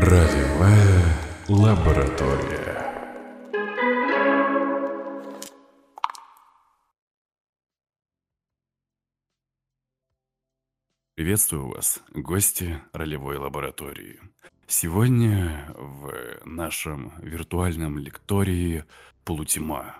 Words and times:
Ролевая 0.00 1.12
лаборатория. 1.48 2.94
Приветствую 11.16 11.70
вас, 11.70 12.00
гости 12.14 12.80
ролевой 12.92 13.38
лаборатории. 13.38 14.20
Сегодня 14.68 15.74
в 15.76 16.12
нашем 16.44 17.12
виртуальном 17.18 17.98
лектории 17.98 18.84
полутьма. 19.24 19.96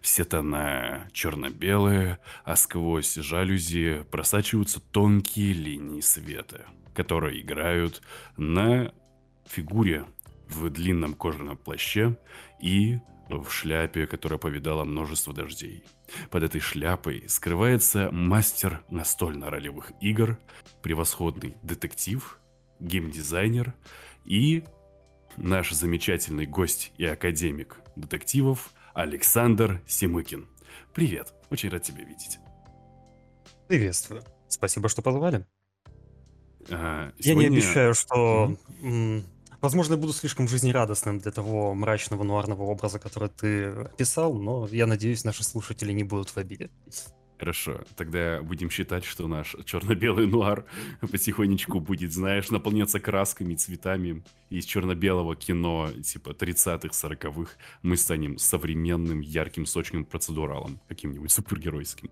Все 0.00 0.22
тона 0.22 1.08
черно-белые, 1.12 2.20
а 2.44 2.54
сквозь 2.54 3.16
жалюзи 3.16 4.06
просачиваются 4.12 4.78
тонкие 4.78 5.54
линии 5.54 6.02
света, 6.02 6.66
которые 6.94 7.40
играют 7.40 8.00
на 8.36 8.94
фигуре 9.46 10.04
в 10.48 10.68
длинном 10.70 11.14
кожаном 11.14 11.56
плаще 11.56 12.18
и 12.60 12.98
в 13.28 13.48
шляпе, 13.50 14.06
которая 14.06 14.38
повидала 14.38 14.84
множество 14.84 15.32
дождей. 15.32 15.84
Под 16.30 16.42
этой 16.42 16.60
шляпой 16.60 17.24
скрывается 17.28 18.10
мастер 18.10 18.84
настольно-ролевых 18.90 19.92
игр, 20.00 20.38
превосходный 20.82 21.56
детектив, 21.62 22.38
геймдизайнер 22.80 23.74
и 24.24 24.64
наш 25.36 25.72
замечательный 25.72 26.46
гость 26.46 26.92
и 26.98 27.04
академик 27.06 27.80
детективов 27.96 28.72
Александр 28.92 29.82
Семыкин. 29.86 30.48
Привет, 30.92 31.32
очень 31.50 31.70
рад 31.70 31.82
тебя 31.82 32.04
видеть. 32.04 32.38
Приветствую. 33.68 34.22
Спасибо, 34.48 34.88
что 34.88 35.02
позвали. 35.02 35.46
А, 36.70 37.12
сегодня... 37.18 37.44
Я 37.44 37.48
не 37.50 37.56
обещаю, 37.56 37.94
что 37.94 38.56
mm-hmm. 38.82 39.24
Возможно, 39.64 39.94
я 39.94 39.98
буду 39.98 40.12
слишком 40.12 40.46
жизнерадостным 40.46 41.20
для 41.20 41.32
того 41.32 41.74
мрачного 41.74 42.22
нуарного 42.22 42.64
образа, 42.64 42.98
который 42.98 43.30
ты 43.30 43.68
описал, 43.68 44.34
но 44.34 44.68
я 44.70 44.86
надеюсь, 44.86 45.24
наши 45.24 45.42
слушатели 45.42 45.90
не 45.90 46.04
будут 46.04 46.28
в 46.28 46.36
обиде. 46.36 46.68
Хорошо, 47.38 47.80
тогда 47.96 48.42
будем 48.42 48.68
считать, 48.68 49.06
что 49.06 49.26
наш 49.26 49.56
черно-белый 49.64 50.26
нуар 50.26 50.66
потихонечку 51.00 51.80
будет, 51.80 52.12
знаешь, 52.12 52.50
наполняться 52.50 53.00
красками, 53.00 53.54
цветами. 53.54 54.22
Из 54.50 54.66
черно-белого 54.66 55.34
кино, 55.34 55.90
типа 55.92 56.32
30-х, 56.32 56.88
40-х, 56.90 57.52
мы 57.80 57.96
станем 57.96 58.36
современным, 58.36 59.20
ярким, 59.20 59.64
сочным 59.64 60.04
процедуралом, 60.04 60.78
каким-нибудь 60.88 61.32
супергеройским. 61.32 62.10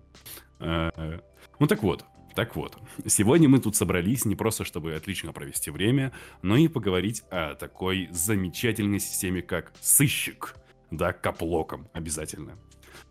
А, 0.59 1.21
ну 1.59 1.67
так 1.67 1.83
вот, 1.83 2.03
так 2.35 2.55
вот, 2.55 2.77
сегодня 3.05 3.47
мы 3.47 3.59
тут 3.59 3.75
собрались 3.75 4.25
не 4.25 4.35
просто, 4.35 4.63
чтобы 4.63 4.95
отлично 4.95 5.33
провести 5.33 5.69
время, 5.71 6.11
но 6.41 6.57
и 6.57 6.67
поговорить 6.67 7.23
о 7.29 7.55
такой 7.55 8.09
замечательной 8.11 8.99
системе, 8.99 9.41
как 9.41 9.71
сыщик. 9.81 10.55
Да, 10.91 11.11
каплоком 11.11 11.87
обязательно. 11.93 12.57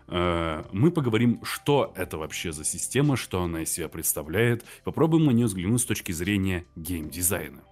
Э, 0.09 0.65
мы 0.73 0.91
поговорим, 0.91 1.41
что 1.43 1.93
это 1.97 2.19
вообще 2.19 2.53
за 2.53 2.65
система, 2.65 3.17
что 3.17 3.43
она 3.43 3.63
из 3.63 3.73
себя 3.73 3.89
представляет. 3.89 4.65
Попробуем 4.85 5.27
на 5.27 5.31
нее 5.31 5.47
взглянуть 5.47 5.81
с 5.81 5.87
точки 5.87 6.13
зрения 6.13 6.65
геймдизайна. 6.77 7.63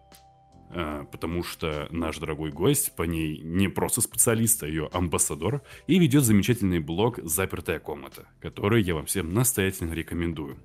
Э, 0.73 1.05
потому 1.11 1.43
что 1.43 1.89
наш 1.91 2.19
дорогой 2.19 2.51
гость 2.51 2.95
по 2.97 3.03
ней 3.03 3.41
не 3.43 3.69
просто 3.69 4.01
специалист, 4.01 4.63
а 4.63 4.69
ее 4.69 4.89
амбассадор, 4.93 5.63
и 5.87 5.99
ведет 5.99 6.25
замечательный 6.25 6.81
блог 6.81 7.19
«Запертая 7.23 7.81
комната», 7.81 8.29
который 8.41 8.83
я 8.83 8.95
вам 8.95 9.07
всем 9.07 9.35
настоятельно 9.35 9.93
рекомендую. 9.93 10.59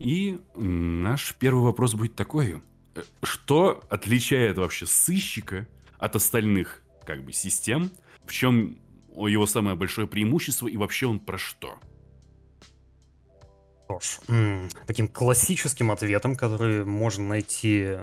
И 0.00 0.40
наш 0.56 1.34
первый 1.34 1.62
вопрос 1.62 1.94
будет 1.94 2.16
такой. 2.16 2.62
Э, 2.94 3.02
что 3.22 3.84
отличает 3.90 4.56
вообще 4.56 4.86
сыщика 4.86 5.68
от 5.98 6.16
остальных 6.16 6.82
как 7.04 7.22
бы 7.22 7.32
систем? 7.32 7.92
В 8.24 8.32
чем 8.32 8.78
его 9.14 9.46
самое 9.46 9.76
большое 9.76 10.06
преимущество 10.06 10.68
и 10.68 10.76
вообще 10.76 11.06
он 11.06 11.20
про 11.20 11.36
что? 11.36 11.78
Таким 14.86 15.06
классическим 15.06 15.90
ответом, 15.90 16.34
который 16.34 16.84
можно 16.84 17.28
найти 17.28 17.98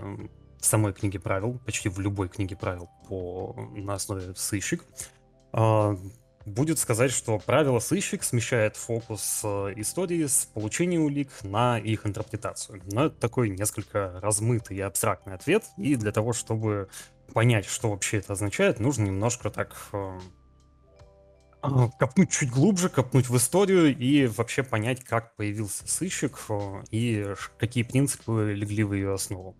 в 0.60 0.64
самой 0.64 0.92
книге 0.92 1.18
правил, 1.18 1.58
почти 1.64 1.88
в 1.88 1.98
любой 1.98 2.28
книге 2.28 2.56
правил 2.56 2.88
по, 3.08 3.56
на 3.74 3.94
основе 3.94 4.34
сыщик, 4.36 4.84
а, 5.52 5.96
будет 6.48 6.78
сказать, 6.78 7.10
что 7.10 7.38
правило 7.38 7.78
сыщик 7.78 8.24
смещает 8.24 8.76
фокус 8.76 9.40
э, 9.44 9.74
истории 9.76 10.26
с 10.26 10.46
получения 10.46 10.98
улик 10.98 11.30
на 11.42 11.78
их 11.78 12.06
интерпретацию. 12.06 12.82
Но 12.90 13.06
это 13.06 13.16
такой 13.16 13.50
несколько 13.50 14.18
размытый 14.20 14.78
и 14.78 14.80
абстрактный 14.80 15.34
ответ, 15.34 15.64
и 15.76 15.94
для 15.96 16.12
того, 16.12 16.32
чтобы 16.32 16.88
понять, 17.32 17.66
что 17.66 17.90
вообще 17.90 18.18
это 18.18 18.32
означает, 18.32 18.80
нужно 18.80 19.04
немножко 19.04 19.50
так 19.50 19.76
э, 19.92 20.18
а, 21.60 21.88
копнуть 21.98 22.30
чуть 22.30 22.50
глубже, 22.50 22.88
копнуть 22.88 23.28
в 23.28 23.36
историю 23.36 23.96
и 23.96 24.26
вообще 24.26 24.62
понять, 24.62 25.04
как 25.04 25.36
появился 25.36 25.86
сыщик 25.86 26.38
э, 26.48 26.82
и 26.90 27.34
какие 27.58 27.84
принципы 27.84 28.52
легли 28.54 28.84
в 28.84 28.94
ее 28.94 29.14
основу. 29.14 29.56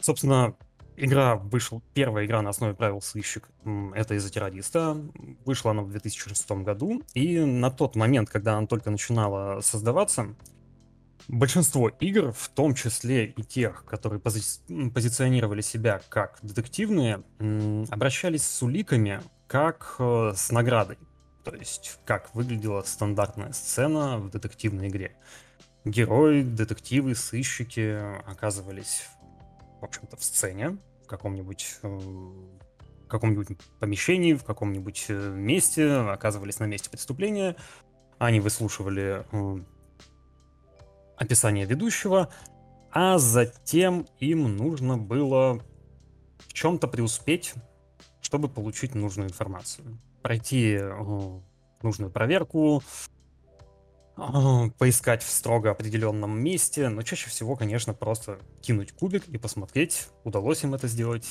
Собственно, 0.00 0.56
Игра 1.00 1.36
вышла, 1.36 1.80
первая 1.94 2.26
игра 2.26 2.42
на 2.42 2.50
основе 2.50 2.74
правил 2.74 3.00
сыщик, 3.00 3.48
это 3.94 4.14
из-за 4.14 4.30
террориста. 4.30 4.96
Вышла 5.44 5.70
она 5.70 5.82
в 5.82 5.90
2006 5.90 6.50
году, 6.62 7.02
и 7.14 7.38
на 7.38 7.70
тот 7.70 7.94
момент, 7.94 8.28
когда 8.30 8.58
она 8.58 8.66
только 8.66 8.90
начинала 8.90 9.60
создаваться, 9.60 10.34
большинство 11.28 11.88
игр, 11.88 12.32
в 12.32 12.48
том 12.48 12.74
числе 12.74 13.26
и 13.26 13.42
тех, 13.44 13.84
которые 13.84 14.20
пози- 14.20 14.90
позиционировали 14.90 15.60
себя 15.60 16.00
как 16.08 16.38
детективные, 16.42 17.22
обращались 17.90 18.42
с 18.42 18.60
уликами 18.60 19.20
как 19.46 19.96
э, 20.00 20.32
с 20.34 20.50
наградой. 20.50 20.98
То 21.44 21.54
есть, 21.54 22.00
как 22.04 22.34
выглядела 22.34 22.82
стандартная 22.82 23.52
сцена 23.52 24.18
в 24.18 24.30
детективной 24.30 24.88
игре. 24.88 25.16
Герои, 25.84 26.42
детективы, 26.42 27.14
сыщики 27.14 27.96
оказывались 28.28 29.04
в 29.80 29.84
общем-то, 29.84 30.16
в 30.16 30.24
сцене, 30.24 30.78
каком-нибудь 31.08 31.78
э, 31.82 32.00
каком-нибудь 33.08 33.58
помещении, 33.80 34.34
в 34.34 34.44
каком-нибудь 34.44 35.06
э, 35.08 35.30
месте, 35.30 35.90
оказывались 35.90 36.60
на 36.60 36.64
месте 36.64 36.90
преступления, 36.90 37.56
они 38.18 38.40
выслушивали 38.40 39.24
э, 39.32 39.58
описание 41.16 41.64
ведущего, 41.64 42.28
а 42.92 43.18
затем 43.18 44.06
им 44.20 44.56
нужно 44.56 44.96
было 44.96 45.60
в 46.38 46.52
чем-то 46.52 46.86
преуспеть, 46.86 47.54
чтобы 48.20 48.48
получить 48.48 48.94
нужную 48.94 49.28
информацию. 49.28 49.98
Пройти 50.22 50.78
нужную 51.82 52.10
проверку, 52.10 52.82
поискать 54.78 55.22
в 55.22 55.30
строго 55.30 55.70
определенном 55.70 56.42
месте, 56.42 56.88
но 56.88 57.02
чаще 57.02 57.30
всего, 57.30 57.56
конечно, 57.56 57.94
просто 57.94 58.38
кинуть 58.60 58.92
кубик 58.92 59.28
и 59.28 59.38
посмотреть, 59.38 60.08
удалось 60.24 60.64
им 60.64 60.74
это 60.74 60.88
сделать, 60.88 61.26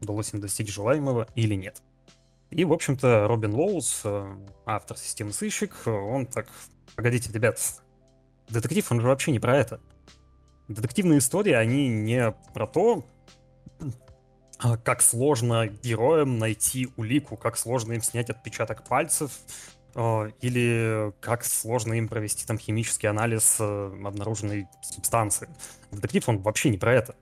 удалось 0.00 0.32
им 0.34 0.40
достичь 0.40 0.72
желаемого 0.72 1.28
или 1.34 1.54
нет. 1.54 1.82
И, 2.50 2.64
в 2.64 2.72
общем-то, 2.72 3.26
Робин 3.28 3.54
Лоус, 3.54 4.02
э, 4.04 4.36
автор 4.66 4.96
системы 4.96 5.32
сыщик, 5.32 5.74
он 5.86 6.26
так, 6.26 6.48
погодите, 6.94 7.32
ребят, 7.32 7.60
детектив, 8.48 8.90
он 8.90 9.00
же 9.00 9.08
вообще 9.08 9.32
не 9.32 9.40
про 9.40 9.56
это. 9.56 9.80
Детективные 10.68 11.18
истории, 11.18 11.52
они 11.52 11.88
не 11.88 12.34
про 12.54 12.66
то, 12.66 13.04
а 14.58 14.76
как 14.76 15.02
сложно 15.02 15.66
героям 15.66 16.38
найти 16.38 16.88
улику, 16.96 17.36
как 17.36 17.56
сложно 17.56 17.92
им 17.92 18.02
снять 18.02 18.30
отпечаток 18.30 18.84
пальцев, 18.88 19.32
или 20.40 21.12
как 21.20 21.44
сложно 21.44 21.94
им 21.94 22.08
провести 22.08 22.46
там 22.46 22.58
химический 22.58 23.08
анализ 23.08 23.56
э, 23.58 23.64
обнаруженной 24.04 24.68
субстанции. 24.82 25.48
Детектив, 25.90 26.28
он 26.28 26.38
вообще 26.38 26.68
не 26.68 26.76
про 26.76 26.92
это. 26.92 27.16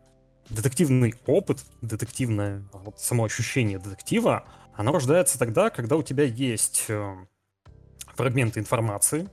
Детективный 0.50 1.14
опыт, 1.26 1.64
детективное 1.82 2.64
вот, 2.72 3.00
само 3.00 3.28
детектива, 3.28 4.44
оно 4.74 4.92
рождается 4.92 5.38
тогда, 5.38 5.70
когда 5.70 5.96
у 5.96 6.02
тебя 6.02 6.24
есть 6.24 6.86
э, 6.88 7.14
фрагменты 8.16 8.58
информации, 8.58 9.28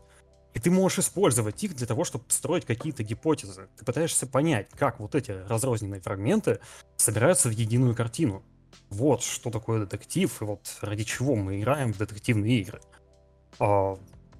и 0.54 0.60
ты 0.60 0.70
можешь 0.70 1.00
использовать 1.00 1.64
их 1.64 1.76
для 1.76 1.88
того, 1.88 2.04
чтобы 2.04 2.26
строить 2.28 2.66
какие-то 2.66 3.04
гипотезы. 3.04 3.70
Ты 3.78 3.86
пытаешься 3.86 4.28
понять, 4.28 4.70
как 4.78 5.00
вот 5.00 5.16
эти 5.16 5.32
разрозненные 5.32 6.02
фрагменты 6.02 6.60
собираются 6.96 7.50
в 7.50 7.54
единую 7.54 7.96
картину. 7.96 8.44
Вот 8.90 9.24
что 9.24 9.50
такое 9.50 9.80
детектив, 9.80 10.42
и 10.42 10.46
вот 10.46 10.78
ради 10.82 11.06
чего 11.06 11.36
мы 11.36 11.60
играем 11.60 11.94
в 11.94 11.98
детективные 11.98 12.60
игры. 12.60 12.82
А, 13.60 13.98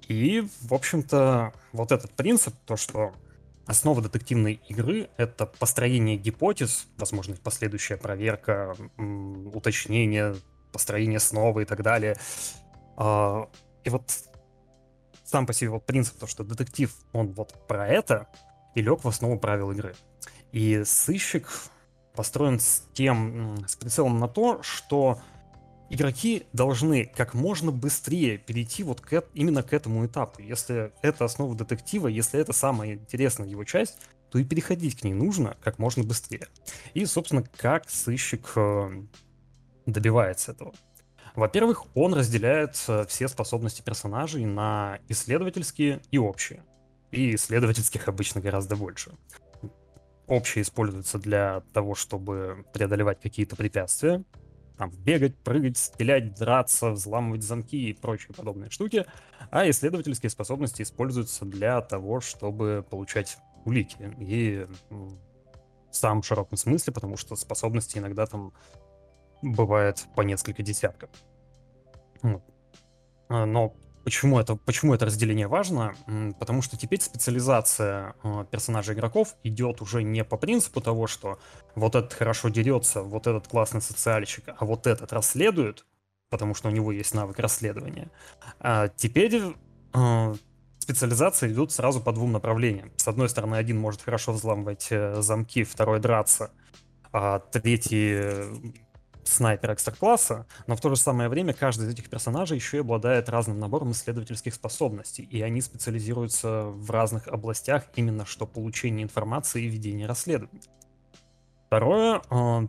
и, 0.08 0.46
в 0.62 0.74
общем-то, 0.74 1.52
вот 1.72 1.92
этот 1.92 2.10
принцип, 2.12 2.54
то, 2.66 2.76
что 2.76 3.12
основа 3.66 4.02
детективной 4.02 4.60
игры— 4.68 5.08
это 5.16 5.46
построение 5.46 6.16
гипотез, 6.16 6.86
возможно, 6.96 7.36
последующая 7.42 7.96
проверка, 7.96 8.76
уточнение, 9.52 10.36
построение 10.72 11.20
снова 11.20 11.60
и 11.60 11.64
так 11.64 11.82
далее. 11.82 12.16
А, 12.96 13.48
и 13.84 13.90
вот 13.90 14.10
сам 15.24 15.46
по 15.46 15.52
себе 15.52 15.70
вот 15.70 15.86
принцип, 15.86 16.18
то, 16.18 16.26
что 16.26 16.44
детектив, 16.44 16.94
он 17.12 17.32
вот 17.32 17.66
про 17.66 17.88
это, 17.88 18.28
и 18.74 18.82
лег 18.82 19.04
в 19.04 19.08
основу 19.08 19.38
правил 19.38 19.70
игры. 19.72 19.94
И 20.52 20.82
сыщик, 20.84 21.48
построен 22.14 22.60
с 22.60 22.84
тем, 22.92 23.64
с 23.66 23.76
прицелом 23.76 24.18
на 24.18 24.28
то, 24.28 24.62
что 24.62 25.20
игроки 25.92 26.44
должны 26.52 27.04
как 27.04 27.34
можно 27.34 27.70
быстрее 27.70 28.38
перейти 28.38 28.82
вот 28.82 29.00
к, 29.00 29.24
именно 29.34 29.62
к 29.62 29.72
этому 29.72 30.06
этапу. 30.06 30.40
Если 30.40 30.92
это 31.02 31.26
основа 31.26 31.54
детектива, 31.54 32.08
если 32.08 32.40
это 32.40 32.52
самая 32.52 32.94
интересная 32.94 33.46
его 33.46 33.64
часть, 33.64 33.98
то 34.30 34.38
и 34.38 34.44
переходить 34.44 34.98
к 34.98 35.04
ней 35.04 35.12
нужно 35.12 35.56
как 35.62 35.78
можно 35.78 36.02
быстрее. 36.02 36.48
И, 36.94 37.04
собственно, 37.04 37.42
как 37.42 37.90
сыщик 37.90 38.52
э, 38.56 39.02
добивается 39.84 40.52
этого. 40.52 40.72
Во-первых, 41.34 41.84
он 41.94 42.14
разделяет 42.14 42.82
э, 42.88 43.04
все 43.06 43.28
способности 43.28 43.82
персонажей 43.82 44.46
на 44.46 44.98
исследовательские 45.08 46.00
и 46.10 46.16
общие. 46.16 46.64
И 47.10 47.34
исследовательских 47.34 48.08
обычно 48.08 48.40
гораздо 48.40 48.76
больше. 48.76 49.12
Общие 50.26 50.62
используются 50.62 51.18
для 51.18 51.60
того, 51.74 51.94
чтобы 51.94 52.64
преодолевать 52.72 53.20
какие-то 53.20 53.56
препятствия, 53.56 54.24
там, 54.82 54.90
бегать, 54.90 55.36
прыгать, 55.38 55.78
стрелять, 55.78 56.34
драться, 56.34 56.90
взламывать 56.90 57.44
замки 57.44 57.90
и 57.90 57.92
прочие 57.92 58.34
подобные 58.34 58.68
штуки, 58.68 59.06
а 59.52 59.70
исследовательские 59.70 60.28
способности 60.28 60.82
используются 60.82 61.44
для 61.44 61.80
того, 61.82 62.20
чтобы 62.20 62.84
получать 62.90 63.38
улики. 63.64 64.12
И 64.18 64.66
в 64.90 65.94
самом 65.94 66.24
широком 66.24 66.56
смысле, 66.56 66.92
потому 66.92 67.16
что 67.16 67.36
способности 67.36 67.98
иногда 67.98 68.26
там 68.26 68.52
бывает 69.40 70.04
по 70.16 70.22
несколько 70.22 70.64
десятков. 70.64 71.10
А, 73.28 73.46
но 73.46 73.76
Почему 74.04 74.40
это, 74.40 74.56
почему 74.56 74.94
это 74.94 75.06
разделение 75.06 75.46
важно? 75.46 75.94
Потому 76.38 76.62
что 76.62 76.76
теперь 76.76 77.00
специализация 77.00 78.14
э, 78.24 78.44
персонажей 78.50 78.94
игроков 78.94 79.36
идет 79.44 79.80
уже 79.80 80.02
не 80.02 80.24
по 80.24 80.36
принципу 80.36 80.80
того, 80.80 81.06
что 81.06 81.38
вот 81.74 81.94
этот 81.94 82.12
хорошо 82.12 82.48
дерется, 82.48 83.02
вот 83.02 83.26
этот 83.26 83.46
классный 83.46 83.80
социальщик, 83.80 84.44
а 84.56 84.64
вот 84.64 84.86
этот 84.86 85.12
расследует, 85.12 85.86
потому 86.30 86.54
что 86.54 86.68
у 86.68 86.72
него 86.72 86.90
есть 86.90 87.14
навык 87.14 87.38
расследования. 87.38 88.10
А 88.58 88.88
теперь 88.88 89.40
э, 89.94 90.34
специализация 90.78 91.50
идут 91.50 91.70
сразу 91.70 92.00
по 92.00 92.12
двум 92.12 92.32
направлениям. 92.32 92.90
С 92.96 93.06
одной 93.06 93.28
стороны, 93.28 93.54
один 93.54 93.78
может 93.78 94.02
хорошо 94.02 94.32
взламывать 94.32 94.88
э, 94.90 95.22
замки, 95.22 95.62
второй 95.62 96.00
драться, 96.00 96.50
а 97.12 97.38
третий 97.38 98.50
снайпер 99.24 99.72
экстра-класса, 99.72 100.46
но 100.66 100.76
в 100.76 100.80
то 100.80 100.90
же 100.90 100.96
самое 100.96 101.28
время 101.28 101.52
каждый 101.52 101.86
из 101.88 101.92
этих 101.92 102.10
персонажей 102.10 102.56
еще 102.56 102.78
и 102.78 102.80
обладает 102.80 103.28
разным 103.28 103.58
набором 103.58 103.92
исследовательских 103.92 104.54
способностей, 104.54 105.22
и 105.22 105.40
они 105.42 105.60
специализируются 105.60 106.64
в 106.64 106.90
разных 106.90 107.28
областях 107.28 107.84
именно 107.94 108.26
что 108.26 108.46
получение 108.46 109.04
информации 109.04 109.64
и 109.64 109.68
ведение 109.68 110.06
расследований. 110.06 110.62
Второе, 111.66 112.20
э, 112.30 112.66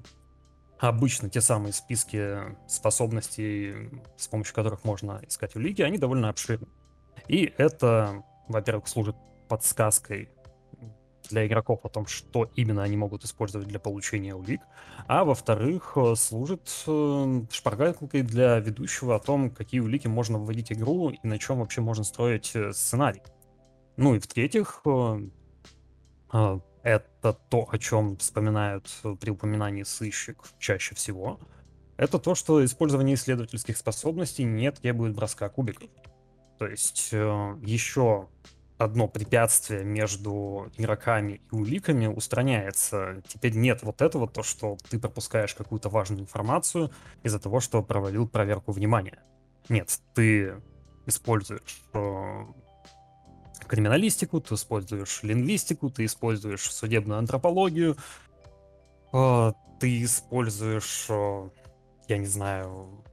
обычно 0.80 1.30
те 1.30 1.42
самые 1.42 1.74
списки 1.74 2.38
способностей, 2.68 3.90
с 4.18 4.28
помощью 4.28 4.54
которых 4.54 4.84
можно 4.84 5.22
искать 5.28 5.56
улики, 5.56 5.82
они 5.82 5.98
довольно 5.98 6.30
обширны. 6.30 6.68
И 7.28 7.54
это, 7.58 8.24
во-первых, 8.48 8.88
служит 8.88 9.16
подсказкой 9.48 10.30
для 11.30 11.46
игроков 11.48 11.81
о 11.84 11.90
том, 11.90 12.06
что 12.06 12.50
именно 12.56 12.84
они 12.84 12.98
могут 12.98 13.24
использовать 13.24 13.68
для 13.68 13.80
получения 13.80 14.36
улик, 14.36 14.62
а 15.08 15.24
во-вторых, 15.24 15.94
э, 15.96 16.16
служит 16.16 16.84
э, 16.88 17.42
шпаргалкой 17.52 18.22
для 18.22 18.60
ведущего 18.60 19.16
о 19.16 19.20
том, 19.20 19.50
какие 19.50 19.80
улики 19.81 20.08
можно 20.08 20.40
вводить 20.40 20.70
в 20.70 20.74
игру 20.74 21.10
и 21.10 21.28
на 21.28 21.38
чем 21.40 21.60
вообще 21.60 21.81
можно 21.81 22.04
строить 22.04 22.52
э, 22.56 22.74
сценарий. 22.74 23.22
Ну 23.98 24.16
и 24.16 24.20
в-третьих, 24.20 24.81
это 26.31 27.34
то, 27.50 27.68
о 27.72 27.78
чем 27.78 28.18
вспоминают 28.18 28.90
при 29.19 29.30
упоминании 29.30 29.84
сыщик 29.84 30.42
чаще 30.58 30.96
всего. 30.96 31.40
Это 31.96 32.18
то, 32.18 32.34
что 32.34 32.66
использование 32.66 33.14
исследовательских 33.14 33.78
способностей 33.78 34.46
не 34.46 34.72
требует 34.72 35.14
броска 35.14 35.48
кубиков. 35.50 35.92
То 36.58 36.66
есть 36.66 37.12
еще 37.12 38.30
одно 38.83 39.07
препятствие 39.07 39.83
между 39.83 40.71
игроками 40.77 41.41
и 41.51 41.56
уликами 41.56 42.07
устраняется. 42.07 43.21
Теперь 43.27 43.56
нет 43.56 43.83
вот 43.83 44.01
этого, 44.01 44.27
то, 44.27 44.44
что 44.44 44.77
ты 44.89 45.00
пропускаешь 45.00 45.53
какую-то 45.53 45.89
важную 45.89 46.21
информацию 46.21 46.91
из-за 47.24 47.39
того, 47.39 47.59
что 47.59 47.81
провалил 47.81 48.27
проверку 48.27 48.71
внимания. 48.71 49.19
Нет, 49.69 50.00
ты 50.13 50.56
используешь 51.06 51.81
э, 51.94 52.45
криминалистику, 53.68 54.41
ты 54.41 54.56
используешь 54.56 55.24
лингвистику, 55.24 55.89
ты 55.89 56.06
используешь 56.06 56.62
судебную 56.62 57.19
антропологию, 57.19 57.97
э, 59.13 59.51
ты 59.80 60.03
используешь, 60.03 61.06
э, 61.09 61.50
я 62.07 62.18
не 62.18 62.27
знаю, 62.27 63.03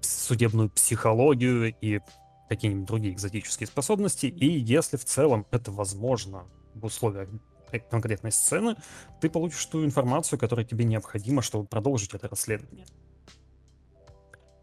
судебную 0.00 0.70
психологию 0.70 1.74
и 1.80 2.00
какие-нибудь 2.48 2.86
другие 2.86 3.14
экзотические 3.14 3.66
способности, 3.66 4.26
и 4.26 4.46
если 4.46 4.96
в 4.96 5.04
целом 5.04 5.46
это 5.50 5.72
возможно 5.72 6.44
в 6.74 6.84
условиях 6.84 7.28
конкретной 7.90 8.32
сцены, 8.32 8.76
ты 9.20 9.28
получишь 9.28 9.64
ту 9.66 9.84
информацию, 9.84 10.38
которая 10.38 10.64
тебе 10.64 10.84
необходима, 10.84 11.42
чтобы 11.42 11.66
продолжить 11.66 12.14
это 12.14 12.28
расследование. 12.28 12.86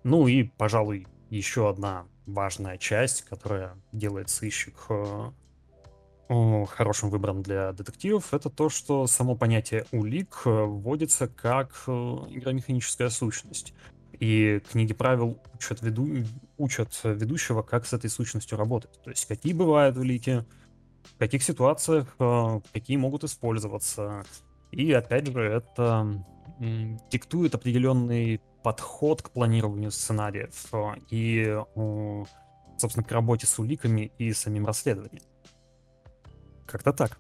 Ну 0.03 0.27
и, 0.27 0.43
пожалуй, 0.43 1.07
еще 1.29 1.69
одна 1.69 2.05
важная 2.25 2.77
часть, 2.77 3.23
которая 3.23 3.75
делает 3.91 4.29
сыщик 4.29 4.75
э, 4.89 5.31
хорошим 6.67 7.09
выбором 7.09 7.41
для 7.43 7.71
детективов, 7.73 8.33
это 8.33 8.49
то, 8.49 8.69
что 8.69 9.07
само 9.07 9.35
понятие 9.35 9.85
улик 9.91 10.41
э, 10.45 10.49
вводится 10.49 11.27
как 11.27 11.83
э, 11.87 11.91
игромеханическая 11.91 13.09
сущность. 13.09 13.73
И 14.23 14.61
книги 14.71 14.93
правил 14.93 15.37
учат, 15.53 15.81
веду... 15.81 16.07
учат 16.57 16.97
ведущего, 17.03 17.61
как 17.61 17.85
с 17.85 17.91
этой 17.91 18.09
сущностью 18.09 18.57
работать. 18.57 18.97
То 19.03 19.09
есть 19.09 19.25
какие 19.25 19.51
бывают 19.51 19.97
улики, 19.97 20.45
в 21.03 21.17
каких 21.17 21.43
ситуациях 21.43 22.15
э, 22.19 22.61
какие 22.71 22.95
могут 22.95 23.25
использоваться. 23.25 24.23
И 24.71 24.93
опять 24.93 25.27
же, 25.27 25.41
это 25.41 26.23
диктует 27.11 27.53
определенный 27.53 28.39
подход 28.63 29.21
к 29.21 29.29
планированию 29.29 29.91
сценариев 29.91 30.67
э, 30.71 30.93
и, 31.09 31.61
собственно, 32.77 33.03
к 33.03 33.11
работе 33.11 33.45
с 33.45 33.59
уликами 33.59 34.13
и 34.19 34.31
самим 34.31 34.65
расследованием. 34.65 35.23
Как-то 36.65 36.93
так. 36.93 37.19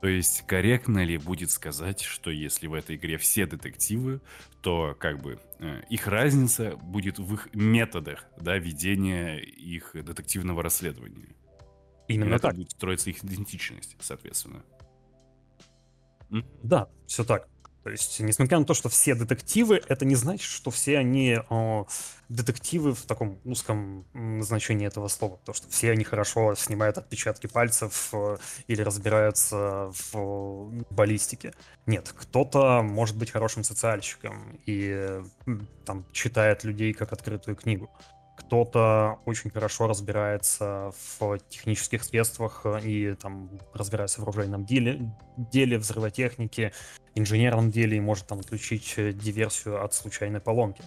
То 0.00 0.06
есть 0.06 0.46
корректно 0.46 1.04
ли 1.04 1.18
будет 1.18 1.50
сказать, 1.50 2.02
что 2.02 2.30
если 2.30 2.68
в 2.68 2.74
этой 2.74 2.96
игре 2.96 3.18
все 3.18 3.46
детективы, 3.46 4.20
то 4.60 4.96
как 4.98 5.20
бы 5.20 5.40
э, 5.58 5.82
их 5.90 6.06
разница 6.06 6.76
будет 6.76 7.18
в 7.18 7.34
их 7.34 7.48
методах 7.52 8.24
да, 8.40 8.58
ведения 8.58 9.38
их 9.38 9.90
детективного 9.94 10.62
расследования? 10.62 11.34
Именно 12.06 12.36
И 12.36 12.38
так. 12.38 12.54
будет 12.54 12.70
строиться 12.70 13.10
их 13.10 13.24
идентичность, 13.24 13.96
соответственно. 14.00 14.64
Да, 16.62 16.88
все 17.06 17.24
так. 17.24 17.48
То 17.82 17.90
есть, 17.90 18.20
несмотря 18.20 18.58
на 18.58 18.64
то, 18.64 18.74
что 18.74 18.88
все 18.88 19.14
детективы, 19.14 19.80
это 19.88 20.04
не 20.04 20.14
значит, 20.14 20.50
что 20.50 20.70
все 20.70 20.98
они 20.98 21.38
о, 21.48 21.86
детективы 22.28 22.94
в 22.94 23.02
таком 23.02 23.38
узком 23.44 24.04
значении 24.42 24.86
этого 24.86 25.08
слова. 25.08 25.36
Потому 25.36 25.54
что 25.54 25.68
все 25.70 25.92
они 25.92 26.04
хорошо 26.04 26.54
снимают 26.54 26.98
отпечатки 26.98 27.46
пальцев 27.46 28.10
э, 28.12 28.38
или 28.66 28.82
разбираются 28.82 29.92
в 30.12 30.70
баллистике. 30.90 31.54
Нет, 31.86 32.12
кто-то 32.16 32.82
может 32.82 33.16
быть 33.16 33.30
хорошим 33.30 33.64
социальщиком 33.64 34.60
и 34.66 35.22
там 35.84 36.04
читает 36.12 36.64
людей 36.64 36.92
как 36.92 37.12
открытую 37.12 37.56
книгу 37.56 37.90
кто-то 38.48 39.18
очень 39.26 39.50
хорошо 39.50 39.88
разбирается 39.88 40.90
в 41.18 41.38
технических 41.50 42.02
средствах 42.02 42.64
и 42.82 43.14
там 43.14 43.50
разбирается 43.74 44.20
в 44.20 44.22
оружейном 44.22 44.64
деле, 44.64 45.14
деле 45.36 45.76
взрывотехнике, 45.76 46.72
инженерном 47.14 47.70
деле 47.70 47.98
и 47.98 48.00
может 48.00 48.26
там 48.26 48.40
отключить 48.40 48.94
э, 48.96 49.12
диверсию 49.12 49.84
от 49.84 49.92
случайной 49.92 50.40
поломки. 50.40 50.82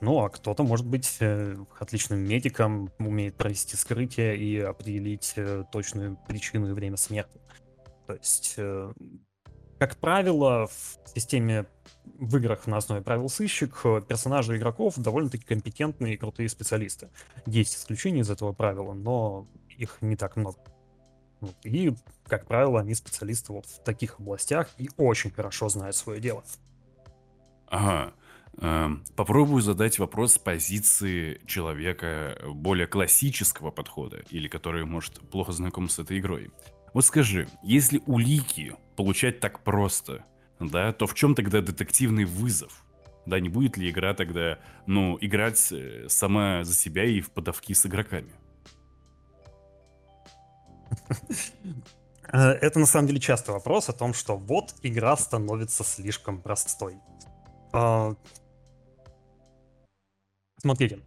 Ну, 0.00 0.24
а 0.24 0.28
кто-то 0.30 0.64
может 0.64 0.84
быть 0.84 1.16
э, 1.20 1.56
отличным 1.78 2.18
медиком, 2.18 2.90
умеет 2.98 3.36
провести 3.36 3.76
скрытие 3.76 4.36
и 4.36 4.58
определить 4.58 5.34
э, 5.36 5.62
точную 5.70 6.18
причину 6.26 6.70
и 6.70 6.72
время 6.72 6.96
смерти. 6.96 7.40
То 8.08 8.14
есть, 8.14 8.56
как 9.86 9.98
правило, 9.98 10.66
в 10.66 11.10
системе 11.14 11.66
в 12.18 12.38
играх 12.38 12.66
на 12.66 12.78
основе 12.78 13.02
правил 13.02 13.28
сыщик 13.28 13.82
персонажи 14.08 14.56
игроков 14.56 14.94
довольно-таки 14.96 15.44
компетентные 15.44 16.14
и 16.14 16.16
крутые 16.16 16.48
специалисты. 16.48 17.10
Есть 17.44 17.76
исключения 17.76 18.20
из 18.20 18.30
этого 18.30 18.54
правила, 18.54 18.94
но 18.94 19.46
их 19.68 19.98
не 20.00 20.16
так 20.16 20.36
много. 20.36 20.56
И, 21.64 21.94
как 22.26 22.46
правило, 22.46 22.80
они 22.80 22.94
специалисты 22.94 23.52
вот 23.52 23.66
в 23.66 23.82
таких 23.82 24.20
областях 24.20 24.70
и 24.78 24.88
очень 24.96 25.30
хорошо 25.30 25.68
знают 25.68 25.96
свое 25.96 26.18
дело. 26.18 26.44
Ага. 27.68 28.14
Эм, 28.62 29.04
попробую 29.16 29.60
задать 29.60 29.98
вопрос 29.98 30.34
с 30.34 30.38
позиции 30.38 31.42
человека 31.44 32.38
более 32.46 32.86
классического 32.86 33.70
подхода, 33.70 34.22
или 34.30 34.48
который, 34.48 34.86
может, 34.86 35.20
плохо 35.28 35.52
знаком 35.52 35.90
с 35.90 35.98
этой 35.98 36.20
игрой. 36.20 36.50
Вот 36.94 37.04
скажи, 37.04 37.48
если 37.64 38.00
улики 38.06 38.76
получать 38.94 39.40
так 39.40 39.64
просто, 39.64 40.24
да, 40.60 40.92
то 40.92 41.08
в 41.08 41.14
чем 41.14 41.34
тогда 41.34 41.60
детективный 41.60 42.24
вызов? 42.24 42.84
Да, 43.26 43.40
не 43.40 43.48
будет 43.48 43.76
ли 43.76 43.90
игра 43.90 44.14
тогда, 44.14 44.60
ну, 44.86 45.18
играть 45.20 45.72
э, 45.72 46.06
сама 46.08 46.62
за 46.62 46.72
себя 46.72 47.04
и 47.04 47.20
в 47.20 47.32
подавки 47.32 47.72
с 47.72 47.84
игроками? 47.84 48.30
Э, 52.32 52.50
это 52.50 52.78
на 52.78 52.86
самом 52.86 53.08
деле 53.08 53.20
частый 53.20 53.52
вопрос 53.52 53.88
о 53.88 53.92
том, 53.92 54.14
что 54.14 54.36
вот 54.36 54.74
игра 54.82 55.16
становится 55.16 55.84
слишком 55.84 56.40
простой. 56.40 56.96
А, 57.72 58.14
смотрите, 60.58 61.00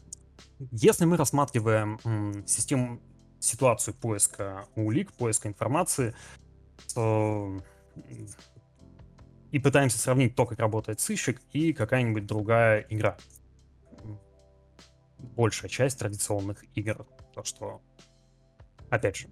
если 0.72 1.06
мы 1.06 1.18
рассматриваем 1.18 2.46
систему, 2.46 3.00
ситуацию 3.40 3.94
поиска 3.94 4.66
улик, 4.76 5.14
поиска 5.14 5.48
информации, 5.48 6.16
то 6.94 7.62
и 9.52 9.60
пытаемся 9.60 9.98
сравнить 9.98 10.36
то, 10.36 10.46
как 10.46 10.60
работает 10.60 11.00
сыщик, 11.00 11.42
и 11.54 11.74
какая-нибудь 11.74 12.26
другая 12.26 12.86
игра. 12.90 13.18
Большая 15.18 15.70
часть 15.70 16.00
традиционных 16.00 16.64
игр. 16.76 17.06
То, 17.34 17.44
что, 17.44 17.82
опять 18.90 19.16
же, 19.16 19.28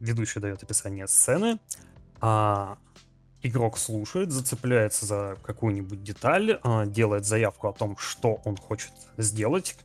ведущий 0.00 0.40
дает 0.40 0.62
описание 0.62 1.06
сцены, 1.08 1.58
а 2.20 2.78
игрок 3.42 3.78
слушает, 3.78 4.32
зацепляется 4.32 5.06
за 5.06 5.36
какую-нибудь 5.42 6.02
деталь, 6.02 6.58
а, 6.62 6.86
делает 6.86 7.24
заявку 7.24 7.68
о 7.68 7.72
том, 7.72 7.96
что 7.96 8.40
он 8.44 8.56
хочет 8.56 8.92
сделать, 9.16 9.76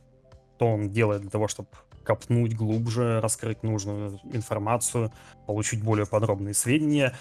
что 0.56 0.66
он 0.66 0.90
делает 0.90 1.22
для 1.22 1.30
того, 1.30 1.48
чтобы 1.48 1.68
копнуть 2.04 2.54
глубже, 2.54 3.20
раскрыть 3.20 3.62
нужную 3.62 4.20
информацию, 4.32 5.12
получить 5.46 5.82
более 5.82 6.06
подробные 6.06 6.54
сведения, 6.54 7.14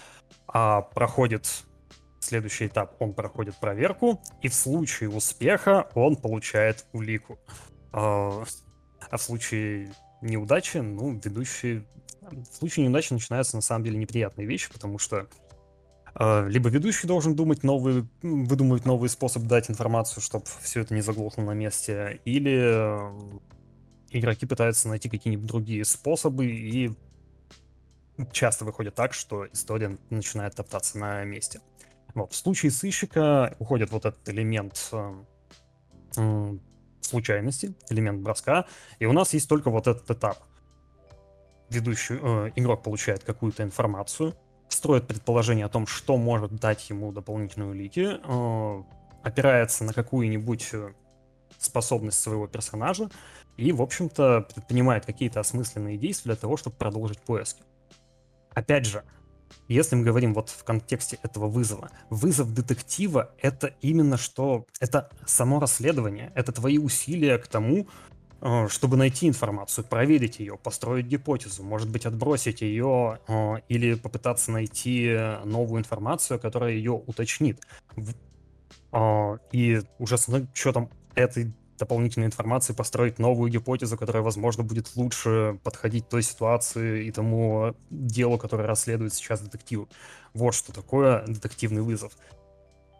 а 0.48 0.82
проходит 0.82 1.64
следующий 2.20 2.68
этап, 2.68 2.96
он 3.00 3.14
проходит 3.14 3.56
проверку, 3.58 4.22
и 4.42 4.48
в 4.48 4.54
случае 4.54 5.10
успеха 5.10 5.90
он 5.96 6.16
получает 6.16 6.86
улику. 6.94 7.40
А, 7.92 8.44
а 9.10 9.18
в 9.18 9.22
случае 9.22 9.92
неудачи, 10.22 10.78
ну, 10.78 11.20
ведущий... 11.24 11.86
В 12.22 12.56
случае 12.56 12.86
неудачи 12.86 13.14
начинаются 13.14 13.56
на 13.56 13.62
самом 13.62 13.86
деле 13.86 13.98
неприятные 13.98 14.46
вещи, 14.46 14.72
потому 14.72 15.00
что 15.00 15.28
э, 16.16 16.48
либо 16.48 16.70
ведущий 16.70 17.08
должен 17.08 17.36
думать 17.36 17.64
новый, 17.64 18.08
выдумывать 18.22 18.86
новый 18.86 19.10
способ 19.10 19.44
дать 19.44 19.70
информацию, 19.70 20.22
чтобы 20.22 20.46
все 20.62 20.82
это 20.82 20.94
не 20.94 21.02
заглохло 21.02 21.42
на 21.42 21.54
месте, 21.54 22.20
или 22.26 23.00
игроки 24.12 24.46
пытаются 24.46 24.88
найти 24.88 25.10
какие-нибудь 25.10 25.46
другие 25.46 25.86
способы, 25.86 26.46
и 26.46 26.92
часто 28.32 28.66
выходит 28.66 28.96
так, 28.96 29.14
что 29.14 29.48
история 29.48 29.98
начинает 30.10 30.56
топтаться 30.56 30.98
на 30.98 31.24
месте. 31.24 31.62
Вот. 32.14 32.32
В 32.32 32.36
случае 32.36 32.72
сыщика 32.72 33.56
уходит 33.60 33.92
вот 33.92 34.06
этот 34.06 34.28
элемент 34.30 34.92
э, 36.18 36.58
случайности, 37.02 37.76
элемент 37.90 38.22
броска, 38.22 38.66
и 39.00 39.06
у 39.06 39.14
нас 39.14 39.34
есть 39.34 39.48
только 39.48 39.70
вот 39.70 39.88
этот 39.88 40.10
этап. 40.10 40.38
Ведущий 41.70 42.18
э, 42.20 42.52
игрок 42.56 42.84
получает 42.84 43.24
какую-то 43.24 43.64
информацию, 43.64 44.36
строит 44.70 45.08
предположение 45.08 45.66
о 45.66 45.70
том, 45.70 45.86
что 45.86 46.18
может 46.18 46.56
дать 46.56 46.90
ему 46.90 47.12
дополнительные 47.12 47.70
улики, 47.70 48.18
э, 48.24 48.84
опирается 49.24 49.84
на 49.84 49.94
какую-нибудь 49.94 50.70
э, 50.74 50.94
способность 51.60 52.20
своего 52.20 52.48
персонажа 52.48 53.10
и, 53.58 53.72
в 53.72 53.82
общем-то, 53.82 54.48
предпринимает 54.54 55.06
какие-то 55.06 55.40
осмысленные 55.40 55.98
действия 55.98 56.34
для 56.34 56.40
того, 56.42 56.58
чтобы 56.58 56.76
продолжить 56.78 57.20
поиски. 57.20 57.62
Опять 58.54 58.86
же, 58.86 59.04
если 59.68 59.96
мы 59.96 60.04
говорим 60.04 60.34
вот 60.34 60.50
в 60.50 60.64
контексте 60.64 61.20
этого 61.24 61.48
вызова, 61.48 61.92
вызов 62.10 62.54
детектива— 62.54 63.32
это 63.42 63.74
именно 63.82 64.18
что... 64.18 64.66
Это 64.80 65.10
само 65.26 65.60
расследование, 65.60 66.32
это 66.36 66.52
твои 66.52 66.78
усилия 66.78 67.38
к 67.38 67.48
тому, 67.48 67.88
э, 68.42 68.68
чтобы 68.68 68.98
найти 68.98 69.28
информацию, 69.28 69.86
проверить 69.86 70.40
ее, 70.40 70.58
построить 70.58 71.06
гипотезу, 71.06 71.64
может 71.64 71.90
быть, 71.90 72.06
отбросить 72.06 72.62
ее 72.62 73.20
э, 73.28 73.56
или 73.68 73.94
попытаться 73.96 74.52
найти 74.52 75.16
новую 75.44 75.80
информацию, 75.80 76.40
которая 76.40 76.72
ее 76.72 76.94
уточнит. 76.94 77.62
Э, 78.92 79.38
и 79.52 79.82
уже 80.00 80.18
с 80.18 80.28
учетом 80.30 80.90
этой 81.16 81.54
дополнительной 81.80 82.28
информации 82.28 82.74
построить 82.74 83.20
новую 83.20 83.50
гипотезу, 83.50 83.98
которая, 83.98 84.22
возможно, 84.22 84.64
будет 84.64 84.96
лучше 84.96 85.60
подходить 85.64 86.10
той 86.10 86.22
ситуации 86.22 87.06
и 87.06 87.12
тому 87.12 87.74
делу, 87.90 88.38
которое 88.38 88.68
расследует 88.68 89.14
сейчас 89.14 89.42
детектив. 89.42 89.88
Вот 90.34 90.54
что 90.54 90.74
такое 90.74 91.26
детективный 91.26 91.82
вызов. 91.82 92.14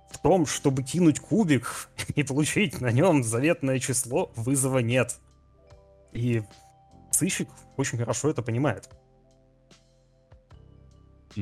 В 0.10 0.18
том, 0.18 0.46
чтобы 0.46 0.84
кинуть 0.84 1.20
кубик 1.20 1.90
и 2.16 2.24
получить 2.24 2.82
на 2.82 2.92
нем 2.92 3.24
заветное 3.24 3.80
число, 3.80 4.32
вызова 4.36 4.80
нет. 4.80 5.20
И 6.14 6.42
сыщик 7.12 7.50
очень 7.78 7.98
хорошо 7.98 8.30
это 8.30 8.42
понимает. 8.42 8.90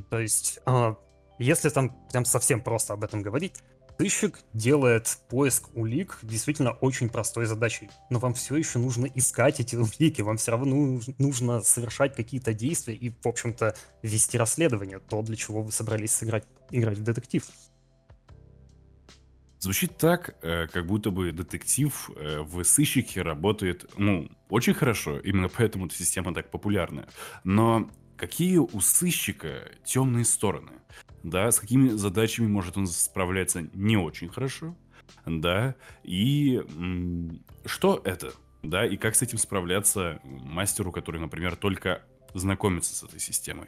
То 0.10 0.20
есть, 0.20 0.60
э, 0.66 0.96
если 1.40 1.70
там 1.70 1.96
прям 2.12 2.26
совсем 2.26 2.62
просто 2.62 2.94
об 2.94 3.04
этом 3.04 3.22
говорить, 3.22 3.64
Сыщик 3.98 4.40
делает 4.54 5.18
поиск 5.28 5.70
улик 5.76 6.20
действительно 6.22 6.72
очень 6.72 7.10
простой 7.10 7.48
задачей, 7.48 7.90
но 8.12 8.20
вам 8.20 8.36
все 8.36 8.56
еще 8.56 8.78
нужно 8.78 9.08
искать 9.08 9.60
эти 9.60 9.76
улики, 9.76 10.22
вам 10.22 10.38
все 10.38 10.52
равно 10.52 11.00
нужно 11.18 11.62
совершать 11.62 12.16
какие-то 12.16 12.54
действия 12.54 12.94
и, 12.94 13.10
в 13.10 13.28
общем-то, 13.28 13.76
вести 14.04 14.38
расследование, 14.38 15.00
то, 15.00 15.24
для 15.24 15.36
чего 15.36 15.64
вы 15.64 15.72
собрались 15.72 16.12
сыграть, 16.12 16.46
играть 16.70 17.00
в 17.00 17.04
детектив. 17.04 17.44
Звучит 19.60 19.98
так, 19.98 20.36
э, 20.44 20.68
как 20.68 20.86
будто 20.86 21.10
бы 21.10 21.32
детектив 21.32 22.12
э, 22.16 22.42
в 22.42 22.64
сыщике 22.64 23.24
работает, 23.24 23.90
ну, 23.98 24.30
очень 24.50 24.76
хорошо, 24.76 25.18
именно 25.20 25.50
поэтому 25.50 25.88
эта 25.88 25.96
система 25.96 26.36
так 26.36 26.52
популярна. 26.52 27.08
Но 27.44 27.90
какие 28.18 28.58
у 28.58 28.82
сыщика 28.82 29.72
темные 29.86 30.26
стороны? 30.26 30.72
да, 31.24 31.52
с 31.52 31.60
какими 31.60 31.90
задачами 31.90 32.48
может 32.48 32.78
он 32.78 32.88
справляться 32.88 33.62
не 33.74 33.98
очень 33.98 34.30
хорошо, 34.30 34.76
да, 35.26 35.76
и 36.04 36.64
что 37.66 38.02
это, 38.04 38.34
да, 38.64 38.86
и 38.86 38.98
как 38.98 39.16
с 39.16 39.22
этим 39.22 39.38
справляться 39.38 40.20
мастеру, 40.24 40.92
который, 40.92 41.20
например, 41.20 41.56
только 41.56 42.02
знакомится 42.34 42.96
с 42.96 43.04
этой 43.04 43.20
системой. 43.20 43.68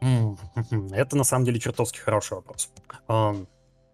Это 0.92 1.16
на 1.16 1.22
самом 1.22 1.44
деле 1.44 1.60
чертовски 1.60 1.98
хороший 1.98 2.34
вопрос. 2.34 2.72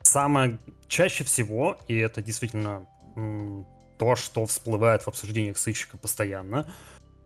Самое 0.00 0.59
чаще 0.87 1.23
всего, 1.25 1.77
и 1.87 1.97
это 1.97 2.23
действительно 2.23 2.87
то, 3.99 4.17
что 4.17 4.47
всплывает 4.47 5.03
в 5.03 5.09
обсуждениях 5.09 5.59
сыщика 5.59 5.99
постоянно, 5.99 6.73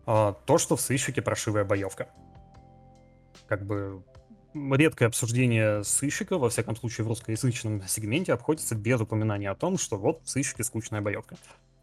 а, 0.05 0.33
то, 0.45 0.57
что 0.57 0.75
в 0.75 0.81
сыщике 0.81 1.21
прошивая 1.21 1.65
боевка 1.65 2.07
как 3.47 3.65
бы 3.65 4.03
редкое 4.53 5.07
обсуждение 5.07 5.83
сыщика, 5.83 6.37
во 6.37 6.49
всяком 6.49 6.75
случае 6.75 7.05
в 7.05 7.07
русскоязычном 7.07 7.83
сегменте, 7.87 8.33
обходится 8.33 8.75
без 8.75 8.99
упоминания 9.01 9.49
о 9.49 9.55
том, 9.55 9.77
что 9.77 9.97
вот 9.97 10.21
в 10.23 10.29
сыщике 10.29 10.63
скучная 10.63 11.01
боевка. 11.01 11.35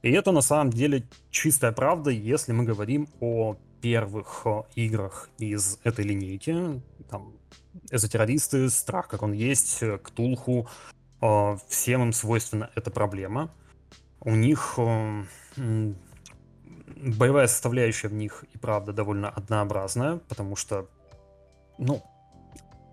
И 0.03 0.11
это 0.11 0.33
на 0.33 0.41
самом 0.41 0.71
деле 0.71 1.05
чистая 1.31 1.73
правда, 1.73 2.11
если 2.11 2.53
мы 2.53 2.65
говорим 2.65 3.09
о 3.21 3.57
первых 3.81 4.47
играх 4.75 5.31
из 5.39 5.79
этой 5.85 6.05
линейки. 6.05 6.81
Там 7.09 7.33
эзотеррористы, 7.91 8.69
страх, 8.71 9.09
как 9.09 9.23
он 9.23 9.33
есть, 9.33 9.83
Ктулху, 10.03 10.69
э, 11.21 11.57
всем 11.69 12.03
им 12.03 12.13
свойственна 12.13 12.71
эта 12.75 12.91
проблема. 12.91 13.51
У 14.21 14.35
них 14.35 14.75
э, 14.77 15.25
боевая 17.03 17.47
составляющая 17.47 18.09
в 18.09 18.13
них 18.13 18.45
и 18.53 18.59
правда 18.59 18.93
довольно 18.93 19.29
однообразная, 19.29 20.19
потому 20.29 20.57
что 20.57 20.89
ну, 21.79 22.03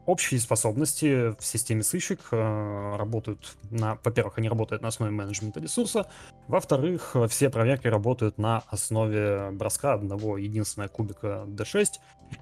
общие 0.06 0.40
способности 0.40 1.36
в 1.40 1.46
системе 1.46 1.84
сыщик 1.84 2.20
э, 2.32 2.96
работают 2.98 3.58
на, 3.70 4.00
во-первых, 4.04 4.38
они 4.38 4.50
работают 4.50 4.82
на 4.82 4.88
основе 4.88 5.12
менеджмента 5.12 5.60
ресурса, 5.60 6.10
во-вторых, 6.48 7.16
все 7.30 7.50
проверки 7.50 7.88
работают 7.88 8.38
на 8.38 8.64
основе 8.70 9.52
броска 9.52 9.94
одного 9.94 10.38
единственного 10.38 10.90
кубика 10.90 11.44
D6, 11.48 11.88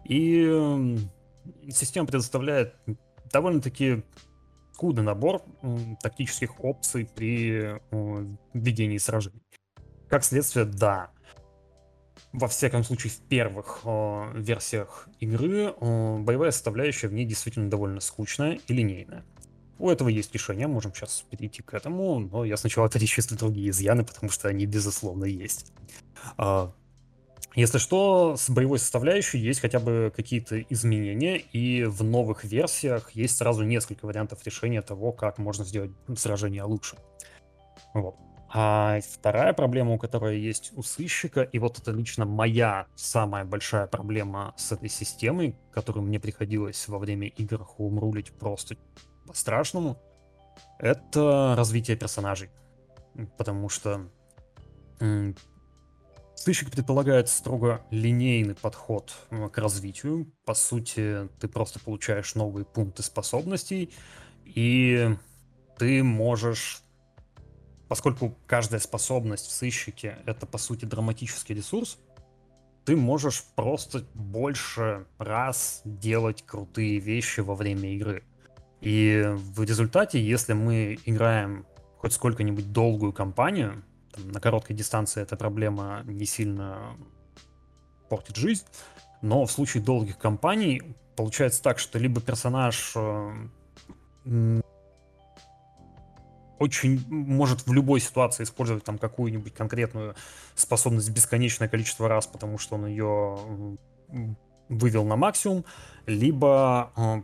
и 0.05 0.97
система 1.69 2.07
предоставляет 2.07 2.75
довольно-таки 3.31 4.03
скудный 4.73 5.03
набор 5.03 5.41
э, 5.61 5.77
тактических 6.01 6.63
опций 6.63 7.09
при 7.15 7.79
э, 7.91 8.25
ведении 8.53 8.97
сражений. 8.97 9.41
Как 10.09 10.23
следствие, 10.23 10.65
да, 10.65 11.09
во 12.35 12.47
всяком 12.47 12.83
случае, 12.83 13.11
в 13.11 13.19
первых 13.19 13.81
э, 13.85 14.31
версиях 14.35 15.07
игры 15.19 15.73
э, 15.79 16.17
боевая 16.19 16.51
составляющая 16.51 17.07
в 17.07 17.13
ней 17.13 17.25
действительно 17.25 17.69
довольно 17.69 18.01
скучная 18.01 18.59
и 18.67 18.73
линейная. 18.73 19.23
У 19.77 19.89
этого 19.89 20.09
есть 20.09 20.33
решение, 20.33 20.67
можем 20.67 20.93
сейчас 20.93 21.25
перейти 21.29 21.61
к 21.61 21.73
этому, 21.73 22.19
но 22.19 22.45
я 22.45 22.57
сначала 22.57 22.89
перечислю 22.93 23.37
другие 23.37 23.69
изъяны, 23.69 24.03
потому 24.03 24.29
что 24.29 24.49
они, 24.49 24.65
безусловно, 24.65 25.25
есть. 25.25 25.71
Э, 26.37 26.69
Если 27.55 27.77
что, 27.77 28.35
с 28.35 28.49
боевой 28.49 28.79
составляющей 28.79 29.37
есть 29.37 29.61
хотя 29.61 29.79
бы 29.79 30.11
какие-то 30.15 30.61
изменения, 30.61 31.37
и 31.37 31.85
в 31.85 32.03
новых 32.03 32.43
версиях 32.43 33.11
есть 33.11 33.37
сразу 33.37 33.63
несколько 33.63 34.05
вариантов 34.05 34.45
решения 34.45 34.81
того, 34.81 35.13
как 35.13 35.37
можно 35.37 35.63
сделать 35.63 35.91
сражение 36.17 36.63
лучше. 36.63 36.97
Вот. 37.93 38.15
А 38.57 39.01
вторая 39.01 39.51
проблема, 39.51 39.95
у 39.95 39.97
которой 39.97 40.39
есть 40.39 40.71
у 40.77 40.81
сыщика, 40.81 41.41
и 41.41 41.59
вот 41.59 41.77
это 41.77 41.91
лично 41.91 42.23
моя 42.23 42.87
самая 42.95 43.43
большая 43.43 43.85
проблема 43.85 44.53
с 44.55 44.71
этой 44.71 44.87
системой, 44.87 45.57
которую 45.73 46.05
мне 46.05 46.21
приходилось 46.21 46.87
во 46.87 46.97
время 46.97 47.27
игр 47.27 47.65
хоумрулить 47.65 48.31
просто 48.31 48.77
по-страшному, 49.27 49.97
это 50.79 51.55
развитие 51.57 51.97
персонажей. 51.97 52.49
Потому 53.37 53.67
что 53.67 54.09
Сыщик 56.35 56.71
предполагает 56.71 57.27
строго 57.27 57.81
линейный 57.91 58.55
подход 58.55 59.13
к 59.51 59.57
развитию. 59.57 60.31
По 60.45 60.53
сути, 60.53 61.27
ты 61.41 61.49
просто 61.49 61.81
получаешь 61.81 62.35
новые 62.35 62.63
пункты 62.63 63.03
способностей, 63.03 63.93
и 64.45 65.09
ты 65.77 66.03
можешь 66.03 66.84
поскольку 67.95 68.35
каждая 68.45 68.81
способность 68.81 69.47
в 69.47 69.51
сыщике 69.51 70.17
это 70.25 70.45
по 70.45 70.57
сути 70.57 70.83
драматический 70.83 71.55
ресурс, 71.55 71.97
ты 72.83 72.97
можешь 72.97 73.45
просто 73.55 74.03
больше 74.13 75.05
раз 75.17 75.81
делать 75.85 76.43
крутые 76.45 76.99
вещи 76.99 77.39
во 77.39 77.55
время 77.55 77.95
игры. 77.95 78.25
И 78.81 79.23
в 79.33 79.63
результате, 79.63 80.21
если 80.21 80.51
мы 80.51 80.99
играем 81.05 81.65
хоть 81.99 82.11
сколько-нибудь 82.11 82.73
долгую 82.73 83.13
кампанию, 83.13 83.81
там, 84.13 84.29
на 84.29 84.41
короткой 84.41 84.75
дистанции 84.75 85.21
эта 85.21 85.37
проблема 85.37 86.01
не 86.03 86.25
сильно 86.25 86.97
портит 88.09 88.35
жизнь, 88.35 88.65
но 89.21 89.45
в 89.45 89.51
случае 89.53 89.81
долгих 89.81 90.17
кампаний 90.17 90.81
получается 91.15 91.63
так, 91.63 91.79
что 91.79 91.97
либо 91.97 92.19
персонаж 92.19 92.91
э, 92.97 94.61
очень 96.59 97.05
может 97.09 97.67
в 97.67 97.73
любой 97.73 97.99
ситуации 97.99 98.43
использовать 98.43 98.83
там 98.83 98.97
какую-нибудь 98.97 99.53
конкретную 99.53 100.15
способность 100.55 101.09
бесконечное 101.09 101.67
количество 101.67 102.07
раз, 102.07 102.27
потому 102.27 102.57
что 102.57 102.75
он 102.75 102.85
ее 102.87 103.77
вывел 104.69 105.05
на 105.05 105.15
максимум, 105.15 105.65
либо 106.05 106.91
э, 106.95 107.21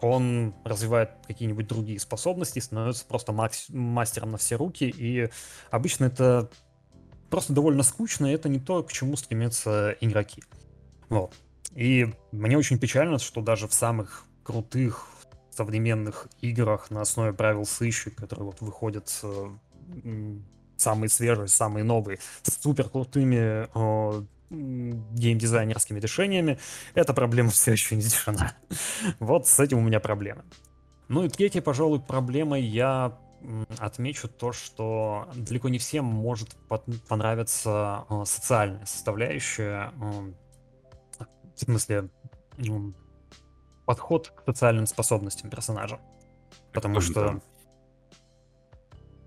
он 0.00 0.54
развивает 0.64 1.10
какие-нибудь 1.26 1.66
другие 1.66 1.98
способности, 1.98 2.58
становится 2.58 3.04
просто 3.04 3.32
мастером 3.32 4.32
на 4.32 4.38
все 4.38 4.56
руки, 4.56 4.84
и 4.84 5.28
обычно 5.70 6.06
это 6.06 6.50
просто 7.30 7.52
довольно 7.52 7.82
скучно, 7.82 8.26
и 8.26 8.34
это 8.34 8.48
не 8.48 8.58
то, 8.58 8.82
к 8.82 8.92
чему 8.92 9.16
стремятся 9.16 9.96
игроки. 10.00 10.42
Вот. 11.08 11.34
И 11.74 12.12
мне 12.32 12.58
очень 12.58 12.78
печально, 12.78 13.18
что 13.18 13.40
даже 13.40 13.68
в 13.68 13.74
самых 13.74 14.24
крутых 14.42 15.06
современных 15.60 16.26
играх 16.40 16.90
на 16.90 17.02
основе 17.02 17.34
правил 17.34 17.66
сыщик, 17.66 18.14
которые 18.14 18.46
вот 18.46 18.62
выходят 18.62 19.10
э, 19.22 19.50
самые 20.76 21.10
свежие, 21.10 21.48
самые 21.48 21.84
новые, 21.84 22.18
с 22.42 22.62
супер 22.62 22.88
крутыми 22.88 23.68
э, 23.74 24.22
геймдизайнерскими 24.50 26.00
решениями, 26.00 26.58
эта 26.94 27.12
проблема 27.12 27.50
все 27.58 27.72
еще 27.72 27.94
не 27.94 28.02
решена. 28.02 28.54
вот 29.18 29.46
с 29.48 29.60
этим 29.60 29.78
у 29.78 29.82
меня 29.82 30.00
проблемы. 30.00 30.44
Ну 31.08 31.24
и 31.24 31.28
третьей, 31.28 31.60
пожалуй, 31.60 32.00
проблемой 32.00 32.62
я 32.62 33.18
отмечу 33.78 34.28
то, 34.28 34.52
что 34.52 35.28
далеко 35.34 35.68
не 35.68 35.78
всем 35.78 36.06
может 36.06 36.56
понравиться 37.08 38.06
э, 38.08 38.22
социальная 38.24 38.86
составляющая, 38.86 39.92
э, 40.00 41.24
в 41.54 41.60
смысле, 41.60 42.08
подход 43.90 44.28
к 44.28 44.44
социальным 44.46 44.86
способностям 44.86 45.50
персонажа. 45.50 45.98
Потому 46.72 47.00
что 47.00 47.40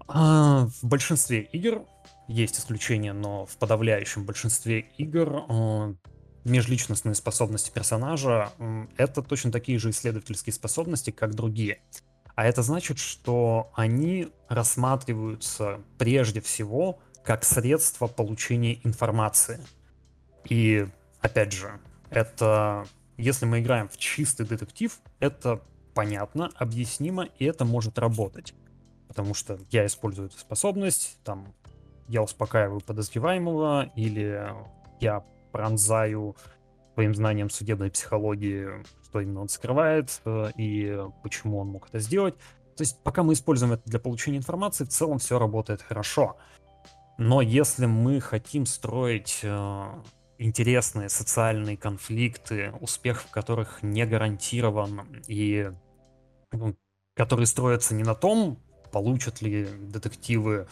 а, 0.07 0.67
в 0.81 0.87
большинстве 0.87 1.41
игр 1.41 1.81
есть 2.29 2.57
исключения, 2.57 3.11
но 3.11 3.45
в 3.45 3.57
подавляющем 3.57 4.23
большинстве 4.23 4.79
игр 4.97 5.43
а, 5.49 5.93
межличностные 6.45 7.13
способности 7.13 7.71
персонажа 7.71 8.53
это 8.95 9.21
точно 9.21 9.51
такие 9.51 9.77
же 9.79 9.89
исследовательские 9.89 10.53
способности, 10.53 11.11
как 11.11 11.35
другие. 11.35 11.81
А 12.35 12.45
это 12.45 12.61
значит, 12.61 12.99
что 12.99 13.69
они 13.75 14.29
рассматриваются 14.47 15.81
прежде 15.97 16.39
всего 16.39 16.99
как 17.25 17.43
средство 17.43 18.07
получения 18.07 18.79
информации. 18.85 19.59
И, 20.45 20.87
опять 21.19 21.51
же, 21.51 21.81
это 22.09 22.87
если 23.17 23.45
мы 23.45 23.59
играем 23.59 23.87
в 23.89 23.97
чистый 23.97 24.45
детектив, 24.45 24.97
это 25.19 25.61
понятно, 25.93 26.51
объяснимо, 26.55 27.25
и 27.37 27.45
это 27.45 27.65
может 27.65 27.99
работать. 27.99 28.53
Потому 29.07 29.33
что 29.33 29.59
я 29.69 29.85
использую 29.85 30.29
эту 30.29 30.37
способность, 30.39 31.19
там, 31.23 31.53
я 32.07 32.23
успокаиваю 32.23 32.81
подозреваемого, 32.81 33.91
или 33.95 34.53
я 34.99 35.23
пронзаю 35.51 36.35
своим 36.93 37.13
знанием 37.15 37.49
судебной 37.49 37.91
психологии, 37.91 38.67
что 39.05 39.21
именно 39.21 39.41
он 39.41 39.49
скрывает, 39.49 40.21
э, 40.25 40.51
и 40.57 40.99
почему 41.21 41.59
он 41.59 41.69
мог 41.69 41.87
это 41.89 41.99
сделать. 41.99 42.35
То 42.75 42.81
есть, 42.81 42.99
пока 43.03 43.23
мы 43.23 43.33
используем 43.33 43.73
это 43.73 43.83
для 43.85 43.99
получения 43.99 44.37
информации, 44.37 44.83
в 44.83 44.89
целом 44.89 45.19
все 45.19 45.37
работает 45.37 45.81
хорошо. 45.81 46.37
Но 47.17 47.41
если 47.41 47.85
мы 47.85 48.19
хотим 48.19 48.65
строить 48.65 49.41
э, 49.43 49.85
интересные 50.43 51.09
социальные 51.09 51.77
конфликты, 51.77 52.73
успех 52.81 53.21
в 53.23 53.29
которых 53.29 53.81
не 53.81 54.05
гарантирован, 54.05 55.23
и 55.27 55.71
ну, 56.51 56.75
которые 57.15 57.47
строятся 57.47 57.95
не 57.95 58.03
на 58.03 58.13
том, 58.13 58.59
получат 58.91 59.41
ли 59.41 59.65
детективы 59.65 60.67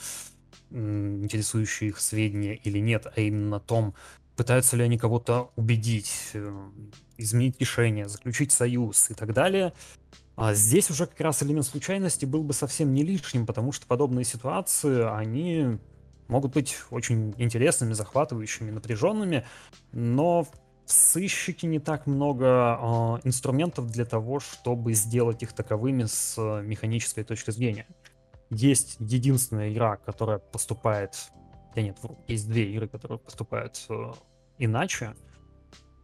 интересующие 0.70 1.90
их 1.90 2.00
сведения 2.00 2.56
или 2.56 2.80
нет, 2.80 3.08
а 3.16 3.20
именно 3.20 3.50
на 3.50 3.60
том, 3.60 3.94
пытаются 4.36 4.78
ли 4.78 4.84
они 4.84 4.98
кого-то 4.98 5.52
убедить, 5.56 6.32
э, 6.34 6.70
изменить 7.18 7.60
решение, 7.60 8.08
заключить 8.08 8.52
союз 8.52 9.10
и 9.10 9.14
так 9.14 9.34
далее. 9.34 9.74
А 10.36 10.54
здесь 10.54 10.90
уже 10.90 11.08
как 11.08 11.20
раз 11.20 11.44
элемент 11.44 11.66
случайности 11.66 12.26
был 12.26 12.44
бы 12.44 12.54
совсем 12.54 12.94
не 12.94 13.04
лишним, 13.04 13.46
потому 13.46 13.72
что 13.72 13.86
подобные 13.86 14.24
ситуации, 14.24 15.04
они 15.04 15.78
могут 16.32 16.54
быть 16.54 16.78
очень 16.89 17.36
интересными, 17.38 17.94
захватывающими, 17.94 18.72
напряженными, 18.72 19.46
но 19.91 20.44
в 20.44 20.50
сыщике 20.86 21.67
не 21.67 21.80
так 21.80 22.08
много 22.08 22.46
э, 22.46 23.28
инструментов 23.28 23.91
для 23.91 24.06
того, 24.06 24.39
чтобы 24.39 24.94
сделать 24.94 25.44
их 25.44 25.54
таковыми 25.54 26.06
с 26.06 26.41
механической 26.63 27.24
точки 27.24 27.52
зрения. 27.52 27.86
Есть 28.50 28.96
единственная 29.00 29.72
игра, 29.72 29.98
которая 29.98 30.39
поступает... 30.39 31.15
Да 31.76 31.82
нет, 31.82 31.98
есть 32.28 32.48
две 32.48 32.72
игры, 32.72 32.88
которые 32.88 33.20
поступают 33.20 33.86
э, 33.89 34.12
иначе. 34.58 35.13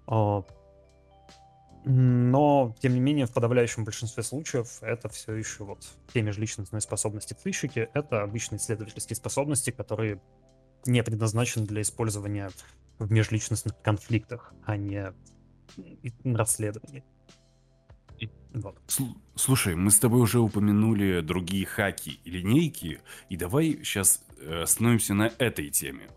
Э, 0.07 0.41
но, 1.89 2.75
тем 2.81 2.93
не 2.93 2.99
менее, 2.99 3.27
в 3.27 3.31
подавляющем 3.31 3.85
большинстве 3.85 4.21
случаев 4.21 4.79
это 4.81 5.07
все 5.07 5.33
еще 5.33 5.63
вот 5.63 5.87
те 6.13 6.21
межличностные 6.21 6.81
способности 6.81 7.33
в 7.33 7.39
сыщике, 7.39 7.89
это 7.93 8.23
обычные 8.23 8.59
исследовательские 8.59 9.15
способности, 9.15 9.71
которые 9.71 10.21
не 10.85 11.01
предназначены 11.01 11.65
для 11.65 11.81
использования 11.81 12.51
в 12.99 13.09
межличностных 13.09 13.81
конфликтах, 13.81 14.53
а 14.65 14.75
не 14.75 15.13
расследований. 16.25 17.05
Вот. 18.53 18.77
Слушай, 19.35 19.75
мы 19.75 19.91
с 19.91 19.99
тобой 19.99 20.19
уже 20.21 20.39
упомянули 20.39 21.21
другие 21.21 21.65
хаки 21.65 22.19
и 22.23 22.29
линейки, 22.29 22.99
и 23.29 23.37
давай 23.37 23.79
сейчас 23.83 24.23
э, 24.39 24.63
остановимся 24.63 25.13
на 25.13 25.31
этой 25.37 25.69
теме. 25.69 26.09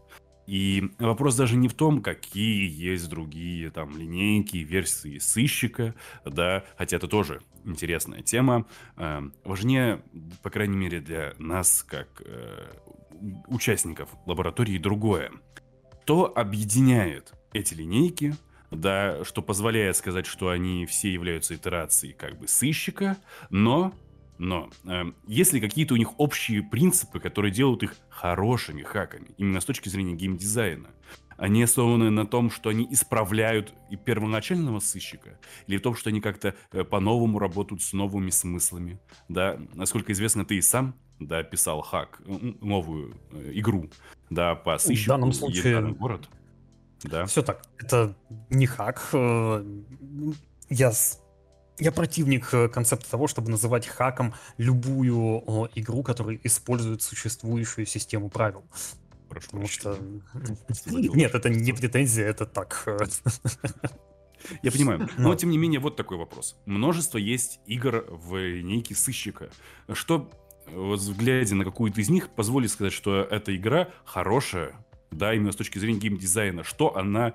И 0.51 0.91
вопрос 0.99 1.37
даже 1.37 1.55
не 1.55 1.69
в 1.69 1.75
том, 1.75 2.03
какие 2.03 2.69
есть 2.69 3.09
другие 3.09 3.71
там 3.71 3.97
линейки, 3.97 4.57
версии 4.57 5.19
сыщика, 5.19 5.95
да, 6.25 6.65
хотя 6.77 6.97
это 6.97 7.07
тоже 7.07 7.41
интересная 7.65 8.23
тема. 8.23 8.67
Э, 8.97 9.23
важнее, 9.45 10.03
по 10.43 10.51
крайней 10.51 10.77
мере 10.77 10.99
для 10.99 11.35
нас, 11.39 11.85
как 11.85 12.21
э, 12.25 12.67
участников 13.47 14.09
лаборатории, 14.27 14.77
другое. 14.79 15.31
Что 16.03 16.33
объединяет 16.37 17.33
эти 17.53 17.75
линейки, 17.75 18.35
да, 18.73 19.23
что 19.23 19.43
позволяет 19.43 19.97
сказать, 19.97 20.27
что 20.27 20.49
они 20.49 20.85
все 20.85 21.13
являются 21.13 21.55
итерацией 21.55 22.13
как 22.13 22.37
бы 22.41 22.49
сыщика, 22.49 23.19
но 23.51 23.95
но 24.40 24.70
э, 24.87 25.05
есть 25.26 25.53
ли 25.53 25.61
какие-то 25.61 25.92
у 25.92 25.96
них 25.98 26.18
общие 26.18 26.62
принципы, 26.62 27.20
которые 27.20 27.53
делают 27.53 27.83
их 27.83 27.94
хорошими 28.09 28.83
хаками, 28.83 29.29
именно 29.37 29.61
с 29.61 29.66
точки 29.66 29.90
зрения 29.90 30.14
геймдизайна? 30.14 30.88
Они 31.37 31.62
основаны 31.62 32.09
на 32.09 32.26
том, 32.26 32.50
что 32.50 32.70
они 32.70 32.88
исправляют 32.90 33.74
и 33.90 33.96
первоначального 33.96 34.81
сыщика, 34.81 35.38
или 35.66 35.76
в 35.76 35.83
том, 35.83 35.94
что 35.94 36.09
они 36.09 36.22
как-то 36.22 36.55
э, 36.72 36.85
по-новому 36.85 37.38
работают 37.38 37.83
с 37.83 37.92
новыми 37.92 38.31
смыслами? 38.31 38.98
Да, 39.29 39.61
насколько 39.74 40.12
известно, 40.12 40.46
ты 40.46 40.57
и 40.57 40.62
сам 40.62 40.94
да, 41.18 41.42
писал 41.42 41.83
хак, 41.83 42.22
новую 42.24 43.16
э, 43.33 43.50
игру, 43.57 43.90
да, 44.31 44.55
по 44.55 44.79
сыщику. 44.79 45.05
В 45.05 45.09
данном 45.09 45.33
случае... 45.35 45.83
Город. 45.92 46.31
да? 47.03 47.26
Все 47.26 47.42
так. 47.42 47.62
Это 47.76 48.16
не 48.48 48.64
хак. 48.64 49.07
Э, 49.12 49.62
я 50.70 50.92
я 51.81 51.93
противник 51.93 52.53
э, 52.53 52.69
концепта 52.69 53.11
того, 53.11 53.27
чтобы 53.27 53.51
называть 53.51 53.87
хаком 53.87 54.35
любую 54.59 55.43
о, 55.47 55.69
игру, 55.75 56.03
которая 56.03 56.38
использует 56.45 57.03
существующую 57.03 57.87
систему 57.87 58.29
правил. 58.29 58.64
Прошу 59.29 59.47
Потому 59.47 59.69
что... 59.69 59.99
Нет, 60.87 61.35
это 61.35 61.49
не 61.49 61.73
претензия, 61.73 62.27
это 62.27 62.47
так. 62.47 62.87
Я 64.62 64.73
понимаю. 64.73 65.09
Но, 65.19 65.35
тем 65.35 65.51
не 65.51 65.59
менее, 65.59 65.81
вот 65.81 65.97
такой 65.97 66.16
вопрос. 66.16 66.57
Множество 66.66 67.19
есть 67.19 67.61
игр 67.66 68.05
в 68.09 68.37
линейке 68.37 68.95
сыщика. 68.95 69.51
Что, 69.93 70.31
глядя 70.66 71.55
на 71.55 71.64
какую-то 71.64 72.01
из 72.01 72.09
них, 72.09 72.31
позволит 72.31 72.71
сказать, 72.71 72.93
что 72.93 73.23
эта 73.23 73.55
игра 73.55 73.88
хорошая, 74.05 74.75
да, 75.11 75.35
именно 75.35 75.53
с 75.53 75.57
точки 75.57 75.79
зрения 75.79 75.99
геймдизайна, 75.99 76.64
что 76.64 76.97
она 76.97 77.35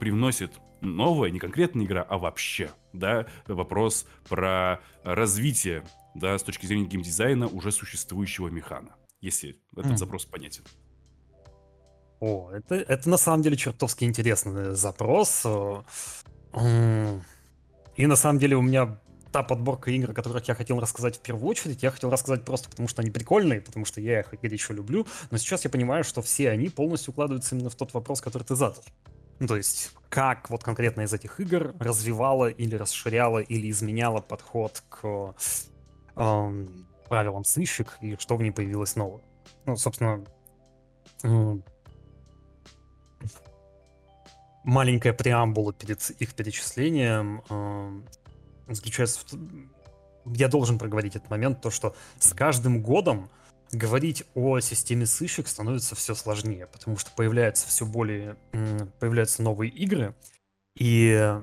привносит 0.00 0.52
новое, 0.84 1.30
не 1.30 1.38
конкретная 1.38 1.84
игра, 1.84 2.02
а 2.02 2.18
вообще, 2.18 2.70
да, 2.92 3.26
вопрос 3.46 4.06
про 4.28 4.80
развитие, 5.02 5.84
да, 6.14 6.38
с 6.38 6.42
точки 6.42 6.66
зрения 6.66 6.86
геймдизайна 6.86 7.46
уже 7.48 7.72
существующего 7.72 8.48
механа, 8.48 8.94
если 9.20 9.56
этот 9.72 9.86
Мгм. 9.86 9.96
запрос 9.96 10.24
понятен. 10.24 10.64
О, 12.20 12.50
это, 12.52 12.76
это 12.76 13.10
на 13.10 13.16
самом 13.18 13.42
деле 13.42 13.56
чертовски 13.56 14.04
интересный 14.04 14.74
запрос. 14.74 15.42
э, 15.44 17.20
И 17.96 18.06
на 18.06 18.16
самом 18.16 18.38
деле 18.38 18.56
у 18.56 18.62
меня 18.62 18.98
та 19.32 19.42
подборка 19.42 19.90
игр, 19.90 20.12
о 20.12 20.14
которых 20.14 20.46
я 20.46 20.54
хотел 20.54 20.78
рассказать 20.78 21.16
в 21.16 21.20
первую 21.20 21.48
очередь, 21.48 21.82
я 21.82 21.90
хотел 21.90 22.08
рассказать 22.08 22.44
просто 22.44 22.70
потому, 22.70 22.86
что 22.86 23.02
они 23.02 23.10
прикольные, 23.10 23.60
потому 23.60 23.84
что 23.84 24.00
я 24.00 24.20
их 24.20 24.32
еще 24.42 24.72
люблю. 24.72 25.06
Но 25.32 25.38
сейчас 25.38 25.64
я 25.64 25.70
понимаю, 25.70 26.04
что 26.04 26.22
все 26.22 26.50
они 26.50 26.68
полностью 26.68 27.12
укладываются 27.12 27.56
именно 27.56 27.68
в 27.68 27.74
тот 27.74 27.92
вопрос, 27.94 28.20
который 28.20 28.44
ты 28.44 28.54
задал. 28.54 28.84
Ну, 29.38 29.46
то 29.46 29.56
есть, 29.56 29.92
как 30.08 30.48
вот 30.50 30.62
конкретно 30.62 31.02
из 31.02 31.12
этих 31.12 31.40
игр 31.40 31.74
развивала 31.78 32.48
или 32.48 32.76
расширяла 32.76 33.38
или 33.38 33.70
изменяла 33.70 34.20
подход 34.20 34.82
к 34.88 35.34
эм, 36.16 36.86
правилам 37.08 37.44
сыщик 37.44 37.98
и 38.00 38.16
что 38.16 38.36
в 38.36 38.42
ней 38.42 38.52
появилось 38.52 38.96
нового. 38.96 39.22
Ну, 39.66 39.76
собственно, 39.76 40.24
м, 41.22 41.64
маленькая 44.62 45.12
преамбула 45.12 45.72
перед 45.72 46.10
их 46.10 46.34
перечислением 46.34 47.42
эм, 47.50 48.06
заключается 48.68 49.20
в... 49.20 50.34
Я 50.34 50.48
должен 50.48 50.78
проговорить 50.78 51.16
этот 51.16 51.28
момент, 51.28 51.60
то 51.60 51.70
что 51.70 51.94
с 52.18 52.32
каждым 52.32 52.82
годом 52.82 53.28
говорить 53.74 54.24
о 54.34 54.60
системе 54.60 55.06
сыщик 55.06 55.48
становится 55.48 55.94
все 55.94 56.14
сложнее, 56.14 56.66
потому 56.66 56.96
что 56.96 57.10
появляются 57.12 57.66
все 57.68 57.84
более... 57.86 58.36
Появляются 59.00 59.42
новые 59.42 59.70
игры, 59.70 60.14
и 60.76 61.40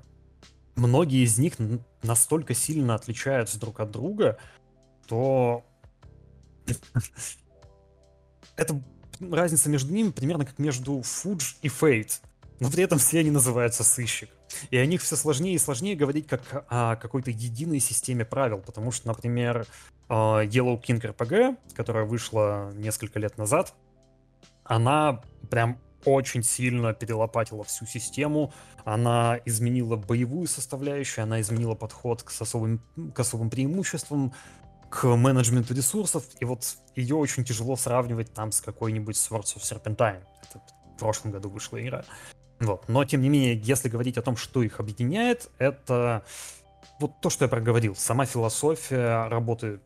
многие 0.75 1.23
из 1.23 1.37
них 1.37 1.53
настолько 2.03 2.53
сильно 2.53 2.95
отличаются 2.95 3.59
друг 3.59 3.79
от 3.79 3.91
друга, 3.91 4.37
то 5.07 5.63
это 8.55 8.81
разница 9.19 9.69
между 9.69 9.93
ними 9.93 10.11
примерно 10.11 10.45
как 10.45 10.59
между 10.59 11.01
Фудж 11.01 11.55
и 11.61 11.69
Фейт. 11.69 12.21
Но 12.59 12.69
при 12.69 12.83
этом 12.83 12.99
все 12.99 13.19
они 13.19 13.31
называются 13.31 13.83
сыщик. 13.83 14.29
И 14.69 14.77
о 14.77 14.85
них 14.85 15.01
все 15.01 15.15
сложнее 15.15 15.55
и 15.55 15.59
сложнее 15.59 15.95
говорить 15.95 16.27
как 16.27 16.65
о 16.69 16.95
какой-то 16.95 17.31
единой 17.31 17.79
системе 17.79 18.25
правил, 18.25 18.59
потому 18.59 18.91
что, 18.91 19.07
например, 19.07 19.65
э, 20.09 20.13
Yellow 20.13 20.81
King 20.81 21.01
RPG, 21.01 21.57
которая 21.75 22.05
вышла 22.05 22.71
несколько 22.73 23.19
лет 23.19 23.37
назад, 23.37 23.73
она 24.63 25.21
прям 25.49 25.77
очень 26.05 26.43
сильно 26.43 26.93
перелопатила 26.93 27.63
всю 27.63 27.85
систему, 27.85 28.53
она 28.85 29.39
изменила 29.45 29.95
боевую 29.95 30.47
составляющую, 30.47 31.23
она 31.23 31.41
изменила 31.41 31.75
подход 31.75 32.23
к 32.23 32.31
особым, 32.41 32.81
к 33.13 33.19
особым 33.19 33.49
преимуществам, 33.49 34.33
к 34.89 35.05
менеджменту 35.05 35.73
ресурсов, 35.73 36.25
и 36.39 36.45
вот 36.45 36.65
ее 36.95 37.15
очень 37.15 37.45
тяжело 37.45 37.75
сравнивать 37.75 38.33
там 38.33 38.51
с 38.51 38.61
какой-нибудь 38.61 39.15
Swords 39.15 39.55
of 39.55 39.61
Serpentine. 39.61 40.21
Это 40.41 40.61
в 40.95 40.99
прошлом 40.99 41.31
году 41.31 41.49
вышла 41.49 41.81
игра. 41.81 42.03
Вот. 42.61 42.87
Но, 42.87 43.03
тем 43.05 43.21
не 43.21 43.29
менее, 43.29 43.57
если 43.57 43.89
говорить 43.89 44.17
о 44.17 44.21
том, 44.21 44.37
что 44.37 44.61
их 44.63 44.79
объединяет, 44.79 45.49
это 45.57 46.23
вот 46.99 47.19
то, 47.19 47.29
что 47.29 47.45
я 47.45 47.49
проговорил. 47.49 47.95
Сама 47.95 48.25
философия 48.25 49.27
работы 49.27 49.79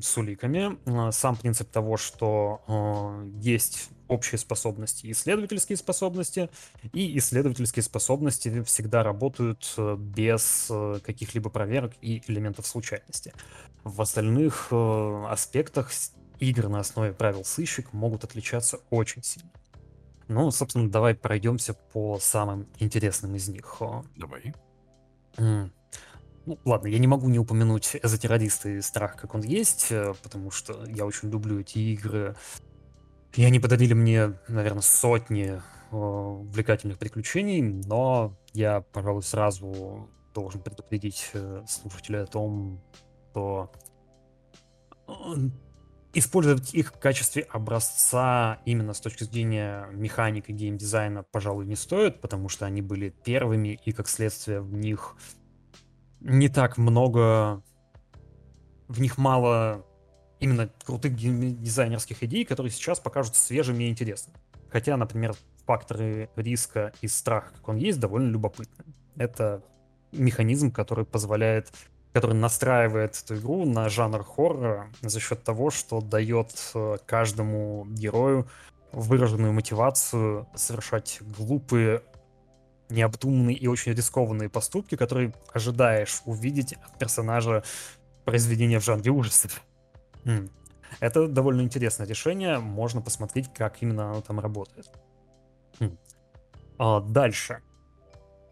с 0.00 0.16
уликами, 0.16 0.78
э, 0.86 1.12
сам 1.12 1.36
принцип 1.36 1.70
того, 1.70 1.96
что 1.96 2.62
э, 2.66 3.30
есть 3.40 3.90
общие 4.08 4.38
способности 4.38 5.06
и 5.06 5.12
исследовательские 5.12 5.76
способности, 5.76 6.50
и 6.92 7.18
исследовательские 7.18 7.82
способности 7.82 8.62
всегда 8.62 9.02
работают 9.02 9.74
э, 9.76 9.96
без 9.98 10.68
э, 10.70 11.00
каких-либо 11.04 11.50
проверок 11.50 11.92
и 12.00 12.22
элементов 12.28 12.66
случайности. 12.66 13.32
В 13.84 14.00
остальных 14.00 14.68
э, 14.70 15.24
аспектах 15.28 15.90
игры 16.38 16.68
на 16.68 16.80
основе 16.80 17.12
правил 17.12 17.44
сыщик 17.44 17.92
могут 17.92 18.24
отличаться 18.24 18.80
очень 18.90 19.22
сильно. 19.22 19.50
Ну, 20.32 20.50
собственно, 20.50 20.90
давай 20.90 21.14
пройдемся 21.14 21.74
по 21.74 22.18
самым 22.18 22.66
интересным 22.78 23.34
из 23.34 23.48
них. 23.48 23.80
Давай. 24.16 24.54
м. 25.36 25.72
Ну, 26.46 26.58
ладно, 26.64 26.88
я 26.88 26.98
не 26.98 27.06
могу 27.06 27.28
не 27.28 27.38
упомянуть 27.38 27.96
эзотеррористы 28.02 28.78
и 28.78 28.80
страх, 28.80 29.16
как 29.16 29.34
он 29.34 29.42
есть, 29.42 29.88
э, 29.92 30.12
потому 30.22 30.50
что 30.50 30.84
я 30.86 31.06
очень 31.06 31.30
люблю 31.30 31.60
эти 31.60 31.78
игры. 31.78 32.34
И 33.34 33.44
они 33.44 33.60
подарили 33.60 33.94
мне, 33.94 34.38
наверное, 34.48 34.82
сотни 34.82 35.62
э, 35.92 35.96
увлекательных 35.96 36.98
приключений, 36.98 37.62
но 37.62 38.36
я, 38.54 38.80
пожалуй, 38.80 39.22
сразу 39.22 40.08
должен 40.34 40.60
предупредить 40.60 41.30
э, 41.34 41.62
слушателя 41.68 42.24
о 42.24 42.26
том, 42.26 42.80
что 43.30 43.70
э, 45.06 45.12
использовать 46.14 46.74
их 46.74 46.92
в 46.92 46.98
качестве 46.98 47.42
образца 47.42 48.60
именно 48.64 48.92
с 48.92 49.00
точки 49.00 49.24
зрения 49.24 49.88
механики 49.92 50.50
геймдизайна, 50.52 51.22
пожалуй, 51.22 51.66
не 51.66 51.76
стоит, 51.76 52.20
потому 52.20 52.48
что 52.48 52.66
они 52.66 52.82
были 52.82 53.10
первыми, 53.10 53.80
и 53.84 53.92
как 53.92 54.08
следствие 54.08 54.60
в 54.60 54.72
них 54.74 55.16
не 56.20 56.48
так 56.48 56.78
много, 56.78 57.62
в 58.88 59.00
них 59.00 59.18
мало 59.18 59.84
именно 60.38 60.70
крутых 60.84 61.14
геймдизайнерских 61.14 62.22
идей, 62.22 62.44
которые 62.44 62.70
сейчас 62.70 63.00
покажутся 63.00 63.42
свежими 63.42 63.84
и 63.84 63.88
интересными. 63.88 64.38
Хотя, 64.70 64.96
например, 64.96 65.34
факторы 65.66 66.30
риска 66.36 66.92
и 67.00 67.08
страха, 67.08 67.52
как 67.54 67.68
он 67.68 67.76
есть, 67.76 68.00
довольно 68.00 68.30
любопытны. 68.30 68.84
Это 69.16 69.62
механизм, 70.10 70.70
который 70.70 71.04
позволяет 71.04 71.70
который 72.12 72.34
настраивает 72.34 73.20
эту 73.22 73.36
игру 73.36 73.64
на 73.64 73.88
жанр 73.88 74.22
хоррора 74.22 74.90
за 75.00 75.18
счет 75.20 75.42
того, 75.42 75.70
что 75.70 76.00
дает 76.00 76.52
э, 76.74 76.98
каждому 77.06 77.86
герою 77.88 78.46
выраженную 78.92 79.52
мотивацию 79.54 80.46
совершать 80.54 81.20
глупые, 81.38 82.02
необдуманные 82.90 83.56
и 83.56 83.66
очень 83.66 83.92
рискованные 83.92 84.50
поступки, 84.50 84.96
которые 84.96 85.32
ожидаешь 85.52 86.20
увидеть 86.26 86.74
от 86.74 86.98
персонажа 86.98 87.64
произведения 88.26 88.78
в 88.78 88.84
жанре 88.84 89.10
ужасов. 89.10 89.62
М. 90.24 90.50
Это 91.00 91.26
довольно 91.26 91.62
интересное 91.62 92.06
решение, 92.06 92.58
можно 92.58 93.00
посмотреть, 93.00 93.52
как 93.54 93.82
именно 93.82 94.10
оно 94.10 94.20
там 94.20 94.38
работает. 94.40 94.90
М. 95.80 95.98
А, 96.78 97.00
дальше. 97.00 97.62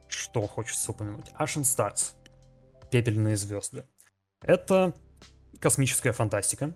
Что 0.08 0.46
хочется 0.46 0.92
упомянуть? 0.92 1.30
Ashen 1.38 1.62
Stars. 1.62 2.14
Пепельные 2.90 3.36
звезды. 3.36 3.84
Это 4.42 4.94
космическая 5.60 6.12
фантастика. 6.12 6.74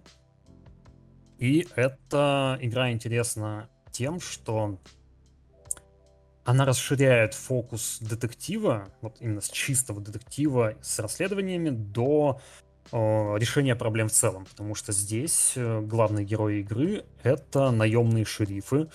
И 1.39 1.67
эта 1.75 2.59
игра 2.61 2.93
интересна 2.93 3.69
тем, 3.91 4.21
что 4.21 4.79
она 6.45 6.65
расширяет 6.65 7.35
фокус 7.35 7.99
детектива, 8.01 8.89
вот 9.01 9.17
именно 9.21 9.41
с 9.41 9.49
чистого 9.49 10.01
детектива 10.01 10.75
с 10.83 10.99
расследованиями 10.99 11.71
до 11.71 12.41
э, 12.93 12.97
решения 12.97 13.75
проблем 13.75 14.09
в 14.09 14.13
целом, 14.13 14.45
потому 14.45 14.75
что 14.75 14.93
здесь 14.93 15.55
э, 15.57 15.81
главные 15.81 16.25
герои 16.25 16.61
игры 16.61 17.05
это 17.23 17.71
наемные 17.71 18.27
шерифы 18.27 18.77
э, 18.77 18.89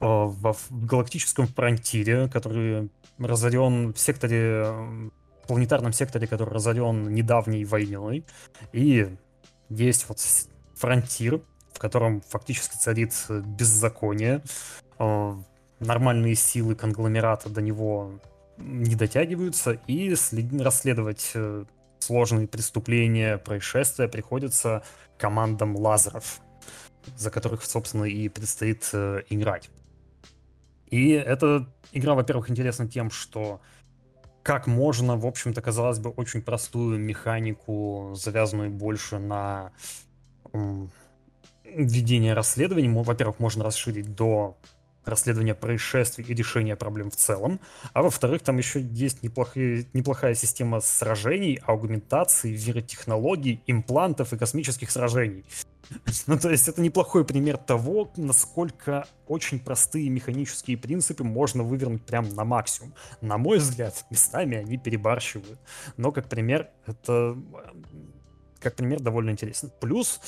во 0.00 0.52
в 0.52 0.70
галактическом 0.70 1.48
фронтире, 1.48 2.28
который 2.28 2.88
разорен 3.18 3.92
в 3.92 3.98
секторе 3.98 4.62
э, 4.64 5.10
планетарном 5.46 5.92
секторе, 5.92 6.26
который 6.26 6.50
разорен 6.50 7.12
недавней 7.12 7.64
войной, 7.64 8.24
и 8.72 9.14
есть 9.68 10.08
вот 10.08 10.18
фронтир, 10.74 11.40
в 11.72 11.78
котором 11.78 12.20
фактически 12.20 12.76
царит 12.76 13.14
э, 13.28 13.40
беззаконие, 13.40 14.42
э, 14.98 15.34
нормальные 15.80 16.34
силы 16.34 16.74
конгломерата 16.74 17.48
до 17.48 17.60
него 17.60 18.20
не 18.58 18.94
дотягиваются, 18.94 19.72
и 19.86 20.14
след- 20.14 20.60
расследовать 20.60 21.32
э, 21.34 21.64
сложные 21.98 22.46
преступления, 22.46 23.38
происшествия 23.38 24.08
приходится 24.08 24.82
командам 25.18 25.76
лазеров, 25.76 26.40
за 27.16 27.30
которых, 27.30 27.64
собственно, 27.64 28.04
и 28.04 28.28
предстоит 28.28 28.90
играть. 28.92 29.70
И 30.90 31.10
эта 31.10 31.66
игра, 31.92 32.14
во-первых, 32.14 32.50
интересна 32.50 32.88
тем, 32.88 33.10
что 33.10 33.60
как 34.42 34.66
можно, 34.66 35.16
в 35.16 35.26
общем-то, 35.26 35.60
казалось 35.62 35.98
бы, 35.98 36.10
очень 36.10 36.42
простую 36.42 36.98
механику, 36.98 38.12
завязанную 38.14 38.70
больше 38.70 39.18
на 39.18 39.72
ведение 41.64 42.34
расследований, 42.34 42.88
во-первых, 42.88 43.38
можно 43.38 43.64
расширить 43.64 44.14
до 44.14 44.56
расследования 45.04 45.54
происшествий 45.54 46.24
и 46.24 46.34
решения 46.34 46.76
проблем 46.76 47.10
в 47.10 47.16
целом. 47.16 47.60
А 47.92 48.02
во-вторых, 48.02 48.42
там 48.42 48.58
еще 48.58 48.80
есть 48.80 49.22
неплохие, 49.22 49.86
неплохая 49.92 50.34
система 50.34 50.80
сражений, 50.80 51.60
аугментации, 51.64 52.54
виротехнологий, 52.54 53.62
имплантов 53.66 54.32
и 54.32 54.38
космических 54.38 54.90
сражений. 54.90 55.44
Ну, 56.26 56.38
то 56.38 56.48
есть 56.48 56.68
это 56.68 56.80
неплохой 56.80 57.24
пример 57.24 57.58
того, 57.58 58.10
насколько 58.16 59.06
очень 59.26 59.58
простые 59.58 60.08
механические 60.08 60.76
принципы 60.76 61.24
можно 61.24 61.62
вывернуть 61.62 62.02
прям 62.06 62.28
на 62.34 62.44
максимум. 62.44 62.94
На 63.20 63.36
мой 63.36 63.58
взгляд, 63.58 64.04
местами 64.08 64.56
они 64.56 64.78
перебарщивают. 64.78 65.58
Но 65.96 66.12
как 66.12 66.28
пример, 66.28 66.70
это 66.86 67.36
как 68.60 68.76
пример 68.76 69.00
довольно 69.00 69.30
интересен. 69.30 69.70
Плюс 69.80 70.20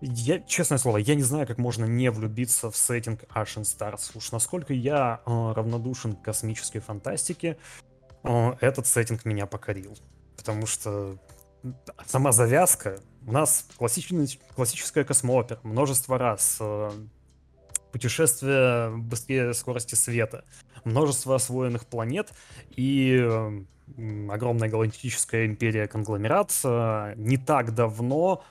я, 0.00 0.40
честное 0.40 0.78
слово, 0.78 0.98
я 0.98 1.14
не 1.14 1.22
знаю, 1.22 1.46
как 1.46 1.58
можно 1.58 1.84
не 1.84 2.10
влюбиться 2.10 2.70
в 2.70 2.76
сеттинг 2.76 3.24
Ashen 3.34 3.62
Stars. 3.62 4.10
Уж 4.14 4.32
насколько 4.32 4.72
я 4.72 5.20
э, 5.26 5.52
равнодушен 5.54 6.14
к 6.14 6.22
космической 6.22 6.80
фантастике, 6.80 7.58
э, 8.22 8.52
этот 8.60 8.86
сеттинг 8.86 9.24
меня 9.24 9.46
покорил. 9.46 9.96
Потому 10.36 10.66
что 10.66 11.18
сама 12.06 12.32
завязка, 12.32 13.00
у 13.26 13.32
нас 13.32 13.66
классическая 13.76 15.04
космоопера, 15.04 15.58
множество 15.62 16.16
раз, 16.16 16.58
э, 16.60 16.90
путешествие 17.92 18.96
быстрее 18.96 19.54
скорости 19.54 19.94
света, 19.94 20.44
множество 20.84 21.34
освоенных 21.34 21.86
планет 21.86 22.32
и 22.70 23.18
э, 23.20 23.64
огромная 24.30 24.68
галактическая 24.68 25.46
империя-конгломерат 25.46 26.52
э, 26.64 27.14
не 27.16 27.36
так 27.36 27.74
давно 27.74 28.44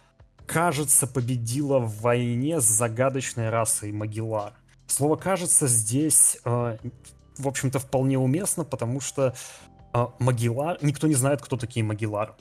кажется, 0.48 1.06
победила 1.06 1.78
в 1.80 2.02
войне 2.02 2.60
с 2.60 2.64
загадочной 2.64 3.50
расой 3.50 3.92
Магилар. 3.92 4.54
Слово 4.88 5.18
«кажется» 5.18 5.68
здесь, 5.68 6.40
э, 6.46 6.78
в 7.38 7.48
общем-то, 7.48 7.80
вполне 7.80 8.18
уместно, 8.18 8.64
потому 8.64 9.02
что 9.02 9.36
э, 9.94 10.08
Магилар... 10.18 10.78
Никто 10.82 11.08
не 11.08 11.14
знает, 11.14 11.42
кто 11.42 11.58
такие 11.58 11.84
Магилар. 11.86 12.36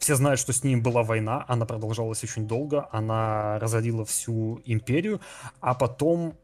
Все 0.00 0.16
знают, 0.16 0.40
что 0.40 0.52
с 0.52 0.64
ним 0.64 0.82
была 0.82 1.02
война, 1.02 1.44
она 1.48 1.64
продолжалась 1.64 2.22
очень 2.24 2.46
долго, 2.46 2.88
она 2.92 3.58
разорила 3.60 4.04
всю 4.04 4.60
империю, 4.64 5.20
а 5.60 5.74
потом 5.74 6.34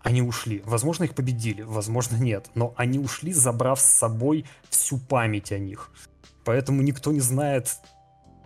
они 0.00 0.22
ушли. 0.22 0.62
Возможно, 0.64 1.04
их 1.04 1.14
победили, 1.14 1.62
возможно, 1.62 2.16
нет. 2.16 2.50
Но 2.54 2.72
они 2.76 2.98
ушли, 2.98 3.32
забрав 3.32 3.80
с 3.80 3.84
собой 3.84 4.46
всю 4.70 4.98
память 4.98 5.52
о 5.52 5.58
них. 5.58 5.90
Поэтому 6.44 6.82
никто 6.82 7.12
не 7.12 7.20
знает, 7.20 7.76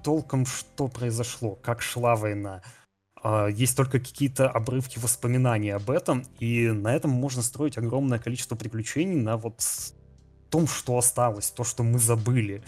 толком, 0.07 0.47
что 0.47 0.87
произошло, 0.87 1.57
как 1.57 1.83
шла 1.83 2.15
война. 2.15 2.63
А, 3.21 3.49
есть 3.49 3.77
только 3.77 3.99
какие-то 3.99 4.49
обрывки 4.49 5.01
воспоминаний 5.01 5.71
об 5.71 5.91
этом, 5.91 6.23
и 6.39 6.69
на 6.69 6.95
этом 6.95 7.11
можно 7.11 7.43
строить 7.43 7.77
огромное 7.77 8.21
количество 8.21 8.55
приключений 8.55 9.17
на 9.21 9.37
вот 9.37 9.61
том, 10.49 10.69
что 10.69 10.97
осталось, 10.97 11.51
то, 11.51 11.65
что 11.65 11.83
мы 11.83 11.99
забыли. 11.99 12.63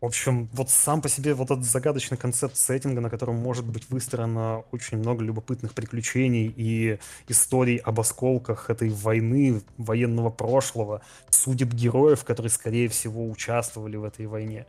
В 0.00 0.04
общем, 0.04 0.50
вот 0.52 0.68
сам 0.68 1.00
по 1.00 1.08
себе 1.08 1.32
вот 1.32 1.50
этот 1.50 1.64
загадочный 1.64 2.18
концепт 2.18 2.56
сеттинга, 2.56 3.00
на 3.00 3.08
котором 3.08 3.36
может 3.36 3.64
быть 3.64 3.88
выстроено 3.88 4.62
очень 4.70 4.98
много 4.98 5.24
любопытных 5.24 5.72
приключений 5.72 6.52
и 6.54 6.98
историй 7.28 7.78
об 7.78 7.98
осколках 7.98 8.68
этой 8.68 8.90
войны, 8.90 9.62
военного 9.78 10.28
прошлого, 10.28 11.00
судеб 11.30 11.72
героев, 11.72 12.24
которые, 12.24 12.50
скорее 12.50 12.88
всего, 12.88 13.26
участвовали 13.30 13.96
в 13.96 14.04
этой 14.04 14.26
войне. 14.26 14.66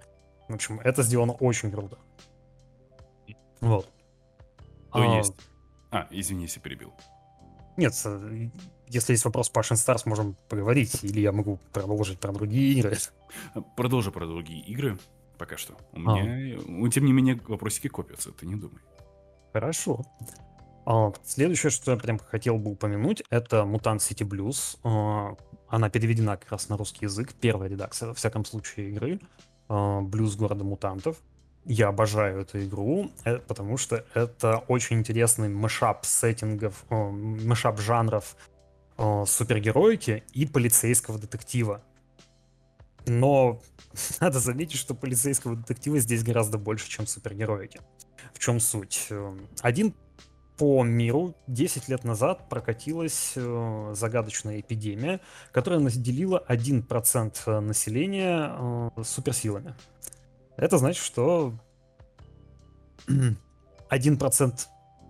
В 0.48 0.54
общем, 0.54 0.80
это 0.80 1.04
сделано 1.04 1.34
очень 1.34 1.72
круто. 1.72 1.98
Вот. 3.60 3.86
То 4.94 5.02
а... 5.02 5.18
есть. 5.18 5.34
А, 5.92 6.08
извини, 6.10 6.44
если 6.44 6.62
перебил. 6.62 6.94
Нет, 7.76 7.94
э, 8.06 8.50
если 8.88 9.12
есть 9.12 9.26
вопрос 9.26 9.50
по 9.50 9.60
Ashen 9.60 9.76
Stars, 9.76 10.04
можем 10.06 10.38
поговорить, 10.48 11.04
или 11.04 11.20
я 11.20 11.34
могу 11.34 11.60
продолжить 11.74 12.20
про 12.20 12.32
другие 12.32 12.80
игры. 12.80 12.98
Продолжи 13.76 14.12
про 14.12 14.26
другие 14.26 14.62
игры 14.62 14.98
пока 15.38 15.58
что. 15.58 15.74
У 15.94 15.98
а. 15.98 16.00
меня, 16.00 16.60
а. 16.86 16.90
тем 16.90 17.06
не 17.06 17.14
менее, 17.14 17.40
вопросики 17.48 17.88
копятся, 17.88 18.32
ты 18.32 18.46
не 18.46 18.56
думай. 18.56 18.82
Хорошо. 19.54 20.02
А, 20.86 21.12
следующее, 21.24 21.70
что 21.70 21.92
я 21.92 21.98
прям 21.98 22.20
хотел 22.20 22.58
бы 22.58 22.72
упомянуть, 22.72 23.24
это 23.30 23.58
Mutant 23.58 23.98
City 23.98 24.28
Blues. 24.28 24.78
А, 24.84 25.36
она 25.68 25.90
переведена 25.90 26.38
как 26.38 26.52
раз 26.52 26.70
на 26.70 26.78
русский 26.78 27.06
язык, 27.06 27.34
первая 27.34 27.70
редакция, 27.70 28.08
во 28.08 28.14
всяком 28.14 28.46
случае, 28.46 28.90
игры. 28.92 29.20
Блюз 29.70 30.38
города 30.38 30.64
мутантов. 30.64 31.18
Я 31.66 31.90
обожаю 31.90 32.40
эту 32.40 32.64
игру, 32.64 33.12
э, 33.26 33.40
потому 33.40 33.76
что 33.76 34.06
это 34.14 34.60
очень 34.70 35.00
интересный 35.00 35.50
мешап 35.50 36.06
сеттингов, 36.06 36.86
мешап 36.90 37.78
жанров 37.82 38.38
супергероики 39.26 40.24
и 40.32 40.46
полицейского 40.46 41.20
детектива. 41.20 41.84
Но 43.08 43.62
надо 44.20 44.40
заметить, 44.40 44.78
что 44.78 44.94
полицейского 44.94 45.56
детектива 45.56 46.00
здесь 46.00 46.24
гораздо 46.24 46.58
больше, 46.58 46.90
чем 46.90 47.08
супергероики. 47.08 47.80
В 48.34 48.40
чем 48.40 48.60
суть? 48.60 49.08
Эм, 49.10 49.48
один 49.62 49.96
по 50.58 50.84
миру 50.84 51.36
10 51.48 51.88
лет 51.88 52.04
назад 52.04 52.50
прокатилась 52.50 53.34
э, 53.36 53.94
загадочная 53.96 54.60
эпидемия, 54.60 55.22
которая 55.52 55.80
наделила 55.80 56.44
1% 56.48 57.38
э, 57.46 57.60
населения 57.60 58.56
э, 58.98 59.04
суперсилами. 59.04 59.76
Это 60.58 60.78
значит, 60.80 61.04
что 61.04 61.54
1% 63.08 64.60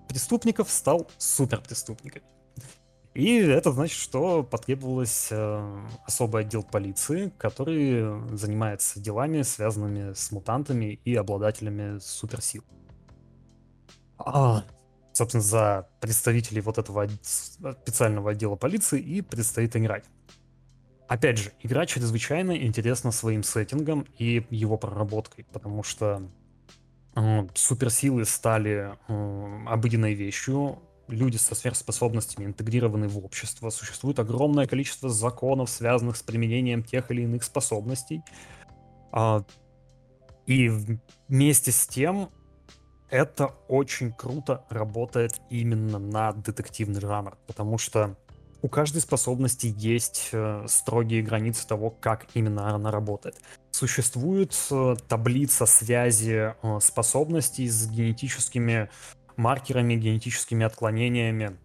преступников 0.10 0.70
стал 0.70 1.10
суперпреступниками. 1.18 2.26
И 3.18 3.38
это 3.38 3.72
значит, 3.72 3.98
что 3.98 4.44
потребовалось 4.44 5.30
э, 5.32 5.88
особый 6.06 6.44
отдел 6.44 6.62
полиции, 6.62 7.34
который 7.40 8.38
занимается 8.38 9.00
делами, 9.00 9.42
связанными 9.42 10.14
с 10.14 10.32
мутантами 10.32 11.00
и 11.04 11.16
обладателями 11.16 11.98
суперсил. 11.98 12.64
А, 14.20 14.64
собственно, 15.14 15.42
за 15.42 15.90
представителей 16.00 16.62
вот 16.62 16.78
этого 16.78 17.10
специального 17.24 18.32
отдела 18.32 18.56
полиции 18.56 19.02
и 19.02 19.24
предстоит 19.24 19.76
играть. 19.76 20.06
Опять 21.08 21.40
же, 21.40 21.54
игра 21.64 21.88
чрезвычайно 21.88 22.56
интересна 22.56 23.12
своим 23.12 23.42
сеттингом 23.42 24.06
и 24.20 24.46
его 24.52 24.78
проработкой, 24.78 25.48
потому 25.52 25.82
что 25.82 26.22
э, 27.16 27.48
суперсилы 27.56 28.26
стали 28.26 28.94
э, 29.08 29.66
обыденной 29.66 30.14
вещью, 30.14 30.84
люди 31.08 31.38
со 31.38 31.56
сверхспособностями 31.56 32.46
интегрированы 32.46 33.08
в 33.08 33.18
общество, 33.24 33.70
существует 33.70 34.20
огромное 34.20 34.68
количество 34.68 35.10
законов, 35.10 35.70
связанных 35.70 36.18
с 36.18 36.24
применением 36.24 36.84
тех 36.84 37.12
или 37.12 37.24
иных 37.24 37.44
способностей. 37.44 38.22
А, 39.12 39.44
и 40.46 40.70
вместе 41.28 41.72
с 41.72 41.88
тем 41.88 42.30
это 43.10 43.48
очень 43.68 44.12
круто 44.12 44.66
работает 44.70 45.42
именно 45.50 45.98
на 46.00 46.34
детективный 46.34 47.00
жанр, 47.00 47.38
потому 47.48 47.78
что 47.78 48.18
у 48.62 48.70
каждой 48.70 49.02
способности 49.02 49.74
есть 49.78 50.30
э, 50.32 50.66
строгие 50.68 51.22
границы 51.22 51.68
того, 51.68 51.92
как 51.92 52.26
именно 52.34 52.74
она 52.74 52.92
работает. 52.92 53.36
Существует 53.72 54.58
э, 54.72 54.96
таблица 55.08 55.66
связи 55.66 56.54
э, 56.62 56.80
способностей 56.82 57.70
с 57.70 57.88
генетическими 57.88 58.90
маркерами, 59.38 59.96
генетическими 59.96 60.66
отклонениями, 60.66 61.58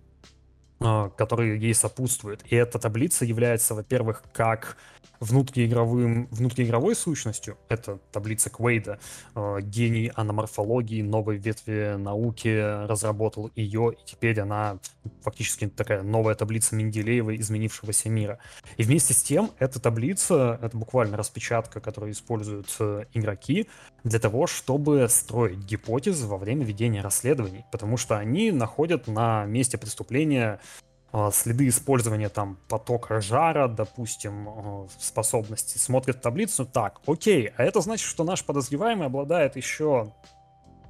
а, 0.80 1.10
которые 1.10 1.58
ей 1.58 1.74
сопутствуют. 1.74 2.42
И 2.50 2.56
эта 2.56 2.78
таблица 2.78 3.24
является, 3.24 3.74
во-первых, 3.74 4.22
как 4.32 4.76
внутриигровым, 5.20 6.26
внутриигровой 6.30 6.94
сущностью, 6.94 7.56
это 7.68 7.98
таблица 8.10 8.50
Квейда, 8.50 8.98
э, 9.34 9.58
гений 9.62 10.10
аноморфологии, 10.14 11.02
новой 11.02 11.36
ветви 11.36 11.96
науки, 11.96 12.86
разработал 12.86 13.50
ее, 13.54 13.92
и 13.92 14.04
теперь 14.04 14.40
она 14.40 14.78
фактически 15.22 15.68
такая 15.68 16.02
новая 16.02 16.34
таблица 16.34 16.74
Менделеева 16.74 17.36
изменившегося 17.36 18.08
мира. 18.08 18.38
И 18.76 18.82
вместе 18.82 19.14
с 19.14 19.22
тем, 19.22 19.50
эта 19.58 19.80
таблица, 19.80 20.58
это 20.60 20.76
буквально 20.76 21.16
распечатка, 21.16 21.80
которую 21.80 22.12
используют 22.12 22.74
э, 22.80 23.04
игроки 23.14 23.68
для 24.04 24.18
того, 24.18 24.46
чтобы 24.46 25.06
строить 25.08 25.58
гипотезы 25.58 26.26
во 26.26 26.36
время 26.36 26.64
ведения 26.64 27.00
расследований, 27.00 27.64
потому 27.70 27.96
что 27.96 28.18
они 28.18 28.50
находят 28.50 29.06
на 29.06 29.44
месте 29.44 29.78
преступления 29.78 30.60
следы 31.30 31.68
использования 31.68 32.28
там 32.28 32.58
потока 32.68 33.20
жара, 33.20 33.68
допустим, 33.68 34.48
а, 34.48 34.86
способности, 34.98 35.76
смотрят 35.76 36.22
таблицу, 36.22 36.64
так, 36.64 37.00
окей, 37.06 37.50
а 37.56 37.64
это 37.64 37.80
значит, 37.80 38.06
что 38.06 38.24
наш 38.24 38.44
подозреваемый 38.44 39.06
обладает 39.06 39.56
еще 39.56 40.12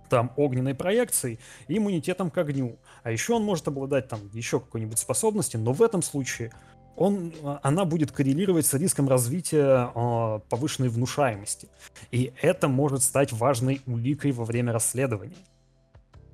там 0.09 0.31
огненной 0.37 0.75
проекцией 0.75 1.41
и 1.69 1.79
иммунитетом 1.79 2.31
к 2.31 2.39
огню. 2.39 2.79
А 3.03 3.11
еще 3.11 3.33
он 3.33 3.45
может 3.45 3.67
обладать 3.67 4.09
там 4.09 4.21
еще 4.33 4.61
какой-нибудь 4.61 4.99
способностью, 4.99 5.59
но 5.59 5.73
в 5.73 5.83
этом 5.83 6.03
случае 6.03 6.53
он, 6.97 7.33
а, 7.43 7.59
она 7.63 7.85
будет 7.85 8.13
коррелировать 8.13 8.67
с 8.67 8.75
риском 8.75 9.09
развития 9.09 9.91
э, 9.95 10.41
повышенной 10.49 10.89
внушаемости. 10.89 11.69
И 12.11 12.33
это 12.43 12.69
может 12.69 13.03
стать 13.03 13.33
важной 13.33 13.81
уликой 13.87 14.33
во 14.33 14.45
время 14.45 14.73
расследования. 14.73 15.37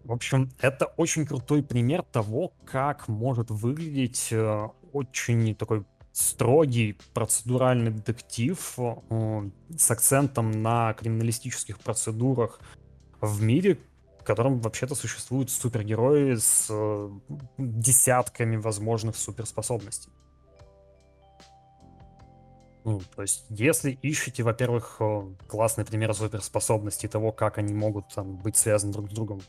В 0.09 0.13
общем, 0.13 0.51
это 0.59 0.87
очень 0.97 1.27
крутой 1.27 1.63
пример 1.63 2.03
того, 2.03 2.55
как 2.65 3.09
может 3.09 3.51
выглядеть 3.51 4.29
э, 4.31 4.69
очень 4.95 5.55
такой 5.55 5.85
строгий 6.13 6.97
процедуральный 7.13 7.91
детектив 7.91 8.59
э, 8.79 9.51
с 9.77 9.91
акцентом 9.91 10.63
на 10.63 10.95
криминалистических 10.95 11.79
процедурах 11.79 12.59
в 13.21 13.43
мире, 13.43 13.79
в 14.19 14.25
котором 14.25 14.61
вообще-то 14.61 14.95
существуют 14.95 15.51
супергерои 15.51 16.37
с 16.37 16.69
э, 16.71 17.11
десятками 17.59 18.57
возможных 18.57 19.15
суперспособностей. 19.15 20.11
Ну, 22.85 23.03
то 23.15 23.21
есть, 23.21 23.45
если 23.51 23.91
ищете, 23.91 24.43
во-первых, 24.43 25.03
классный 25.49 25.85
пример 25.85 26.15
суперспособностей 26.15 27.11
того, 27.11 27.31
как 27.31 27.59
они 27.59 27.75
могут 27.75 28.09
там, 28.15 28.37
быть 28.37 28.57
связаны 28.57 28.95
друг 28.95 29.11
с 29.11 29.13
другом, 29.13 29.43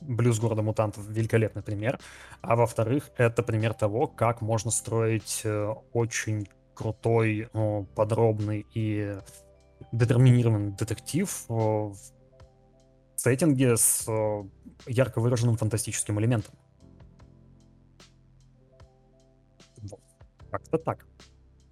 Блюз 0.00 0.38
города 0.38 0.62
мутантов 0.62 1.06
великолепный 1.08 1.62
пример. 1.62 1.98
А 2.40 2.54
во-вторых, 2.54 3.10
это 3.16 3.42
пример 3.42 3.74
того, 3.74 4.06
как 4.06 4.40
можно 4.42 4.70
строить 4.70 5.40
э, 5.44 5.74
очень 5.92 6.46
крутой, 6.74 7.48
подробный 7.96 8.64
и 8.72 9.18
детерминированный 9.90 10.70
детектив 10.72 11.28
в 11.48 11.94
сеттинге 13.16 13.76
с 13.76 14.06
ярко 14.86 15.20
выраженным 15.20 15.56
фантастическим 15.56 16.20
элементом. 16.20 16.54
Вот. 19.78 20.00
Как-то 20.50 20.78
так. 20.78 21.06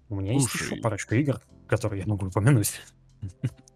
У 0.09 0.15
меня 0.15 0.33
есть 0.33 0.53
еще 0.53 0.75
парочка 0.77 1.15
игр, 1.15 1.41
которые 1.67 2.01
я 2.01 2.07
могу 2.07 2.27
упомянуть. 2.27 2.81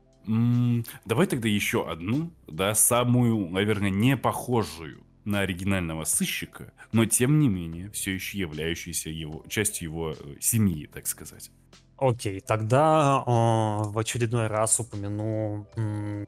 давай 1.05 1.27
тогда 1.27 1.47
еще 1.47 1.89
одну, 1.89 2.31
да, 2.47 2.73
самую, 2.75 3.49
наверное, 3.49 3.89
не 3.89 4.17
похожую 4.17 5.03
на 5.25 5.41
оригинального 5.41 6.03
сыщика, 6.03 6.73
но 6.91 7.05
тем 7.05 7.39
не 7.39 7.47
менее 7.47 7.89
все 7.91 8.13
еще 8.13 8.39
являющуюся 8.39 9.09
его 9.09 9.43
частью 9.47 9.89
его 9.89 10.11
э, 10.11 10.15
семьи, 10.39 10.87
так 10.87 11.05
сказать. 11.07 11.51
Окей, 11.97 12.39
тогда 12.39 13.23
э, 13.25 13.29
в 13.29 13.97
очередной 13.99 14.47
раз 14.47 14.79
упомяну 14.79 15.67
м, 15.75 16.27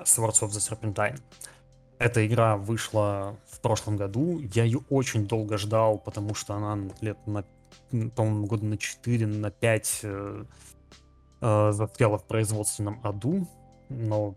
Swords 0.00 0.40
of 0.40 0.48
the 0.48 0.60
Serpentine. 0.60 1.20
Эта 1.98 2.26
игра 2.26 2.56
вышла 2.56 3.38
в 3.46 3.60
прошлом 3.60 3.98
году. 3.98 4.40
Я 4.54 4.64
ее 4.64 4.80
очень 4.88 5.26
долго 5.26 5.58
ждал, 5.58 5.98
потому 5.98 6.34
что 6.34 6.54
она 6.54 6.90
лет 7.02 7.18
на 7.26 7.44
по-моему, 7.90 8.46
года 8.46 8.64
на 8.64 8.78
4, 8.78 9.26
на 9.26 9.50
5 9.50 10.00
э, 10.04 10.44
э, 11.40 11.72
застряла 11.72 12.18
в 12.18 12.26
производственном 12.26 13.00
аду, 13.04 13.46
но 13.88 14.36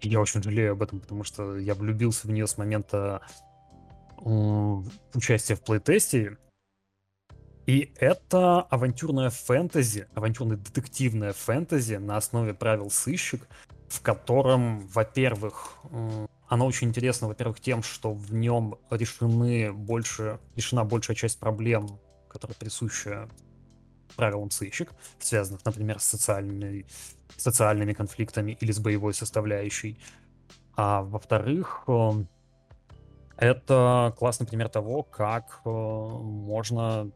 я 0.00 0.20
очень 0.20 0.42
жалею 0.42 0.72
об 0.72 0.82
этом, 0.82 1.00
потому 1.00 1.24
что 1.24 1.56
я 1.56 1.74
влюбился 1.74 2.26
в 2.26 2.30
нее 2.30 2.46
с 2.46 2.58
момента 2.58 3.20
э, 4.24 4.82
участия 5.14 5.54
в 5.54 5.62
плейтесте. 5.62 6.38
И 7.66 7.92
это 7.96 8.62
авантюрная 8.62 9.30
фэнтези, 9.30 10.08
авантюрно-детективная 10.14 11.32
фэнтези 11.32 11.96
на 11.96 12.16
основе 12.16 12.54
правил 12.54 12.90
сыщик, 12.90 13.46
в 13.88 14.00
котором, 14.00 14.86
во-первых, 14.86 15.78
э, 15.90 16.26
оно 16.48 16.66
очень 16.66 16.88
интересно, 16.88 17.28
во-первых, 17.28 17.60
тем, 17.60 17.82
что 17.82 18.12
в 18.12 18.32
нем 18.32 18.76
решены 18.90 19.72
больше, 19.72 20.38
решена 20.56 20.84
большая 20.84 21.16
часть 21.16 21.38
проблем 21.38 21.98
которая 22.28 22.56
присуща 22.56 23.28
правилам 24.18 24.50
сыщик, 24.50 24.90
связанных, 25.20 25.64
например, 25.64 26.00
с 26.00 26.04
социальной, 26.04 26.86
социальными 27.36 27.92
конфликтами 27.92 28.58
или 28.60 28.72
с 28.72 28.80
боевой 28.80 29.14
составляющей. 29.14 29.96
А 30.76 31.02
во-вторых, 31.02 31.84
э, 31.86 32.10
это 33.36 34.12
классный 34.18 34.46
пример 34.46 34.68
того, 34.68 35.04
как 35.04 35.60
э, 35.64 35.68
можно, 35.70 37.10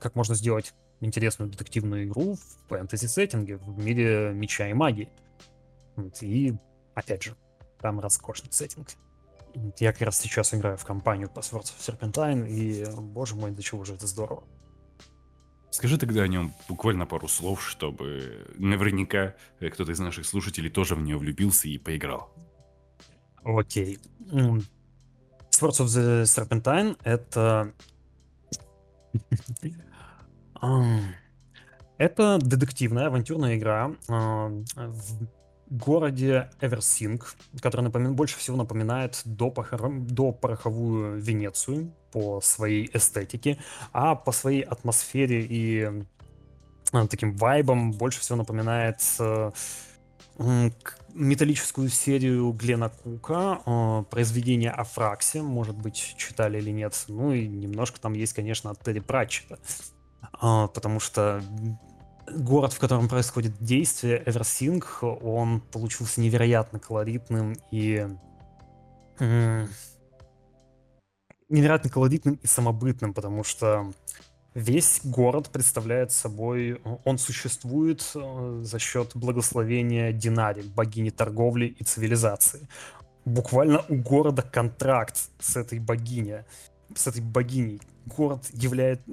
как 0.00 0.14
можно 0.14 0.34
сделать 0.34 0.74
интересную 1.00 1.50
детективную 1.50 2.04
игру 2.04 2.34
в 2.34 2.68
фэнтези-сеттинге, 2.68 3.56
в 3.56 3.78
мире 3.78 4.32
меча 4.34 4.68
и 4.68 4.74
магии. 4.74 5.08
И, 6.20 6.54
опять 6.94 7.22
же, 7.22 7.36
там 7.80 8.00
роскошный 8.00 8.52
сеттинг. 8.52 8.88
Я 9.78 9.92
как 9.92 10.02
раз 10.02 10.18
сейчас 10.18 10.52
играю 10.52 10.76
в 10.76 10.84
компанию 10.84 11.30
по 11.30 11.40
Serpentine, 11.40 12.46
и, 12.46 12.84
боже 13.00 13.34
мой, 13.34 13.50
до 13.50 13.62
чего 13.62 13.84
же 13.84 13.94
это 13.94 14.06
здорово. 14.06 14.44
Скажи 15.70 15.98
тогда 15.98 16.22
о 16.22 16.28
нем 16.28 16.52
буквально 16.68 17.06
пару 17.06 17.28
слов, 17.28 17.66
чтобы 17.66 18.46
наверняка 18.56 19.34
э, 19.60 19.68
кто-то 19.68 19.92
из 19.92 19.98
наших 19.98 20.26
слушателей 20.26 20.70
тоже 20.70 20.94
в 20.94 21.02
нее 21.02 21.18
влюбился 21.18 21.68
и 21.68 21.78
поиграл. 21.78 22.32
Окей. 23.44 23.98
Swords 25.50 25.80
of 25.80 25.86
the 25.86 26.22
Serpentine— 26.24 26.96
это... 27.04 27.72
Это 31.98 32.38
детективная 32.40 33.08
авантюрная 33.08 33.56
игра 33.56 33.92
в 34.06 35.28
городе 35.68 36.50
Эверсинг, 36.60 37.34
который 37.60 37.82
напомин... 37.82 38.14
больше 38.14 38.38
всего 38.38 38.56
напоминает 38.56 39.20
до, 39.24 39.52
до 39.52 40.32
пороховую 40.32 41.20
Венецию 41.20 41.92
по 42.12 42.40
своей 42.40 42.90
эстетике, 42.92 43.58
а 43.92 44.14
по 44.14 44.32
своей 44.32 44.62
атмосфере 44.62 45.44
и 45.44 46.04
э, 46.92 47.06
таким 47.08 47.36
вайбом 47.36 47.92
больше 47.92 48.20
всего 48.20 48.38
напоминает 48.38 49.00
э, 49.18 49.50
металлическую 51.14 51.88
серию 51.88 52.52
Глена 52.52 52.90
Кука, 52.90 53.60
э, 53.64 54.04
произведение 54.10 54.70
о 54.70 54.84
Фраксе, 54.84 55.42
может 55.42 55.76
быть, 55.76 56.14
читали 56.16 56.58
или 56.58 56.70
нет. 56.70 57.04
Ну 57.08 57.32
и 57.32 57.46
немножко 57.46 58.00
там 58.00 58.12
есть, 58.12 58.32
конечно, 58.32 58.70
от 58.70 58.82
Терри 58.82 59.00
Пратчета. 59.00 59.58
Потому 60.40 61.00
что 61.00 61.42
город, 62.30 62.72
в 62.72 62.78
котором 62.78 63.08
происходит 63.08 63.58
действие, 63.60 64.22
Эверсинг, 64.26 64.98
он 65.02 65.60
получился 65.60 66.20
невероятно 66.20 66.78
колоритным 66.78 67.54
и 67.70 68.06
невероятно 71.48 71.90
колоритным 71.90 72.34
и 72.42 72.46
самобытным, 72.46 73.14
потому 73.14 73.44
что 73.44 73.92
весь 74.54 75.00
город 75.04 75.50
представляет 75.50 76.12
собой, 76.12 76.80
он 77.04 77.18
существует 77.18 78.10
э, 78.14 78.60
за 78.62 78.78
счет 78.78 79.12
благословения 79.14 80.12
Динари, 80.12 80.62
богини 80.62 81.10
торговли 81.10 81.66
и 81.66 81.84
цивилизации. 81.84 82.68
Буквально 83.24 83.84
у 83.88 83.96
города 83.96 84.42
контракт 84.42 85.16
с 85.38 85.56
этой 85.56 85.78
богиней, 85.78 86.44
с 86.94 87.06
этой 87.06 87.20
богиней. 87.20 87.80
Город 88.06 88.48
является, 88.52 89.04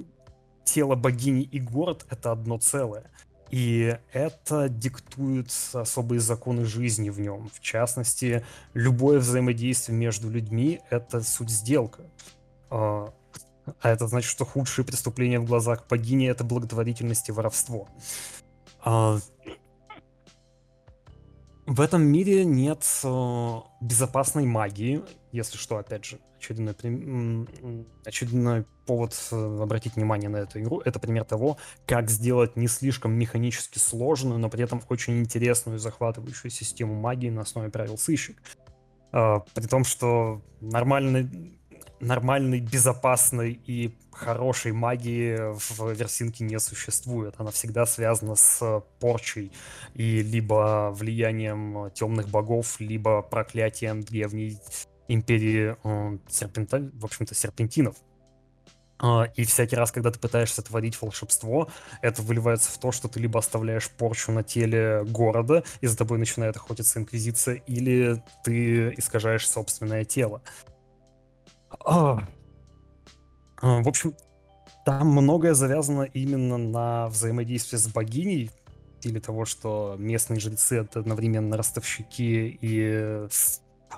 тело 0.64 0.96
богини 0.96 1.44
и 1.44 1.60
город— 1.60 2.06
это 2.10 2.32
одно 2.32 2.58
целое. 2.58 3.12
И 3.52 3.98
это 4.12 4.70
диктует 4.70 5.52
особые 5.74 6.20
законы 6.20 6.66
жизни 6.66 7.10
в 7.10 7.20
нем. 7.20 7.50
В 7.54 7.60
частности, 7.62 8.46
любое 8.74 9.20
взаимодействие 9.20 9.98
между 9.98 10.30
людьми— 10.30 10.82
это 10.90 11.22
суть 11.22 11.50
сделка. 11.50 12.04
А, 12.70 13.14
а 13.82 13.90
это 13.90 14.08
значит, 14.08 14.30
что 14.30 14.46
худшие 14.46 14.84
преступления 14.86 15.40
в 15.40 15.46
глазах 15.46 15.88
богини— 15.88 16.28
это 16.30 16.44
благотворительность 16.44 17.30
и 17.30 17.32
воровство. 17.32 17.88
А, 18.84 19.20
в 21.66 21.82
этом 21.82 22.04
мире 22.04 22.46
нет 22.46 22.86
э, 23.04 23.60
безопасной 23.82 24.46
магии, 24.46 25.04
если 25.32 25.58
что, 25.58 25.78
опять 25.78 26.06
же, 26.06 26.20
очередной, 26.38 26.76
очередной 28.06 28.66
повод 28.86 29.14
э, 29.32 29.60
обратить 29.62 29.96
внимание 29.96 30.30
на 30.30 30.38
эту 30.38 30.60
игру. 30.60 30.82
Это 30.86 31.00
пример 31.00 31.24
того, 31.26 31.58
как 31.86 32.10
сделать 32.10 32.56
не 32.56 32.68
слишком 32.68 33.14
механически 33.14 33.80
сложную, 33.80 34.40
но 34.40 34.50
при 34.50 34.64
этом 34.64 34.82
очень 34.90 35.20
интересную 35.20 35.78
и 35.78 35.80
захватывающую 35.80 36.52
систему 36.52 36.96
магии 36.96 37.30
на 37.30 37.42
основе 37.42 37.70
правил 37.70 37.98
сыщик. 37.98 38.42
Э, 39.12 39.40
при 39.54 39.68
том, 39.68 39.84
что 39.84 40.42
нормальный 40.62 41.56
нормальной, 42.00 42.60
безопасной 42.60 43.60
и 43.66 43.96
хорошей 44.12 44.72
магии 44.72 45.38
в 45.54 45.92
версинке 45.94 46.44
не 46.44 46.60
существует. 46.60 47.36
Она 47.38 47.52
всегда 47.52 47.86
связана 47.86 48.36
с 48.36 48.84
порчей 49.00 49.52
и 49.94 50.22
либо 50.22 50.92
влиянием 50.94 51.90
темных 51.94 52.30
богов, 52.30 52.80
либо 52.80 53.22
проклятием 53.22 54.02
древней 54.02 54.60
империи 55.08 55.76
э, 55.84 56.18
серпента... 56.30 56.90
в 56.94 57.06
общем-то, 57.06 57.36
серпентинов. 57.36 57.96
А, 58.98 59.26
и 59.36 59.44
всякий 59.44 59.76
раз, 59.76 59.92
когда 59.92 60.12
ты 60.12 60.20
пытаешься 60.20 60.62
творить 60.62 61.02
волшебство, 61.02 61.70
это 62.02 62.22
выливается 62.22 62.72
в 62.72 62.78
то, 62.78 62.92
что 62.92 63.08
ты 63.08 63.20
либо 63.20 63.40
оставляешь 63.40 63.90
порчу 63.90 64.32
на 64.32 64.44
теле 64.44 65.04
города, 65.06 65.64
и 65.82 65.88
за 65.88 65.98
тобой 65.98 66.18
начинает 66.18 66.56
охотиться 66.56 67.00
Инквизиция, 67.00 67.56
или 67.56 68.24
ты 68.44 68.94
искажаешь 68.96 69.48
собственное 69.48 70.06
тело. 70.06 70.42
А. 71.86 72.20
А, 73.62 73.82
в 73.82 73.88
общем, 73.88 74.16
там 74.86 75.08
многое 75.08 75.54
завязано 75.54 76.04
именно 76.04 76.58
на 76.58 77.08
взаимодействии 77.08 77.78
с 77.78 77.88
богиней, 77.88 78.52
или 79.02 79.20
того, 79.20 79.46
что 79.46 79.96
местные 80.00 80.40
жрецы— 80.40 80.78
это 80.80 81.00
одновременно 81.00 81.58
ростовщики 81.58 82.58
и 82.62 83.28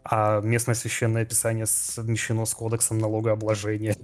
а 0.04 0.42
местное 0.42 0.76
священное 0.76 1.26
писание 1.26 1.66
совмещено 1.66 2.46
с 2.46 2.54
кодексом 2.54 2.98
налогообложения. 2.98 3.96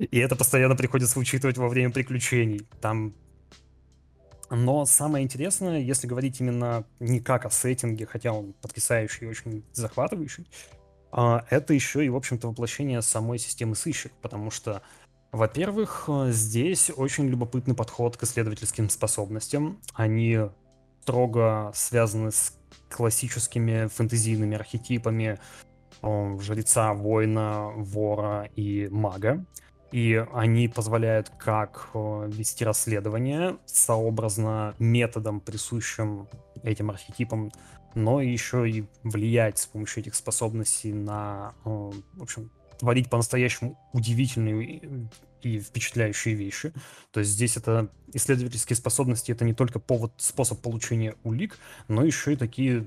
И 0.00 0.18
это 0.18 0.34
постоянно 0.34 0.76
приходится 0.76 1.18
учитывать 1.18 1.58
во 1.58 1.68
время 1.68 1.90
приключений. 1.92 2.66
Там 2.80 3.14
но 4.48 4.84
самое 4.84 5.24
интересное, 5.24 5.78
если 5.78 6.08
говорить 6.08 6.40
именно 6.40 6.84
не 6.98 7.20
как 7.20 7.46
о 7.46 7.50
сеттинге, 7.50 8.04
хотя 8.06 8.32
он 8.32 8.52
потрясающий 8.54 9.26
и 9.26 9.28
очень 9.28 9.64
захватывающий, 9.72 10.48
а, 11.12 11.44
это 11.50 11.72
еще 11.72 12.04
и, 12.04 12.08
в 12.08 12.16
общем-то, 12.16 12.48
воплощение 12.48 13.00
самой 13.00 13.38
системы 13.38 13.76
сыщик, 13.76 14.10
потому 14.20 14.50
что, 14.50 14.82
во-первых, 15.30 16.08
здесь 16.30 16.90
очень 16.96 17.28
любопытный 17.28 17.76
подход 17.76 18.16
к 18.16 18.24
исследовательским 18.24 18.90
способностям. 18.90 19.78
Они 19.94 20.40
строго 21.02 21.70
связаны 21.72 22.32
с 22.32 22.52
классическими 22.88 23.86
фэнтезийными 23.86 24.56
архетипами 24.56 25.38
жреца, 26.02 26.92
воина, 26.94 27.70
вора 27.76 28.48
и 28.56 28.88
мага 28.90 29.44
и 29.92 30.24
они 30.32 30.68
позволяют 30.68 31.30
как 31.38 31.90
э, 31.94 32.30
вести 32.32 32.64
расследование 32.64 33.58
сообразно 33.66 34.74
методом, 34.78 35.40
присущим 35.40 36.28
этим 36.62 36.90
архетипам, 36.90 37.50
но 37.94 38.20
еще 38.20 38.70
и 38.70 38.84
влиять 39.02 39.58
с 39.58 39.66
помощью 39.66 40.02
этих 40.02 40.14
способностей 40.14 40.92
на, 40.92 41.54
э, 41.64 41.68
в 41.68 42.22
общем, 42.22 42.50
творить 42.78 43.10
по-настоящему 43.10 43.78
удивительные 43.92 45.08
и 45.42 45.58
впечатляющие 45.58 46.34
вещи. 46.34 46.72
То 47.10 47.20
есть 47.20 47.32
здесь 47.32 47.56
это 47.56 47.90
исследовательские 48.12 48.76
способности, 48.76 49.32
это 49.32 49.44
не 49.44 49.54
только 49.54 49.78
повод, 49.78 50.12
способ 50.18 50.60
получения 50.60 51.14
улик, 51.22 51.58
но 51.88 52.04
еще 52.04 52.32
и 52.32 52.36
такие 52.36 52.86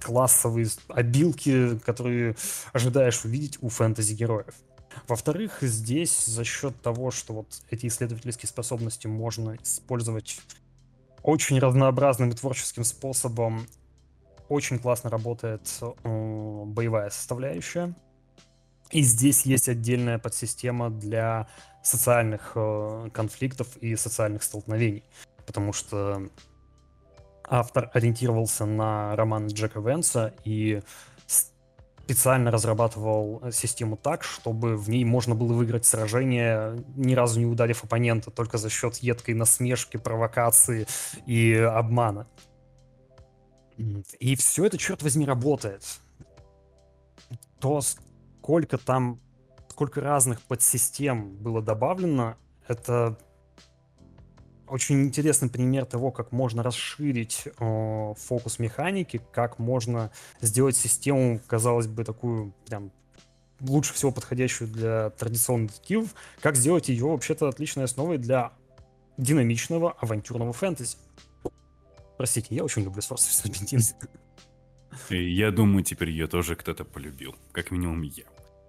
классовые 0.00 0.66
обилки, 0.88 1.78
которые 1.78 2.36
ожидаешь 2.72 3.24
увидеть 3.24 3.58
у 3.60 3.68
фэнтези-героев. 3.68 4.54
Во-вторых, 5.08 5.58
здесь 5.60 6.24
за 6.24 6.44
счет 6.44 6.80
того, 6.82 7.10
что 7.10 7.34
вот 7.34 7.62
эти 7.70 7.86
исследовательские 7.86 8.48
способности 8.48 9.06
можно 9.06 9.56
использовать 9.62 10.40
очень 11.22 11.58
разнообразным 11.58 12.30
и 12.30 12.34
творческим 12.34 12.84
способом, 12.84 13.66
очень 14.48 14.78
классно 14.78 15.10
работает 15.10 15.68
э, 15.80 16.64
боевая 16.66 17.10
составляющая. 17.10 17.94
И 18.90 19.02
здесь 19.02 19.44
есть 19.44 19.68
отдельная 19.68 20.18
подсистема 20.18 20.90
для 20.90 21.48
социальных 21.82 22.52
э, 22.54 23.10
конфликтов 23.12 23.76
и 23.78 23.96
социальных 23.96 24.44
столкновений. 24.44 25.02
Потому 25.46 25.72
что 25.72 26.28
автор 27.48 27.90
ориентировался 27.92 28.64
на 28.64 29.14
роман 29.16 29.48
Джека 29.48 29.80
Венса, 29.80 30.34
и 30.44 30.82
специально 32.06 32.52
разрабатывал 32.52 33.40
э, 33.42 33.50
систему 33.50 33.96
так, 33.96 34.22
чтобы 34.22 34.76
в 34.76 34.88
ней 34.88 35.04
можно 35.04 35.34
было 35.34 35.52
выиграть 35.52 35.84
сражение, 35.84 36.84
ни 36.94 37.14
разу 37.14 37.40
не 37.40 37.46
ударив 37.46 37.82
оппонента, 37.82 38.30
только 38.30 38.58
за 38.58 38.70
счет 38.70 38.98
едкой 38.98 39.34
насмешки, 39.34 39.96
провокации 39.96 40.86
и 41.26 41.54
обмана. 41.54 42.28
И 44.20 44.36
все 44.36 44.66
это, 44.66 44.78
черт 44.78 45.02
возьми, 45.02 45.26
работает. 45.26 45.82
То, 47.58 47.80
сколько 47.80 48.78
там, 48.78 49.20
сколько 49.68 50.00
разных 50.00 50.40
подсистем 50.42 51.34
было 51.34 51.60
добавлено, 51.60 52.36
это 52.68 53.18
очень 54.68 55.02
интересный 55.02 55.48
пример 55.48 55.84
того, 55.84 56.10
как 56.10 56.32
можно 56.32 56.62
расширить 56.62 57.44
э, 57.46 58.14
фокус 58.16 58.58
механики, 58.58 59.20
как 59.32 59.58
можно 59.58 60.10
сделать 60.40 60.76
систему, 60.76 61.40
казалось 61.46 61.86
бы, 61.86 62.04
такую 62.04 62.52
прям 62.66 62.90
лучше 63.60 63.94
всего 63.94 64.10
подходящую 64.10 64.68
для 64.68 65.10
традиционных 65.10 65.70
детективов, 65.72 66.14
как 66.40 66.56
сделать 66.56 66.88
ее 66.88 67.06
вообще-то 67.06 67.48
отличной 67.48 67.84
основой 67.84 68.18
для 68.18 68.52
динамичного 69.16 69.92
авантюрного 69.92 70.52
фэнтези. 70.52 70.96
Простите, 72.16 72.54
я 72.54 72.64
очень 72.64 72.82
люблю 72.82 73.00
Source 73.00 73.44
of 73.44 73.94
Я 75.10 75.50
думаю, 75.50 75.84
теперь 75.84 76.10
ее 76.10 76.26
тоже 76.26 76.56
кто-то 76.56 76.84
полюбил. 76.84 77.34
Как 77.52 77.70
минимум 77.70 78.02
я. 78.02 78.24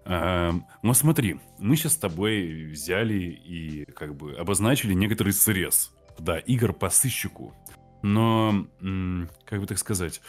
Но 0.07 0.93
смотри, 0.93 1.39
мы 1.59 1.75
сейчас 1.75 1.93
с 1.93 1.97
тобой 1.97 2.65
взяли 2.65 3.15
и 3.15 3.85
как 3.91 4.15
бы 4.15 4.33
обозначили 4.35 4.93
некоторый 4.93 5.33
срез, 5.33 5.93
да, 6.17 6.37
игр 6.39 6.71
по 6.73 6.89
сыщику. 6.89 7.53
Но, 8.03 8.67
как 9.45 9.59
бы 9.59 9.67
так 9.67 9.77
сказать, 9.77 10.21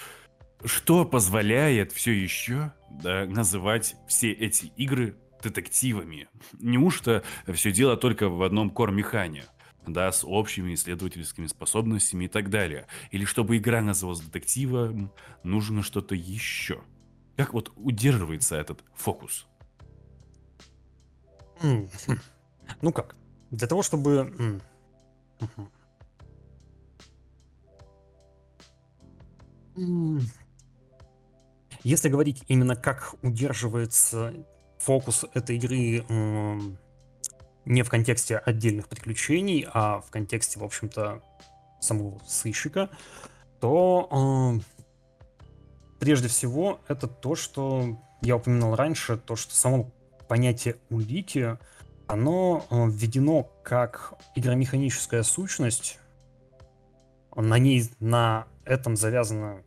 что 0.65 1.05
позволяет 1.05 1.93
все 1.93 2.13
еще 2.13 2.73
да, 2.91 3.25
называть 3.27 3.95
все 4.09 4.33
эти 4.33 4.67
игры 4.77 5.17
детективами? 5.43 6.29
Неужто 6.59 7.23
все 7.53 7.71
дело 7.71 7.97
только 7.97 8.29
в 8.29 8.43
одном 8.43 8.71
кор-механе? 8.71 9.45
да, 9.87 10.13
с 10.13 10.23
общими 10.23 10.75
исследовательскими 10.75 11.47
способностями 11.47 12.27
и 12.27 12.29
так 12.29 12.51
далее. 12.51 12.87
Или 13.11 13.25
чтобы 13.25 13.57
игра 13.57 13.81
называлась 13.81 14.21
детективом, 14.21 15.13
нужно 15.43 15.83
что-то 15.83 16.15
еще. 16.15 16.83
Как 17.37 17.55
вот 17.55 17.73
удерживается 17.77 18.57
этот 18.57 18.85
фокус? 18.95 19.47
Ну 21.63 22.93
как? 22.93 23.17
Для 23.51 23.67
того, 23.67 23.83
чтобы... 23.83 24.61
Если 31.85 32.09
говорить 32.09 32.43
именно 32.49 32.75
как 32.77 33.15
удерживается 33.23 34.35
фокус 34.79 35.25
этой 35.35 35.57
игры 35.57 36.05
не 37.65 37.83
в 37.83 37.89
контексте 37.89 38.39
отдельных 38.39 38.89
приключений, 38.89 39.67
а 39.73 40.01
в 40.01 40.11
контексте, 40.11 40.59
в 40.59 40.65
общем-то, 40.65 41.23
самого 41.81 42.19
сыщика, 42.27 42.91
то 43.61 44.61
прежде 46.01 46.29
всего 46.29 46.81
это 46.89 47.07
то, 47.07 47.35
что 47.35 47.99
я 48.23 48.37
упоминал 48.37 48.75
раньше, 48.75 49.17
то, 49.17 49.37
что 49.37 49.55
само 49.55 49.91
понятие 50.29 50.77
улики, 50.91 51.59
оно 52.07 52.67
э, 52.71 52.87
введено 52.89 53.51
как 53.63 54.15
игромеханическая 54.35 55.23
сущность. 55.23 55.99
На 57.35 57.59
ней, 57.59 57.91
на 58.01 58.47
этом 58.65 58.97
завязана 58.97 59.63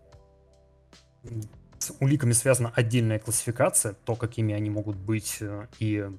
с 1.79 1.93
уликами 1.99 2.33
связана 2.33 2.71
отдельная 2.75 3.19
классификация, 3.19 3.93
то, 3.93 4.15
какими 4.15 4.53
они 4.53 4.69
могут 4.69 4.97
быть 4.97 5.37
э, 5.39 5.67
и 5.79 6.09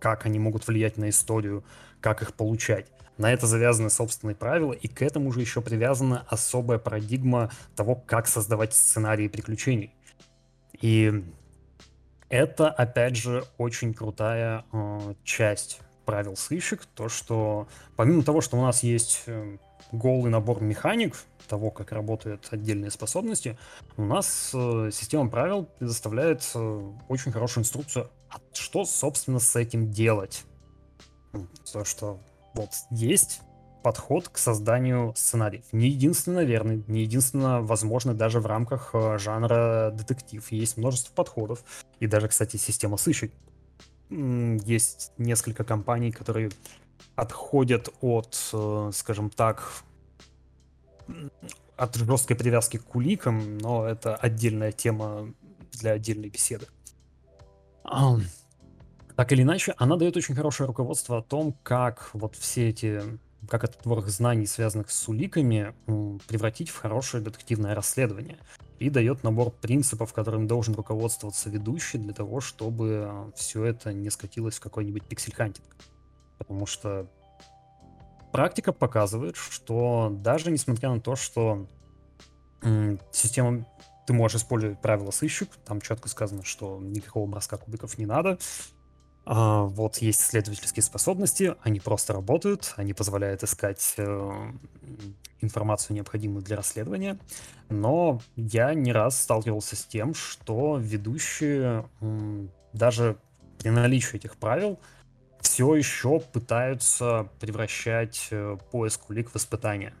как 0.00 0.26
они 0.26 0.38
могут 0.38 0.66
влиять 0.66 0.96
на 0.96 1.08
историю, 1.08 1.64
как 2.00 2.22
их 2.22 2.34
получать. 2.34 2.86
На 3.16 3.32
это 3.32 3.46
завязаны 3.46 3.90
собственные 3.90 4.36
правила, 4.36 4.72
и 4.72 4.86
к 4.86 5.02
этому 5.02 5.32
же 5.32 5.40
еще 5.40 5.60
привязана 5.60 6.24
особая 6.28 6.78
парадигма 6.78 7.50
того, 7.74 7.96
как 7.96 8.28
создавать 8.28 8.74
сценарии 8.74 9.26
приключений. 9.26 9.92
И 10.80 11.24
это, 12.28 12.70
опять 12.70 13.16
же, 13.16 13.44
очень 13.56 13.94
крутая 13.94 14.64
э, 14.72 15.14
часть 15.24 15.80
правил 16.04 16.36
сыщик, 16.36 16.86
то, 16.94 17.08
что 17.08 17.68
помимо 17.96 18.22
того, 18.22 18.40
что 18.40 18.56
у 18.56 18.62
нас 18.62 18.82
есть 18.82 19.24
э, 19.26 19.58
голый 19.92 20.30
набор 20.30 20.62
механик, 20.62 21.16
того, 21.48 21.70
как 21.70 21.92
работают 21.92 22.46
отдельные 22.50 22.90
способности, 22.90 23.58
у 23.96 24.04
нас 24.04 24.50
э, 24.54 24.90
система 24.92 25.28
правил 25.28 25.64
предоставляет 25.78 26.48
э, 26.54 26.92
очень 27.08 27.32
хорошую 27.32 27.62
инструкцию, 27.62 28.10
а 28.30 28.36
что, 28.52 28.84
собственно, 28.84 29.38
с 29.38 29.56
этим 29.56 29.90
делать. 29.90 30.44
То, 31.72 31.84
что 31.84 32.20
вот 32.54 32.70
есть 32.90 33.40
подход 33.88 34.28
к 34.28 34.36
созданию 34.36 35.14
сценариев. 35.16 35.64
Не 35.72 35.88
единственно 35.88 36.44
верный, 36.44 36.84
не 36.88 37.04
единственно 37.04 37.62
возможный 37.62 38.12
даже 38.12 38.38
в 38.38 38.44
рамках 38.44 38.90
э, 38.92 39.16
жанра 39.16 39.90
детектив. 39.94 40.46
Есть 40.52 40.76
множество 40.76 41.14
подходов. 41.14 41.64
И 41.98 42.06
даже, 42.06 42.28
кстати, 42.28 42.58
система 42.58 42.98
сыщик. 42.98 43.32
Есть 44.10 45.12
несколько 45.16 45.64
компаний, 45.64 46.12
которые 46.12 46.50
отходят 47.16 47.88
от, 48.02 48.38
э, 48.52 48.90
скажем 48.92 49.30
так, 49.30 49.72
от 51.78 51.96
жесткой 51.96 52.36
привязки 52.36 52.76
к 52.76 52.84
куликам, 52.84 53.56
но 53.56 53.86
это 53.86 54.16
отдельная 54.16 54.72
тема 54.72 55.32
для 55.72 55.92
отдельной 55.92 56.28
беседы. 56.28 56.66
Так 59.16 59.32
или 59.32 59.40
иначе, 59.40 59.74
она 59.78 59.96
дает 59.96 60.14
очень 60.18 60.34
хорошее 60.34 60.66
руководство 60.66 61.16
о 61.16 61.22
том, 61.22 61.56
как 61.62 62.10
вот 62.12 62.36
все 62.36 62.68
эти, 62.68 63.18
как 63.48 63.64
этот 63.64 63.84
ворох 63.86 64.08
знаний, 64.08 64.46
связанных 64.46 64.90
с 64.90 65.08
уликами, 65.08 65.74
превратить 66.28 66.68
в 66.70 66.76
хорошее 66.76 67.22
детективное 67.22 67.74
расследование. 67.74 68.38
И 68.78 68.90
дает 68.90 69.24
набор 69.24 69.50
принципов, 69.50 70.12
которым 70.12 70.46
должен 70.46 70.74
руководствоваться 70.74 71.50
ведущий 71.50 71.98
для 71.98 72.12
того, 72.12 72.40
чтобы 72.40 73.32
все 73.34 73.64
это 73.64 73.92
не 73.92 74.10
скатилось 74.10 74.58
в 74.58 74.60
какой-нибудь 74.60 75.02
pixel 75.02 75.27
hunting. 75.27 75.66
Потому 76.38 76.66
что 76.66 77.10
практика 78.30 78.72
показывает, 78.72 79.36
что 79.36 80.16
даже 80.22 80.52
несмотря 80.52 80.90
на 80.90 81.00
то, 81.00 81.16
что 81.16 81.66
система 83.10 83.66
ты 84.06 84.12
можешь 84.12 84.40
использовать 84.40 84.80
правила 84.80 85.10
сыщик, 85.10 85.50
там 85.66 85.80
четко 85.80 86.08
сказано, 86.08 86.44
что 86.44 86.78
никакого 86.80 87.26
броска 87.26 87.56
кубиков 87.56 87.98
не 87.98 88.06
надо, 88.06 88.38
а, 89.30 89.64
вот 89.64 89.98
есть 89.98 90.22
исследовательские 90.22 90.82
способности, 90.82 91.54
они 91.60 91.80
просто 91.80 92.14
работают, 92.14 92.72
они 92.76 92.94
позволяют 92.94 93.42
искать 93.42 93.92
э, 93.98 94.52
информацию, 95.42 95.96
необходимую 95.96 96.42
для 96.42 96.56
расследования. 96.56 97.18
Но 97.68 98.22
я 98.36 98.72
не 98.72 98.90
раз 98.90 99.20
сталкивался 99.20 99.76
с 99.76 99.84
тем, 99.84 100.14
что 100.14 100.78
ведущие 100.78 101.86
даже 102.72 103.18
при 103.58 103.68
наличии 103.68 104.16
этих 104.16 104.38
правил 104.38 104.80
все 105.42 105.74
еще 105.74 106.20
пытаются 106.20 107.28
превращать 107.38 108.28
э, 108.30 108.56
поиск 108.70 109.10
улик 109.10 109.30
в 109.30 109.36
испытание. 109.36 109.92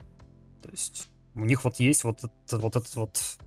То 0.62 0.70
есть 0.70 1.10
у 1.34 1.44
них 1.44 1.64
вот 1.64 1.78
есть 1.80 2.02
вот 2.02 2.24
этот 2.24 2.62
вот, 2.62 2.76
этот 2.76 2.96
вот 2.96 3.38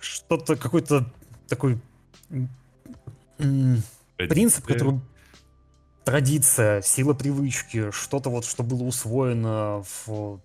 что-то 0.00 0.56
какой-то 0.56 1.06
такой 1.46 1.80
принцип, 4.16 4.66
который 4.66 5.00
традиция, 6.04 6.82
сила 6.82 7.14
привычки, 7.14 7.90
что-то 7.90 8.30
вот, 8.30 8.44
что 8.44 8.62
было 8.62 8.82
усвоено 8.82 9.84
в... 10.06 10.40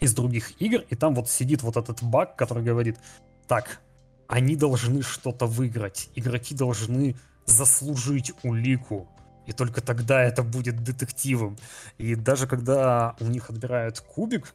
из 0.00 0.14
других 0.14 0.60
игр, 0.60 0.82
и 0.90 0.94
там 0.96 1.14
вот 1.14 1.30
сидит 1.30 1.62
вот 1.62 1.76
этот 1.76 2.02
баг, 2.02 2.36
который 2.36 2.64
говорит, 2.64 2.98
так, 3.46 3.80
они 4.28 4.56
должны 4.56 5.02
что-то 5.02 5.46
выиграть, 5.46 6.10
игроки 6.14 6.54
должны 6.54 7.16
заслужить 7.46 8.32
улику, 8.42 9.08
и 9.46 9.52
только 9.52 9.80
тогда 9.80 10.22
это 10.22 10.42
будет 10.42 10.82
детективом. 10.82 11.56
И 11.98 12.16
даже 12.16 12.48
когда 12.48 13.14
у 13.20 13.24
них 13.26 13.48
отбирают 13.50 14.00
кубик, 14.00 14.52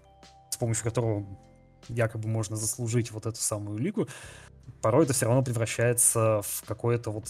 с 0.49 0.57
помощью 0.57 0.83
которого 0.83 1.25
якобы 1.87 2.27
можно 2.27 2.57
заслужить 2.57 3.11
вот 3.11 3.25
эту 3.25 3.39
самую 3.39 3.77
улику, 3.77 4.07
порой 4.81 5.05
это 5.05 5.13
все 5.13 5.25
равно 5.25 5.43
превращается 5.43 6.41
в 6.43 6.63
какое-то 6.67 7.11
вот 7.11 7.25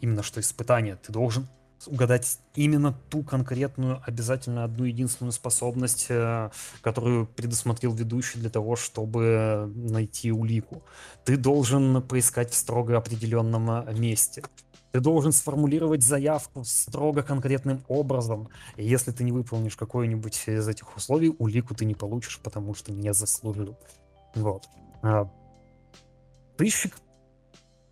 именно 0.00 0.22
что 0.22 0.40
испытание. 0.40 0.96
Ты 0.96 1.12
должен 1.12 1.48
угадать 1.86 2.38
именно 2.54 2.94
ту 3.10 3.22
конкретную, 3.22 4.02
обязательно 4.06 4.64
одну 4.64 4.84
единственную 4.84 5.32
способность, 5.32 6.06
э, 6.08 6.50
которую 6.80 7.26
предусмотрел 7.26 7.92
ведущий 7.92 8.38
для 8.38 8.50
того, 8.50 8.76
чтобы 8.76 9.72
найти 9.74 10.32
улику. 10.32 10.82
Ты 11.24 11.36
должен 11.36 12.02
поискать 12.02 12.52
в 12.52 12.54
строго 12.54 12.96
определенном 12.96 13.70
э, 13.70 13.94
месте. 13.94 14.42
Ты 14.92 15.00
должен 15.00 15.32
сформулировать 15.32 16.02
заявку 16.02 16.64
строго 16.64 17.22
конкретным 17.22 17.82
образом. 17.88 18.48
И 18.76 18.86
если 18.86 19.10
ты 19.10 19.24
не 19.24 19.32
выполнишь 19.32 19.74
какое-нибудь 19.74 20.42
из 20.46 20.68
этих 20.68 20.94
условий, 20.96 21.34
улику 21.38 21.74
ты 21.74 21.86
не 21.86 21.94
получишь, 21.94 22.38
потому 22.42 22.74
что 22.74 22.92
не 22.92 23.12
заслужил. 23.14 23.78
Вот. 24.34 24.68
Сыщик 26.62 26.94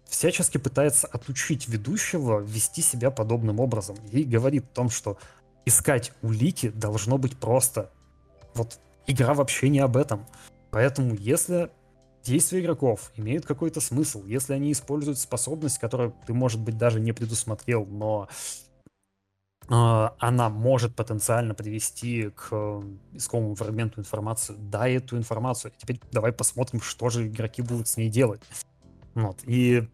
всячески 0.05 0.57
пытается 0.59 1.09
отучить 1.09 1.67
ведущего 1.67 2.39
вести 2.39 2.83
себя 2.83 3.11
подобным 3.11 3.59
образом. 3.59 3.97
И 4.13 4.23
говорит 4.23 4.65
о 4.71 4.75
том, 4.75 4.91
что 4.91 5.19
искать 5.67 6.13
улики 6.23 6.69
должно 6.69 7.19
быть 7.19 7.37
просто. 7.37 7.91
Вот 8.55 8.79
игра 9.09 9.35
вообще 9.35 9.71
не 9.71 9.81
об 9.81 9.97
этом. 9.97 10.25
Поэтому 10.71 11.17
если 11.17 11.73
действия 12.23 12.61
игроков 12.61 13.11
имеют 13.17 13.45
какой-то 13.45 13.81
смысл, 13.81 14.25
если 14.25 14.53
они 14.53 14.71
используют 14.71 15.19
способность, 15.19 15.79
которую 15.79 16.15
ты, 16.29 16.33
может 16.33 16.61
быть, 16.61 16.79
даже 16.79 17.01
не 17.01 17.11
предусмотрел, 17.11 17.85
но 17.87 18.29
она 20.19 20.49
может 20.49 20.97
потенциально 20.97 21.55
привести 21.55 22.31
к 22.31 22.49
э, 22.51 22.83
искомому 23.13 23.55
фрагменту 23.55 24.01
информации, 24.01 24.57
дай 24.59 24.95
эту 24.95 25.17
информацию. 25.17 25.73
Теперь 25.79 26.01
давай 26.11 26.33
посмотрим, 26.33 26.81
что 26.81 27.09
же 27.09 27.29
игроки 27.29 27.63
будут 27.63 27.87
с 27.87 27.97
ней 27.97 28.09
делать. 28.09 28.43
Вот. 29.15 29.39
И 29.45 29.87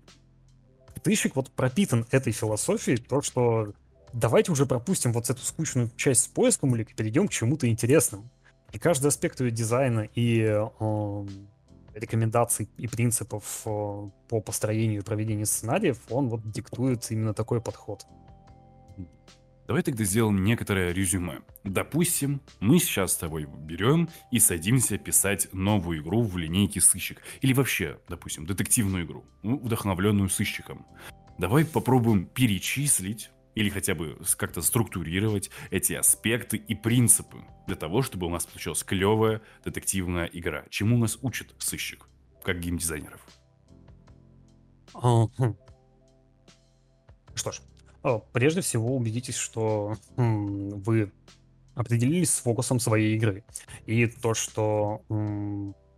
тыщик 1.02 1.36
вот 1.36 1.50
пропитан 1.50 2.06
этой 2.10 2.32
философией, 2.32 2.96
то, 2.96 3.20
что 3.20 3.74
давайте 4.14 4.50
уже 4.50 4.64
пропустим 4.64 5.12
вот 5.12 5.28
эту 5.28 5.42
скучную 5.42 5.90
часть 5.96 6.24
с 6.24 6.28
поиском 6.28 6.74
или 6.74 6.84
перейдем 6.84 7.28
к 7.28 7.32
чему-то 7.32 7.68
интересному. 7.68 8.30
И 8.72 8.78
каждый 8.78 9.08
аспект 9.08 9.40
ее 9.42 9.50
дизайна 9.50 10.08
и 10.14 10.40
э, 10.40 11.26
рекомендаций 11.94 12.68
и 12.78 12.88
принципов 12.88 13.62
э, 13.66 14.10
по 14.28 14.40
построению 14.40 15.02
и 15.02 15.04
проведению 15.04 15.44
сценариев, 15.44 15.98
он 16.08 16.30
вот 16.30 16.50
диктует 16.50 17.10
именно 17.10 17.34
такой 17.34 17.60
подход. 17.60 18.06
Давай 19.66 19.82
тогда 19.82 20.04
сделаем 20.04 20.44
некоторое 20.44 20.92
резюме. 20.92 21.40
Допустим, 21.64 22.40
мы 22.60 22.78
сейчас 22.78 23.12
с 23.12 23.16
тобой 23.16 23.46
берем 23.46 24.08
и 24.30 24.38
садимся 24.38 24.96
писать 24.96 25.48
новую 25.52 26.02
игру 26.02 26.22
в 26.22 26.36
линейке 26.36 26.80
сыщик. 26.80 27.20
Или 27.40 27.52
вообще, 27.52 27.98
допустим, 28.08 28.46
детективную 28.46 29.04
игру, 29.04 29.24
ну, 29.42 29.58
вдохновленную 29.58 30.28
сыщиком. 30.28 30.86
Давай 31.38 31.64
попробуем 31.64 32.26
перечислить 32.26 33.30
или 33.56 33.68
хотя 33.68 33.96
бы 33.96 34.16
как-то 34.36 34.62
структурировать 34.62 35.50
эти 35.70 35.94
аспекты 35.94 36.58
и 36.58 36.74
принципы 36.76 37.38
для 37.66 37.74
того, 37.74 38.02
чтобы 38.02 38.26
у 38.26 38.30
нас 38.30 38.46
получилась 38.46 38.84
клевая 38.84 39.42
детективная 39.64 40.26
игра. 40.26 40.64
Чему 40.70 40.96
нас 40.96 41.18
учит 41.22 41.54
сыщик, 41.58 42.06
как 42.44 42.60
геймдизайнеров? 42.60 43.20
Что 47.34 47.52
ж, 47.52 47.60
прежде 48.32 48.60
всего 48.60 48.96
убедитесь, 48.96 49.36
что 49.36 49.96
вы 50.16 51.12
определились 51.74 52.32
с 52.32 52.40
фокусом 52.40 52.80
своей 52.80 53.16
игры. 53.16 53.44
И 53.86 54.06
то, 54.06 54.34
что 54.34 55.02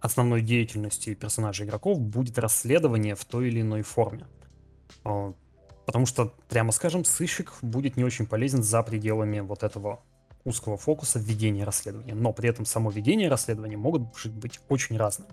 основной 0.01 0.43
деятельностью 0.43 1.17
персонажей 1.17 1.67
игроков 1.67 2.01
будет 2.01 2.39
расследование 2.39 3.15
в 3.15 3.25
той 3.25 3.49
или 3.49 3.61
иной 3.61 3.83
форме. 3.83 4.27
А, 5.05 5.33
потому 5.87 6.07
что, 6.07 6.35
прямо 6.49 6.73
скажем, 6.73 7.05
сыщик 7.05 7.53
будет 7.63 7.97
не 7.97 8.05
очень 8.05 8.27
полезен 8.27 8.63
за 8.63 8.83
пределами 8.83 9.41
вот 9.41 9.63
этого 9.63 10.01
узкого 10.45 10.77
фокуса 10.77 11.19
введения 11.19 11.65
расследования. 11.65 12.15
Но 12.15 12.33
при 12.33 12.49
этом 12.49 12.65
само 12.65 12.91
ведение 12.91 13.29
расследования 13.29 13.77
могут 13.77 14.03
быть 14.27 14.61
очень 14.69 14.97
разным. 14.97 15.29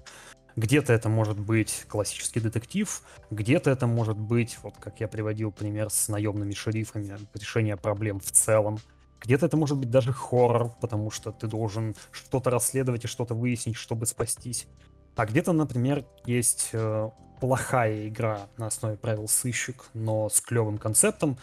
Где-то 0.55 0.93
это 0.93 1.09
может 1.09 1.37
быть 1.37 1.85
классический 1.89 2.39
детектив, 2.39 3.01
где-то 3.29 3.69
это 3.69 3.87
может 3.87 4.17
быть, 4.17 4.57
вот 4.63 4.75
как 4.79 5.01
я 5.01 5.07
приводил 5.07 5.51
пример 5.51 5.89
с 5.89 6.07
наемными 6.07 6.53
шерифами, 6.53 7.17
решение 7.33 7.75
проблем 7.75 8.19
в 8.21 8.31
целом. 8.31 8.79
Где-то 9.21 9.47
это 9.47 9.57
может 9.57 9.77
быть 9.77 9.89
даже 9.89 10.13
хоррор, 10.13 10.71
потому 10.79 11.11
что 11.11 11.31
ты 11.31 11.47
должен 11.47 11.95
что-то 12.11 12.51
расследовать 12.51 13.03
и 13.03 13.07
что-то 13.07 13.33
выяснить, 13.33 13.75
чтобы 13.75 14.05
спастись. 14.05 14.67
А 15.15 15.25
где-то, 15.25 15.51
например, 15.51 16.05
есть 16.25 16.69
э, 16.73 17.09
плохая 17.39 18.07
игра 18.07 18.47
на 18.57 18.67
основе 18.67 18.97
правил 18.97 19.27
сыщик, 19.27 19.85
но 19.93 20.29
с 20.29 20.39
клевым 20.41 20.77
концептом. 20.77 21.37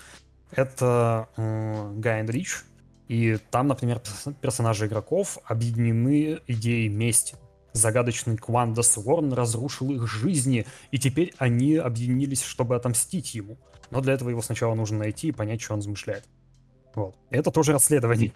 Это 0.50 1.28
э, 1.36 1.92
Guy 1.96 2.46
и 3.08 3.36
там, 3.50 3.66
например, 3.66 4.00
персонажи 4.40 4.86
игроков 4.86 5.38
объединены 5.44 6.40
идеей 6.46 6.88
мести 6.88 7.36
загадочный 7.72 8.36
Квандас 8.36 8.96
Ворн 8.96 9.32
разрушил 9.32 9.90
их 9.90 10.06
жизни, 10.08 10.66
и 10.90 10.98
теперь 10.98 11.34
они 11.38 11.76
объединились, 11.76 12.42
чтобы 12.42 12.76
отомстить 12.76 13.34
ему. 13.34 13.58
Но 13.90 14.00
для 14.00 14.14
этого 14.14 14.30
его 14.30 14.42
сначала 14.42 14.74
нужно 14.74 14.98
найти 14.98 15.28
и 15.28 15.32
понять, 15.32 15.60
что 15.60 15.74
он 15.74 15.82
замышляет. 15.82 16.24
Вот. 16.94 17.16
Это 17.30 17.50
тоже 17.50 17.72
расследование. 17.72 18.32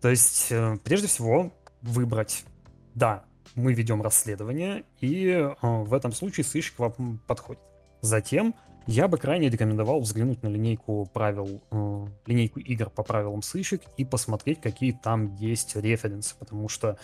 То 0.00 0.10
есть, 0.10 0.48
э, 0.50 0.76
прежде 0.84 1.06
всего, 1.06 1.52
выбрать, 1.82 2.44
да, 2.94 3.24
мы 3.54 3.72
ведем 3.72 4.02
расследование, 4.02 4.84
и 5.00 5.28
э, 5.28 5.54
в 5.62 5.94
этом 5.94 6.12
случае 6.12 6.44
сыщик 6.44 6.78
вам 6.78 7.20
подходит. 7.26 7.62
Затем 8.00 8.54
я 8.86 9.08
бы 9.08 9.16
крайне 9.16 9.48
рекомендовал 9.48 10.00
взглянуть 10.00 10.42
на 10.42 10.48
линейку 10.48 11.08
правил, 11.12 11.62
э, 11.70 12.06
линейку 12.26 12.60
игр 12.60 12.90
по 12.90 13.02
правилам 13.02 13.40
сыщик 13.40 13.80
и 13.96 14.04
посмотреть, 14.04 14.60
какие 14.60 14.92
там 14.92 15.34
есть 15.36 15.74
референсы, 15.76 16.34
потому 16.38 16.68
что 16.68 16.98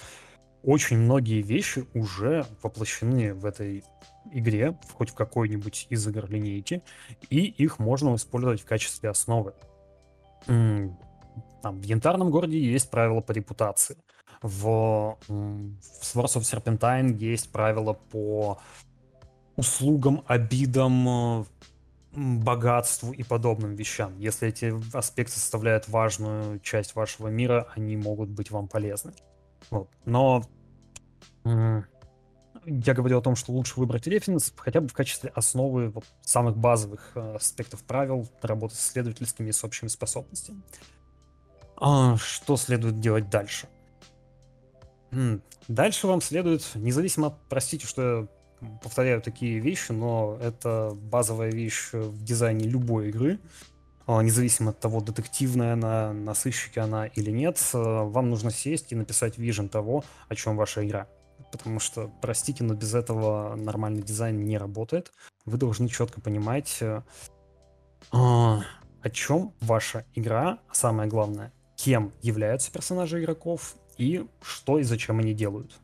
очень 0.63 0.99
многие 0.99 1.43
вещи 1.43 1.87
уже 1.95 2.47
воплощены 2.63 3.35
в 3.35 3.47
этой 3.47 3.85
игре, 4.33 4.79
хоть 4.95 5.11
в 5.11 5.15
какой-нибудь 5.15 5.87
из 5.91 6.07
игр 6.07 6.27
линейки, 6.29 6.83
и 7.31 7.41
их 7.41 7.79
можно 7.79 8.15
использовать 8.15 8.61
в 8.61 8.67
качестве 8.67 9.11
основы. 9.11 9.55
Там, 10.47 11.81
в 11.81 11.83
Янтарном 11.83 12.31
городе 12.31 12.59
есть 12.59 12.91
правила 12.91 13.21
по 13.21 13.33
репутации. 13.33 13.97
В, 14.43 15.19
в 15.29 16.03
Swords 16.03 16.37
of 16.37 16.43
Serpentine 16.43 17.17
есть 17.19 17.53
правила 17.53 17.93
по 17.93 18.59
услугам, 19.57 20.23
обидам, 20.27 21.47
богатству 22.13 23.13
и 23.13 23.23
подобным 23.23 23.75
вещам. 23.75 24.19
Если 24.19 24.49
эти 24.49 24.75
аспекты 24.97 25.35
составляют 25.35 25.89
важную 25.89 26.59
часть 26.61 26.95
вашего 26.95 27.29
мира, 27.29 27.69
они 27.77 27.97
могут 27.97 28.31
быть 28.31 28.51
вам 28.51 28.69
полезны. 28.69 29.13
Вот. 29.71 29.89
Но 30.05 30.45
я 31.45 32.95
говорю 32.95 33.19
о 33.19 33.23
том, 33.23 33.37
что 33.37 33.53
лучше 33.53 33.79
выбрать 33.79 34.07
референс 34.07 34.53
хотя 34.57 34.81
бы 34.81 34.89
в 34.89 34.93
качестве 34.93 35.31
основы 35.35 35.89
вот, 35.89 36.05
самых 36.23 36.57
базовых 36.57 37.13
э, 37.15 37.37
аспектов 37.37 37.83
правил 37.85 38.29
работы 38.43 38.75
с 38.75 38.81
исследовательскими 38.81 39.49
и 39.49 39.53
с 39.53 39.65
общими 39.65 39.89
способностями. 39.89 40.63
А, 41.77 42.17
что 42.19 42.57
следует 42.57 43.01
делать 43.01 43.31
дальше? 43.31 43.69
Дальше 45.67 46.07
вам 46.07 46.21
следует, 46.21 46.71
независимо 46.75 47.29
от, 47.29 47.35
простите, 47.49 47.87
что 47.87 48.03
я 48.03 48.29
повторяю 48.83 49.23
такие 49.23 49.59
вещи, 49.59 49.93
но 49.93 50.39
это 50.41 50.91
базовая 50.95 51.51
вещь 51.51 51.91
в 51.93 52.23
дизайне 52.23 52.69
любой 52.69 53.09
игры, 53.09 53.41
независимо 54.23 54.71
от 54.71 54.81
того, 54.81 55.01
детективная 55.01 55.75
она, 55.75 56.13
на 56.13 56.35
сыщике 56.35 56.81
она 56.81 57.07
или 57.07 57.31
нет, 57.31 57.59
э, 57.73 57.79
вам 57.79 58.31
нужно 58.31 58.51
сесть 58.51 58.93
и 58.93 58.97
написать 58.97 59.39
вижен 59.39 59.69
того, 59.69 60.05
о 60.29 60.35
чем 60.35 60.57
ваша 60.57 60.87
игра. 60.87 61.07
Потому 61.53 61.81
что, 61.81 62.11
простите, 62.21 62.65
но 62.65 62.75
без 62.75 62.95
этого 62.95 63.55
нормальный 63.57 64.03
дизайн 64.03 64.45
не 64.45 64.59
работает. 64.59 65.13
Вы 65.45 65.59
должны 65.59 65.89
четко 65.89 66.21
понимать, 66.21 66.79
э, 66.81 67.03
а, 68.13 68.63
о 69.03 69.11
чем 69.11 69.55
ваша 69.61 70.05
игра, 70.15 70.59
а 70.69 70.75
самое 70.75 71.09
главное, 71.09 71.53
кем 71.77 72.13
являются 72.23 72.73
персонажи 72.73 73.23
игроков 73.23 73.77
и 73.97 74.27
что 74.43 74.79
и 74.79 74.83
зачем 74.83 75.19
они 75.19 75.35
делают. 75.35 75.79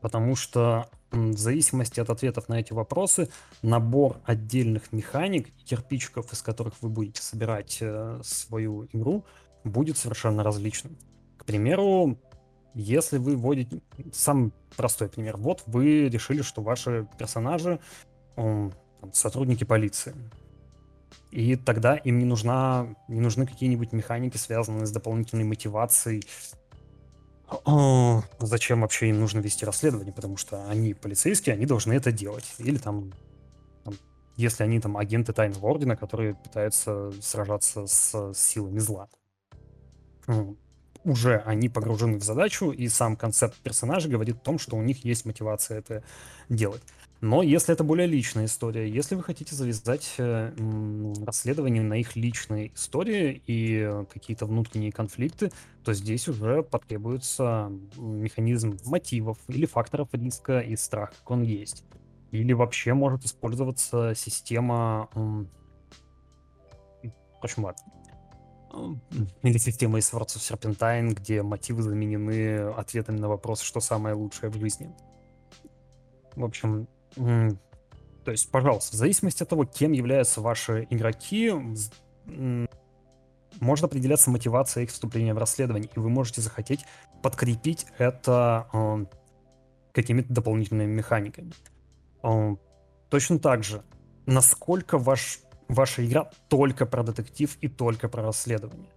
Потому 0.00 0.34
что 0.36 0.88
в 1.10 1.36
зависимости 1.36 2.00
от 2.00 2.10
ответов 2.10 2.48
на 2.48 2.60
эти 2.60 2.72
вопросы, 2.72 3.28
набор 3.62 4.20
отдельных 4.24 4.92
механик 4.92 5.52
кирпичиков, 5.64 6.32
из 6.32 6.42
которых 6.42 6.74
вы 6.80 6.88
будете 6.88 7.22
собирать 7.22 7.78
э, 7.80 8.20
свою 8.22 8.86
игру, 8.92 9.24
будет 9.64 9.98
совершенно 9.98 10.42
различным. 10.42 10.96
К 11.36 11.44
примеру, 11.44 12.18
если 12.74 13.18
вы 13.18 13.36
вводите... 13.36 13.80
Самый 14.12 14.52
простой 14.76 15.08
пример. 15.08 15.36
Вот 15.36 15.62
вы 15.66 16.08
решили, 16.08 16.42
что 16.42 16.62
ваши 16.62 17.08
персонажи 17.18 17.80
сотрудники 19.12 19.64
полиции. 19.64 20.14
И 21.30 21.56
тогда 21.56 21.96
им 21.96 22.18
не, 22.18 22.24
нужна, 22.24 22.94
не 23.08 23.20
нужны 23.20 23.46
какие-нибудь 23.46 23.92
механики, 23.92 24.36
связанные 24.36 24.86
с 24.86 24.90
дополнительной 24.90 25.44
мотивацией. 25.44 26.24
О, 27.64 28.22
зачем 28.38 28.82
вообще 28.82 29.08
им 29.08 29.20
нужно 29.20 29.40
вести 29.40 29.64
расследование? 29.64 30.12
Потому 30.12 30.36
что 30.36 30.68
они 30.68 30.94
полицейские, 30.94 31.54
они 31.54 31.66
должны 31.66 31.92
это 31.92 32.12
делать. 32.12 32.54
Или 32.58 32.78
там, 32.78 33.12
там 33.84 33.94
если 34.36 34.62
они 34.62 34.80
там 34.80 34.96
агенты 34.96 35.32
тайного 35.32 35.66
ордена, 35.66 35.96
которые 35.96 36.34
пытаются 36.34 37.10
сражаться 37.20 37.86
с, 37.86 38.32
с 38.32 38.38
силами 38.38 38.78
зла. 38.78 39.08
Уже 41.02 41.38
они 41.38 41.68
погружены 41.68 42.18
в 42.18 42.22
задачу, 42.22 42.70
и 42.70 42.86
сам 42.88 43.16
концепт 43.16 43.56
персонажа 43.56 44.08
говорит 44.08 44.36
о 44.36 44.40
том, 44.40 44.58
что 44.58 44.76
у 44.76 44.82
них 44.82 45.04
есть 45.04 45.24
мотивация 45.24 45.78
это 45.78 46.04
делать. 46.48 46.82
Но 47.20 47.42
если 47.42 47.74
это 47.74 47.84
более 47.84 48.06
личная 48.06 48.46
история, 48.46 48.88
если 48.88 49.14
вы 49.14 49.22
хотите 49.22 49.54
завязать 49.54 50.14
э, 50.16 50.52
расследование 51.22 51.82
на 51.82 51.94
их 51.94 52.16
личной 52.16 52.72
истории 52.74 53.42
и 53.46 54.04
какие-то 54.10 54.46
внутренние 54.46 54.90
конфликты, 54.90 55.52
то 55.84 55.92
здесь 55.92 56.28
уже 56.28 56.62
потребуется 56.62 57.70
механизм 57.96 58.78
мотивов 58.86 59.38
или 59.48 59.66
факторов 59.66 60.08
риска 60.12 60.60
и 60.60 60.76
страха, 60.76 61.12
как 61.18 61.30
он 61.30 61.42
есть. 61.42 61.84
Или 62.30 62.54
вообще 62.54 62.94
может 62.94 63.24
использоваться 63.24 64.14
система... 64.16 65.10
М, 65.14 65.50
в 67.02 67.44
общем, 67.44 67.64
ладно. 67.64 67.82
Или 69.42 69.58
система 69.58 69.98
из 69.98 70.10
Swords 70.10 70.36
of 70.36 70.58
Serpentine, 70.58 71.12
где 71.12 71.42
мотивы 71.42 71.82
заменены 71.82 72.70
ответами 72.70 73.18
на 73.18 73.28
вопрос, 73.28 73.60
что 73.60 73.80
самое 73.80 74.14
лучшее 74.14 74.48
в 74.48 74.54
жизни. 74.54 74.94
В 76.36 76.44
общем, 76.44 76.86
то 77.14 78.30
есть, 78.30 78.50
пожалуйста, 78.50 78.96
в 78.96 78.98
зависимости 78.98 79.42
от 79.42 79.48
того, 79.48 79.64
кем 79.64 79.92
являются 79.92 80.40
ваши 80.40 80.86
игроки, 80.90 81.52
может 83.60 83.84
определяться 83.84 84.30
мотивация 84.30 84.84
их 84.84 84.90
вступления 84.90 85.34
в 85.34 85.38
расследование, 85.38 85.90
и 85.94 85.98
вы 85.98 86.08
можете 86.08 86.40
захотеть 86.40 86.84
подкрепить 87.22 87.86
это 87.98 88.68
э, 88.72 89.04
какими-то 89.92 90.32
дополнительными 90.32 90.92
механиками. 90.92 91.52
Э, 92.22 92.56
точно 93.08 93.38
так 93.38 93.64
же, 93.64 93.82
насколько 94.26 94.98
ваш, 94.98 95.40
ваша 95.68 96.06
игра 96.06 96.30
только 96.48 96.86
про 96.86 97.02
детектив 97.02 97.56
и 97.60 97.68
только 97.68 98.08
про 98.08 98.22
расследование. 98.22 98.90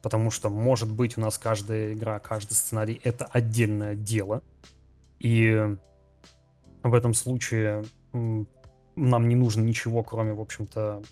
Потому 0.00 0.30
что, 0.30 0.48
может 0.48 0.90
быть, 0.90 1.18
у 1.18 1.20
нас 1.20 1.38
каждая 1.38 1.92
игра, 1.92 2.18
каждый 2.20 2.54
сценарий— 2.54 3.00
это 3.04 3.24
отдельное 3.26 3.94
дело, 3.94 4.42
и 5.18 5.76
в 6.82 6.94
этом 6.94 7.14
случае 7.14 7.84
нам 8.12 9.28
не 9.28 9.34
нужно 9.34 9.62
ничего, 9.62 10.02
кроме, 10.02 10.34
в 10.34 10.40
общем-то, 10.40 11.02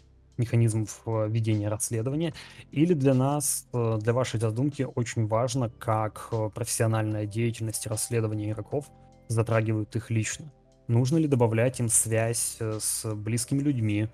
механизмов 0.41 1.03
э, 1.07 1.29
ведения 1.29 1.69
расследования. 1.69 2.35
Или 2.73 2.95
для 2.95 3.15
нас, 3.15 3.69
э, 3.73 3.99
для 4.01 4.13
вашей 4.13 4.41
задумки 4.41 4.87
очень 4.95 5.27
важно, 5.27 5.71
как 5.71 6.29
э, 6.33 6.51
профессиональная 6.53 7.27
деятельность 7.27 7.87
расследования 7.87 8.51
игроков 8.51 8.91
затрагивает 9.29 9.95
их 9.95 10.11
лично. 10.11 10.51
Нужно 10.89 11.19
ли 11.19 11.29
добавлять 11.29 11.79
им 11.79 11.89
связь 11.89 12.59
с 12.59 13.15
близкими 13.15 13.61
людьми, 13.61 14.09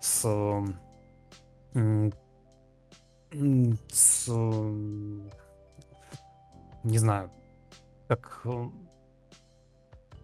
с, 0.00 0.20
с 3.92 4.28
не 6.84 6.98
знаю, 6.98 7.32
как 8.06 8.46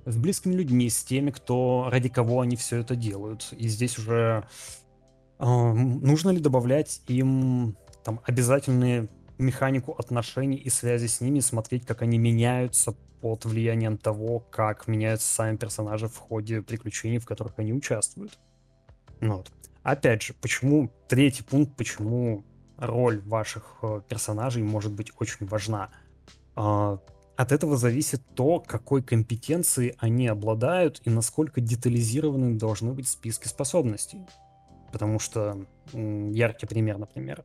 с 0.07 0.17
близкими 0.17 0.55
людьми, 0.55 0.89
с 0.89 1.03
теми, 1.03 1.31
кто 1.31 1.89
ради 1.91 2.09
кого 2.09 2.41
они 2.41 2.57
все 2.57 2.79
это 2.79 2.95
делают. 2.97 3.49
И 3.53 3.69
здесь 3.69 3.99
уже 3.99 4.47
э, 5.39 5.45
нужно 5.45 6.31
ли 6.31 6.39
добавлять 6.39 7.03
им 7.09 7.77
там 8.05 8.21
обязательные 8.25 9.09
механику 9.37 9.93
отношений 9.93 10.57
и 10.57 10.71
связи 10.71 11.07
с 11.07 11.21
ними, 11.21 11.41
смотреть, 11.41 11.85
как 11.85 12.03
они 12.03 12.19
меняются 12.19 12.95
под 13.21 13.45
влиянием 13.45 13.99
того, 13.99 14.41
как 14.41 14.87
меняются 14.87 15.29
сами 15.29 15.57
персонажи 15.57 16.09
в 16.09 16.17
ходе 16.17 16.63
приключений, 16.63 17.19
в 17.19 17.27
которых 17.27 17.55
они 17.59 17.73
участвуют. 17.73 18.39
Ну 19.21 19.39
вот. 19.39 19.51
Опять 19.83 20.23
же, 20.23 20.35
почему 20.35 20.91
третий 21.09 21.43
пункт, 21.43 21.77
почему 21.77 22.45
роль 22.77 23.21
ваших 23.23 23.79
э, 23.83 24.01
персонажей 24.09 24.63
может 24.63 24.93
быть 24.93 25.13
очень 25.19 25.47
важна. 25.47 25.91
Э, 27.37 27.43
от 27.43 27.53
этого 27.53 27.76
зависит 27.76 28.22
то, 28.34 28.61
какой 28.61 29.03
компетенцией 29.03 29.95
они 29.99 30.26
обладают 30.26 31.01
и 31.05 31.11
насколько 31.11 31.61
детализированы 31.61 32.59
должны 32.59 32.93
быть 32.93 33.09
списки 33.09 33.47
способностей. 33.47 34.26
Потому 34.93 35.18
что 35.18 35.66
яркий 35.93 36.66
пример, 36.66 36.99
например, 36.99 37.45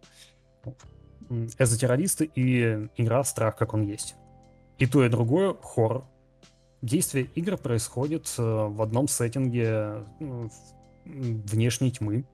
эзотеррористы 1.58 2.30
и 2.36 2.88
игра 2.98 3.24
«Страх, 3.24 3.58
как 3.58 3.74
он 3.74 3.84
есть». 3.84 4.16
И 4.78 4.86
то, 4.86 5.06
и 5.06 5.10
другое— 5.10 5.56
хоррор. 5.62 6.06
Действие 6.82 7.26
игр 7.36 7.58
происходит 7.58 8.34
э, 8.38 8.42
в 8.42 8.82
одном 8.82 9.08
сеттинге 9.08 10.04
внешней 11.06 11.92
тьмы, 11.92 12.26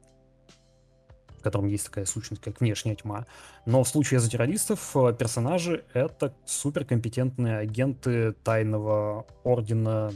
в 1.37 1.41
котором 1.41 1.67
есть 1.67 1.85
такая 1.85 2.05
сущность, 2.05 2.41
как 2.41 2.59
внешняя 2.59 2.95
тьма. 2.95 3.25
Но 3.65 3.83
в 3.83 3.87
случае 3.87 4.19
террористов 4.19 4.95
э, 4.95 5.13
персонажи— 5.17 5.83
это 5.93 6.33
суперкомпетентные 6.45 7.57
агенты 7.57 8.33
тайного 8.43 9.25
ордена, 9.43 10.13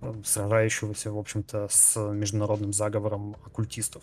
э, 0.00 0.14
сражающегося, 0.24 1.10
в 1.10 1.18
общем-то, 1.18 1.68
с 1.70 1.98
международным 1.98 2.72
заговором 2.72 3.36
оккультистов. 3.44 4.02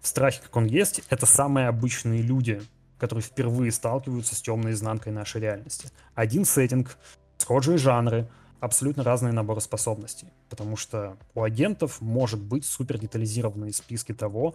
В 0.00 0.06
страхе, 0.06 0.40
как 0.42 0.56
он 0.56 0.66
есть, 0.66 1.02
это 1.10 1.26
самые 1.26 1.68
обычные 1.68 2.22
люди, 2.22 2.62
которые 2.98 3.22
впервые 3.22 3.72
сталкиваются 3.72 4.34
с 4.34 4.42
темной 4.42 4.72
изнанкой 4.72 5.12
нашей 5.12 5.40
реальности. 5.40 5.90
Один 6.14 6.44
сеттинг, 6.44 6.96
схожие 7.38 7.78
жанры, 7.78 8.28
абсолютно 8.60 9.04
разные 9.04 9.32
наборы 9.32 9.60
способностей. 9.60 10.28
Потому 10.48 10.76
что 10.76 11.16
у 11.34 11.42
агентов 11.42 12.00
может 12.00 12.40
быть 12.40 12.64
супер 12.64 12.98
детализированные 12.98 13.72
списки 13.72 14.12
того, 14.12 14.54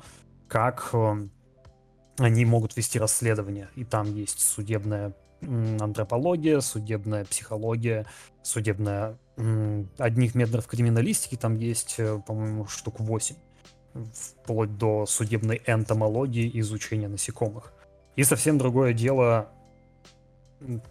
как 0.54 0.92
э, 0.94 1.16
они 2.20 2.46
могут 2.46 2.78
вести 2.78 3.00
расследование. 3.00 3.70
И 3.76 3.84
там 3.84 4.14
есть 4.14 4.40
судебная 4.40 5.16
антропология, 5.42 6.60
судебная 6.60 7.26
психология, 7.26 8.06
судебная 8.44 9.18
одних 9.98 10.36
методов 10.36 10.68
криминалистики 10.68 11.36
там 11.36 11.56
есть, 11.56 11.96
э, 11.98 12.22
по-моему, 12.28 12.68
штук 12.68 13.00
8, 13.00 13.36
вплоть 14.14 14.78
до 14.78 15.08
судебной 15.08 15.60
энтомологии 15.66 16.52
изучения 16.60 17.08
насекомых. 17.08 17.74
И 18.16 18.24
совсем 18.24 18.60
другое 18.60 18.94
дело 18.94 19.50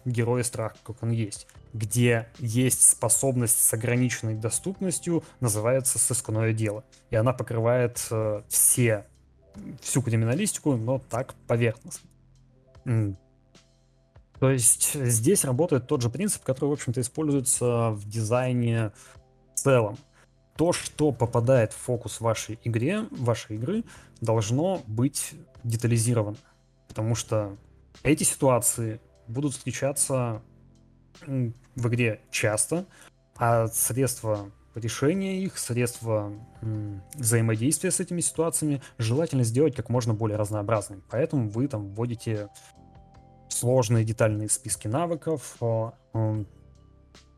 героя 0.03 0.43
страх, 0.43 0.75
как 0.83 1.01
он 1.03 1.11
есть. 1.11 1.47
Где 1.71 2.27
есть 2.37 2.81
способность 2.81 3.63
с 3.63 3.73
ограниченной 3.73 4.35
доступностью, 4.35 5.23
называется 5.39 5.99
сыскное 5.99 6.51
дело. 6.51 6.83
И 7.11 7.15
она 7.15 7.31
покрывает 7.31 8.05
э, 8.11 8.41
все, 8.49 9.05
всю 9.81 10.01
криминалистику, 10.01 10.75
но 10.75 10.99
так 10.99 11.35
поверхностно. 11.47 12.09
То 14.39 14.49
есть 14.49 14.93
здесь 14.93 15.45
работает 15.45 15.87
тот 15.87 16.01
же 16.01 16.09
принцип, 16.09 16.43
который, 16.43 16.69
в 16.69 16.73
общем-то, 16.73 16.99
используется 16.99 17.91
в 17.91 18.07
дизайне 18.07 18.91
в 19.53 19.59
целом. 19.59 19.97
То, 20.57 20.73
что 20.73 21.11
попадает 21.11 21.71
в 21.73 21.77
фокус 21.77 22.19
вашей 22.19 22.59
игре, 22.63 23.07
вашей 23.11 23.55
игры, 23.55 23.83
должно 24.21 24.81
быть 24.85 25.33
детализировано. 25.63 26.37
Потому 26.87 27.15
что 27.15 27.57
эти 28.03 28.23
ситуации 28.23 28.99
будут 29.27 29.53
встречаться 29.53 30.41
в 31.25 31.87
игре 31.87 32.21
часто, 32.29 32.85
а 33.35 33.67
средства 33.67 34.51
решения 34.75 35.43
их, 35.43 35.57
средства 35.57 36.31
взаимодействия 37.13 37.91
с 37.91 37.99
этими 37.99 38.21
ситуациями 38.21 38.81
желательно 38.97 39.43
сделать 39.43 39.75
как 39.75 39.89
можно 39.89 40.13
более 40.13 40.37
разнообразными. 40.37 41.01
Поэтому 41.09 41.49
вы 41.49 41.67
там 41.67 41.89
вводите 41.89 42.49
сложные 43.49 44.03
детальные 44.03 44.49
списки 44.49 44.87
навыков, 44.87 45.57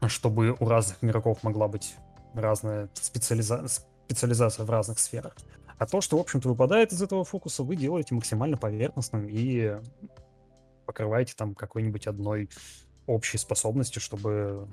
чтобы 0.07 0.55
у 0.59 0.67
разных 0.67 1.03
игроков 1.03 1.43
могла 1.43 1.67
быть 1.67 1.95
разная 2.33 2.89
специализа... 2.93 3.67
специализация 3.67 4.65
в 4.65 4.69
разных 4.69 4.99
сферах. 4.99 5.35
А 5.77 5.85
то, 5.85 5.99
что, 5.99 6.17
в 6.17 6.21
общем-то, 6.21 6.47
выпадает 6.47 6.93
из 6.93 7.01
этого 7.01 7.25
фокуса, 7.25 7.63
вы 7.63 7.75
делаете 7.75 8.15
максимально 8.15 8.55
поверхностным 8.55 9.27
и 9.29 9.77
покрываете 10.85 11.33
там 11.35 11.53
какой-нибудь 11.53 12.07
одной 12.07 12.49
общей 13.07 13.37
способностью, 13.37 14.01
чтобы 14.01 14.67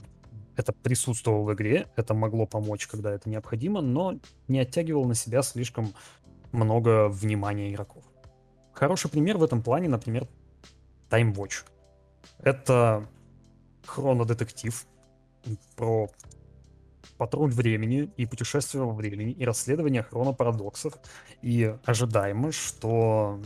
это 0.57 0.73
присутствовало 0.73 1.45
в 1.45 1.55
игре, 1.55 1.89
это 1.97 2.15
могло 2.15 2.47
помочь, 2.47 2.87
когда 2.87 3.13
это 3.13 3.29
необходимо, 3.29 3.81
но 3.81 4.19
не 4.49 4.61
оттягивало 4.61 5.07
на 5.07 5.15
себя 5.15 5.43
слишком 5.43 5.95
много 6.53 7.09
внимания 7.09 7.71
игроков. 7.71 8.05
Хороший 8.73 9.11
пример 9.11 9.39
в 9.39 9.45
этом 9.45 9.63
плане, 9.63 9.89
например, 9.89 10.27
Time 11.11 11.35
Watch. 11.35 11.65
Это 12.39 13.07
хронодетектив 13.87 14.87
про 15.77 16.09
патруль 17.19 17.53
времени 17.53 18.11
и 18.17 18.27
путешествие 18.27 18.85
во 18.85 18.93
времени 18.93 19.33
и 19.33 19.45
расследование 19.45 20.03
хронопарадоксов. 20.03 20.95
И 21.43 21.77
ожидаемо, 21.85 22.53
что 22.53 23.41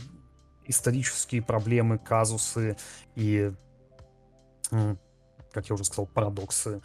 исторические 0.65 1.41
проблемы, 1.41 1.97
казусы 1.97 2.77
и, 3.15 3.51
как 5.51 5.69
я 5.69 5.75
уже 5.75 5.83
сказал, 5.83 6.07
парадоксы 6.07 6.81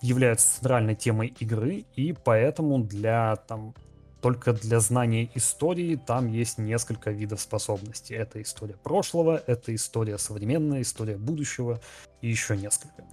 являются 0.00 0.56
центральной 0.56 0.96
темой 0.96 1.28
игры, 1.38 1.84
и 1.94 2.12
поэтому 2.12 2.82
для 2.82 3.36
там 3.36 3.74
только 4.20 4.54
для 4.54 4.80
знания 4.80 5.30
истории 5.34 5.96
там 5.96 6.28
есть 6.28 6.56
несколько 6.56 7.10
видов 7.10 7.42
способностей. 7.42 8.14
Это 8.14 8.40
история 8.40 8.74
прошлого, 8.74 9.42
это 9.46 9.74
история 9.74 10.16
современная, 10.16 10.80
история 10.80 11.18
будущего 11.18 11.78
и 12.22 12.30
еще 12.30 12.56
несколько. 12.56 13.04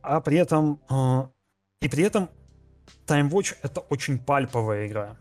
А 0.00 0.20
при 0.22 0.38
этом... 0.38 0.80
Э, 0.88 1.28
и 1.82 1.88
при 1.88 2.04
этом 2.04 2.30
Time 3.06 3.28
Watch 3.28 3.54
это 3.62 3.80
очень 3.80 4.18
пальповая 4.18 4.86
игра. 4.86 5.18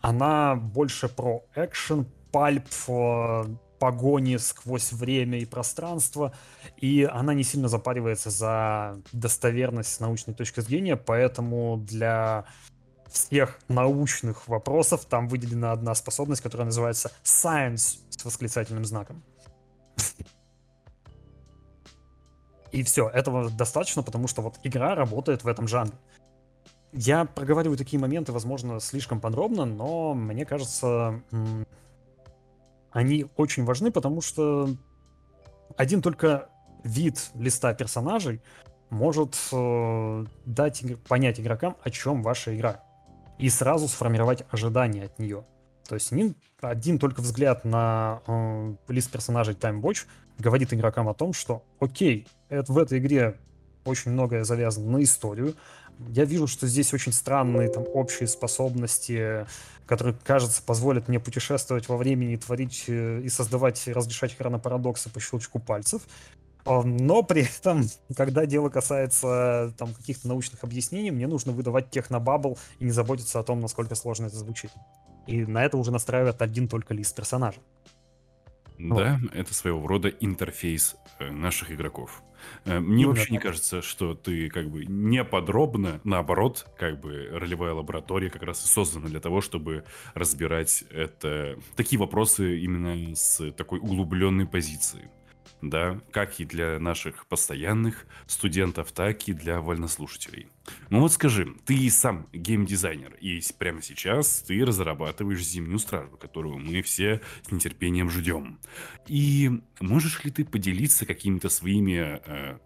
Она 0.00 0.56
больше 0.56 1.08
про 1.08 1.44
экшен, 1.54 2.06
пальп, 2.32 2.66
э, 2.88 3.44
погони 3.84 4.38
сквозь 4.38 4.92
время 4.92 5.40
и 5.40 5.44
пространство, 5.44 6.32
и 6.78 7.02
она 7.02 7.34
не 7.34 7.44
сильно 7.44 7.68
запаривается 7.68 8.30
за 8.30 8.98
достоверность 9.12 10.00
научной 10.00 10.32
точки 10.32 10.60
зрения, 10.60 10.96
поэтому 10.96 11.76
для 11.76 12.46
всех 13.10 13.58
научных 13.68 14.48
вопросов 14.48 15.04
там 15.04 15.28
выделена 15.28 15.72
одна 15.72 15.94
способность, 15.94 16.40
которая 16.40 16.64
называется 16.64 17.12
Science 17.22 17.98
с 18.08 18.24
восклицательным 18.24 18.86
знаком. 18.86 19.22
И 22.72 22.82
все, 22.84 23.10
этого 23.10 23.50
достаточно, 23.50 24.02
потому 24.02 24.28
что 24.28 24.40
вот 24.40 24.54
игра 24.62 24.94
работает 24.94 25.44
в 25.44 25.46
этом 25.46 25.68
жанре. 25.68 25.98
Я 26.94 27.26
проговариваю 27.26 27.76
такие 27.76 28.00
моменты, 28.00 28.32
возможно, 28.32 28.80
слишком 28.80 29.20
подробно, 29.20 29.66
но 29.66 30.14
мне 30.14 30.46
кажется, 30.46 31.20
они 32.94 33.26
очень 33.36 33.64
важны, 33.64 33.90
потому 33.90 34.22
что 34.22 34.70
один 35.76 36.00
только 36.00 36.48
вид 36.84 37.30
листа 37.34 37.74
персонажей 37.74 38.40
может 38.88 39.36
э, 39.52 40.24
дать 40.46 40.84
понять 41.08 41.40
игрокам, 41.40 41.76
о 41.82 41.90
чем 41.90 42.22
ваша 42.22 42.56
игра 42.56 42.82
и 43.38 43.50
сразу 43.50 43.88
сформировать 43.88 44.44
ожидания 44.50 45.04
от 45.04 45.18
нее. 45.18 45.44
То 45.88 45.96
есть 45.96 46.12
один, 46.12 46.36
один 46.60 47.00
только 47.00 47.20
взгляд 47.20 47.64
на 47.64 48.22
э, 48.26 48.74
лист 48.88 49.10
персонажей 49.10 49.54
Time 49.54 49.80
Watch 49.80 50.06
говорит 50.38 50.72
игрокам 50.72 51.08
о 51.08 51.14
том, 51.14 51.32
что 51.32 51.64
окей, 51.80 52.28
это, 52.48 52.72
в 52.72 52.78
этой 52.78 53.00
игре 53.00 53.36
очень 53.84 54.12
многое 54.12 54.44
завязано 54.44 54.98
на 54.98 55.02
историю. 55.02 55.56
Я 56.10 56.24
вижу, 56.24 56.46
что 56.46 56.66
здесь 56.66 56.92
очень 56.92 57.12
странные 57.12 57.68
там 57.68 57.84
общие 57.92 58.26
способности, 58.28 59.46
которые, 59.86 60.16
кажется, 60.24 60.62
позволят 60.62 61.08
мне 61.08 61.20
путешествовать 61.20 61.88
во 61.88 61.96
времени, 61.96 62.36
творить 62.36 62.84
э, 62.88 63.20
и 63.20 63.28
создавать, 63.28 63.86
разрешать 63.86 64.36
хронопарадоксы 64.36 65.10
по 65.10 65.20
щелчку 65.20 65.58
пальцев. 65.58 66.02
Но 66.64 67.22
при 67.22 67.42
этом, 67.58 67.84
когда 68.16 68.46
дело 68.46 68.68
касается 68.68 69.74
там 69.76 69.94
каких-то 69.94 70.28
научных 70.28 70.64
объяснений, 70.64 71.10
мне 71.10 71.26
нужно 71.26 71.52
выдавать 71.52 71.90
технобабл 71.90 72.58
и 72.78 72.84
не 72.84 72.90
заботиться 72.90 73.38
о 73.38 73.42
том, 73.42 73.60
насколько 73.60 73.94
сложно 73.94 74.26
это 74.26 74.36
звучит. 74.36 74.70
И 75.26 75.44
на 75.44 75.64
это 75.64 75.76
уже 75.76 75.90
настраивает 75.90 76.42
один 76.42 76.68
только 76.68 76.94
лист 76.94 77.14
персонажа. 77.14 77.60
Да, 78.78 79.18
вот. 79.22 79.34
это 79.34 79.54
своего 79.54 79.86
рода 79.86 80.08
интерфейс 80.08 80.96
э, 81.18 81.30
наших 81.30 81.70
игроков. 81.70 82.22
Э, 82.64 82.80
мне 82.80 83.04
ну, 83.04 83.10
вообще 83.10 83.32
не 83.32 83.38
кажется, 83.38 83.82
что 83.82 84.14
ты 84.14 84.48
как 84.48 84.70
бы 84.70 84.84
не 84.84 85.24
подробно, 85.24 86.00
наоборот, 86.04 86.66
как 86.78 87.00
бы 87.00 87.28
ролевая 87.32 87.72
лаборатория 87.72 88.30
как 88.30 88.42
раз 88.42 88.64
и 88.64 88.68
создана 88.68 89.08
для 89.08 89.20
того, 89.20 89.40
чтобы 89.40 89.84
разбирать 90.14 90.84
это, 90.90 91.58
такие 91.76 91.98
вопросы 91.98 92.58
именно 92.58 93.14
с 93.14 93.50
такой 93.52 93.78
углубленной 93.78 94.46
позиции 94.46 95.10
да, 95.70 96.00
как 96.10 96.40
и 96.40 96.44
для 96.44 96.78
наших 96.78 97.26
постоянных 97.26 98.06
студентов, 98.26 98.92
так 98.92 99.28
и 99.28 99.32
для 99.32 99.60
вольнослушателей. 99.60 100.48
Ну 100.90 101.00
вот 101.00 101.12
скажи, 101.12 101.54
ты 101.64 101.88
сам 101.90 102.28
геймдизайнер, 102.32 103.14
и 103.20 103.40
прямо 103.58 103.82
сейчас 103.82 104.42
ты 104.42 104.64
разрабатываешь 104.64 105.44
«Зимнюю 105.44 105.78
стражу», 105.78 106.16
которую 106.16 106.58
мы 106.58 106.82
все 106.82 107.20
с 107.42 107.50
нетерпением 107.50 108.10
ждем. 108.10 108.60
И 109.06 109.50
можешь 109.80 110.24
ли 110.24 110.30
ты 110.30 110.44
поделиться 110.44 111.06
какими-то 111.06 111.48
своими, 111.48 112.20
э, 112.24 112.58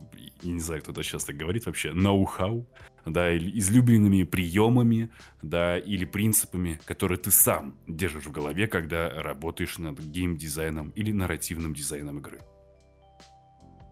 я 0.42 0.52
не 0.52 0.60
знаю, 0.60 0.82
кто 0.82 0.92
это 0.92 1.02
сейчас 1.02 1.24
так 1.24 1.36
говорит 1.36 1.66
вообще, 1.66 1.92
ноу-хау, 1.92 2.66
да, 3.06 3.32
или 3.32 3.58
излюбленными 3.58 4.24
приемами, 4.24 5.10
да, 5.42 5.78
или 5.78 6.04
принципами, 6.04 6.80
которые 6.84 7.18
ты 7.18 7.30
сам 7.30 7.76
держишь 7.86 8.24
в 8.24 8.32
голове, 8.32 8.66
когда 8.66 9.10
работаешь 9.22 9.78
над 9.78 10.00
геймдизайном 10.00 10.90
или 10.90 11.12
нарративным 11.12 11.74
дизайном 11.74 12.18
игры? 12.18 12.40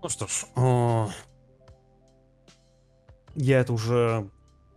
Ну 0.03 0.09
что 0.09 0.27
ж, 0.27 0.45
я 3.37 3.61
это 3.61 3.73
уже, 3.73 4.29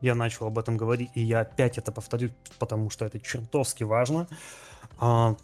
я 0.01 0.15
начал 0.15 0.47
об 0.47 0.59
этом 0.59 0.77
говорить, 0.77 1.09
и 1.15 1.21
я 1.21 1.41
опять 1.41 1.77
это 1.77 1.91
повторю, 1.91 2.31
потому 2.59 2.89
что 2.89 3.05
это 3.05 3.19
чертовски 3.19 3.83
важно. 3.83 4.27
А, 4.99 5.35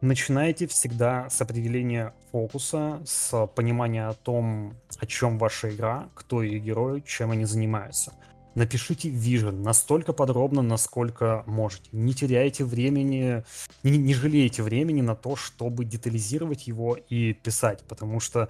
начинайте 0.00 0.66
всегда 0.66 1.30
с 1.30 1.40
определения 1.40 2.12
фокуса, 2.30 3.00
с 3.06 3.46
понимания 3.54 4.08
о 4.08 4.14
том, 4.14 4.76
о 4.98 5.06
чем 5.06 5.38
ваша 5.38 5.74
игра, 5.74 6.08
кто 6.14 6.42
ее 6.42 6.58
герой, 6.58 7.02
чем 7.06 7.30
они 7.30 7.44
занимаются. 7.44 8.12
Напишите 8.54 9.08
вижен 9.08 9.62
настолько 9.62 10.12
подробно, 10.12 10.62
насколько 10.62 11.44
можете. 11.46 11.88
Не 11.92 12.12
теряйте 12.12 12.64
времени, 12.64 13.44
не, 13.84 13.98
не 13.98 14.14
жалейте 14.14 14.64
времени 14.64 15.00
на 15.00 15.14
то, 15.14 15.36
чтобы 15.36 15.84
детализировать 15.84 16.66
его 16.66 16.96
и 16.96 17.34
писать, 17.34 17.84
потому 17.86 18.18
что 18.18 18.48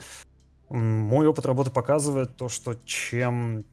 мой 0.70 1.26
опыт 1.26 1.46
работы 1.46 1.70
показывает 1.70 2.36
то, 2.36 2.48
что 2.48 2.74
чем 2.84 3.64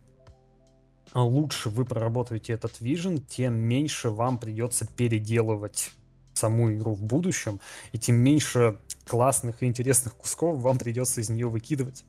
лучше 1.14 1.70
вы 1.70 1.86
проработаете 1.86 2.54
этот 2.54 2.82
вижен, 2.82 3.20
тем 3.20 3.56
меньше 3.56 4.10
вам 4.10 4.38
придется 4.38 4.88
переделывать 4.88 5.91
саму 6.34 6.74
игру 6.74 6.93
в 6.93 7.04
будущем, 7.04 7.60
и 7.91 8.00
тем 8.00 8.18
меньше 8.18 8.80
классных 9.08 9.64
и 9.64 9.66
интересных 9.66 10.16
кусков 10.16 10.58
вам 10.58 10.78
придется 10.78 11.22
из 11.22 11.30
нее 11.30 11.48
выкидывать. 11.48 12.04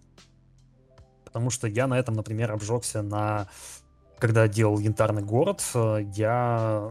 Потому 1.24 1.51
что 1.51 1.68
я 1.68 1.87
на 1.87 1.99
этом, 1.99 2.14
например, 2.14 2.53
обжегся 2.53 3.03
на... 3.03 3.49
Когда 4.18 4.49
делал 4.49 4.78
Янтарный 4.78 5.22
город, 5.22 5.62
э, 5.74 5.99
я 6.14 6.91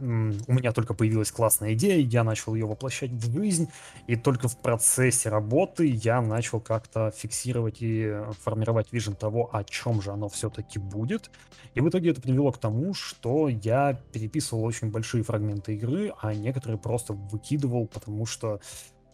у 0.00 0.52
меня 0.52 0.72
только 0.72 0.94
появилась 0.94 1.30
классная 1.30 1.74
идея, 1.74 1.98
я 1.98 2.24
начал 2.24 2.54
ее 2.54 2.66
воплощать 2.66 3.10
в 3.10 3.32
жизнь, 3.32 3.68
и 4.06 4.16
только 4.16 4.48
в 4.48 4.56
процессе 4.56 5.28
работы 5.28 5.86
я 5.86 6.20
начал 6.20 6.60
как-то 6.60 7.12
фиксировать 7.16 7.78
и 7.80 8.16
формировать 8.42 8.92
вижен 8.92 9.14
того, 9.14 9.54
о 9.54 9.62
чем 9.64 10.00
же 10.00 10.10
оно 10.10 10.28
все-таки 10.28 10.78
будет. 10.78 11.30
И 11.74 11.80
в 11.80 11.88
итоге 11.88 12.10
это 12.10 12.20
привело 12.20 12.50
к 12.50 12.58
тому, 12.58 12.94
что 12.94 13.48
я 13.48 14.00
переписывал 14.12 14.64
очень 14.64 14.90
большие 14.90 15.22
фрагменты 15.22 15.74
игры, 15.74 16.12
а 16.20 16.34
некоторые 16.34 16.78
просто 16.78 17.12
выкидывал, 17.12 17.86
потому 17.86 18.26
что 18.26 18.60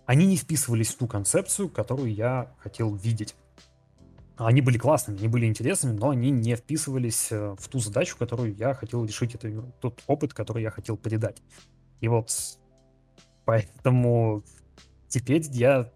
они 0.07 0.27
не 0.27 0.37
вписывались 0.37 0.89
в 0.89 0.99
ту 0.99 1.07
концепцию, 1.07 1.69
которую 1.69 2.15
я 2.15 2.53
хотел 2.59 2.95
видеть. 2.95 3.35
Они 4.37 4.61
были 4.61 4.77
классными, 4.77 5.19
они 5.19 5.29
были 5.29 5.47
интересными, 5.47 5.97
но 5.99 6.11
они 6.11 6.31
не 6.31 6.57
вписывались 6.57 7.29
э, 7.31 7.57
в 7.59 7.69
ту 7.69 7.79
задачу, 7.79 8.17
которую 8.19 8.55
я 8.55 8.75
хотел 8.75 9.05
решить, 9.05 9.35
это 9.35 9.51
тот 9.81 10.03
опыт, 10.07 10.35
который 10.35 10.63
я 10.63 10.71
хотел 10.71 10.99
передать. 10.99 11.43
И 12.01 12.09
вот 12.09 12.31
поэтому 13.47 14.43
теперь 15.09 15.43
я 15.53 15.91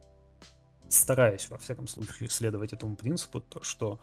стараюсь, 0.88 1.48
во 1.50 1.58
всяком 1.58 1.86
случае, 1.86 2.30
следовать 2.30 2.72
этому 2.72 2.96
принципу, 2.96 3.40
то, 3.40 3.62
что 3.62 4.00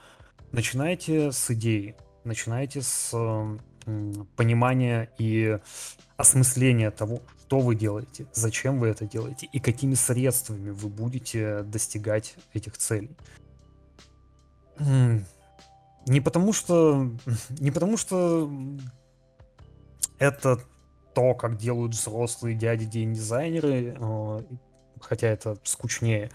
начинайте 0.52 1.32
с 1.32 1.50
идеи, 1.52 1.96
начинайте 2.24 2.82
с 2.82 3.12
понимания 4.36 5.10
и 5.18 5.58
осмысления 6.18 6.92
того, 6.92 7.22
что 7.48 7.60
вы 7.60 7.76
делаете, 7.76 8.28
зачем 8.34 8.80
вы 8.80 8.90
это 8.90 9.06
делаете 9.06 9.48
и 9.54 9.60
какими 9.60 9.94
средствами 9.94 10.70
вы 10.70 10.90
будете 10.90 11.64
достигать 11.64 12.36
этих 12.54 12.78
целей. 12.78 13.16
Не 14.80 16.21
потому 16.21 16.53
что... 16.53 17.11
Не 17.59 17.71
потому 17.71 17.97
что 17.97 18.49
это 20.19 20.59
то, 21.13 21.34
как 21.34 21.57
делают 21.57 21.93
взрослые 21.93 22.55
дяди 22.55 22.86
дизайнеры, 22.86 23.97
хотя 25.01 25.28
это 25.28 25.57
скучнее, 25.63 26.32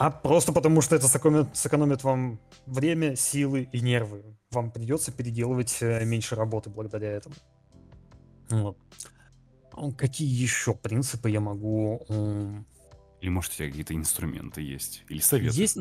а 0.00 0.10
просто 0.10 0.54
потому 0.54 0.80
что 0.80 0.96
это 0.96 1.08
сэкономит, 1.08 1.54
сэкономит 1.54 2.04
вам 2.04 2.40
время, 2.64 3.16
силы 3.16 3.68
и 3.70 3.80
нервы. 3.82 4.24
Вам 4.50 4.70
придется 4.70 5.12
переделывать 5.12 5.76
э, 5.82 6.04
меньше 6.06 6.36
работы 6.36 6.70
благодаря 6.70 7.10
этому. 7.10 7.34
Вот. 8.48 8.78
Какие 9.98 10.28
еще 10.28 10.74
принципы 10.74 11.28
я 11.28 11.40
могу... 11.40 12.00
Или 13.20 13.28
может 13.28 13.52
у 13.52 13.56
тебя 13.56 13.68
какие-то 13.68 13.94
инструменты 13.94 14.62
есть? 14.62 15.04
Или 15.10 15.20
советы? 15.20 15.54
Есть, 15.54 15.76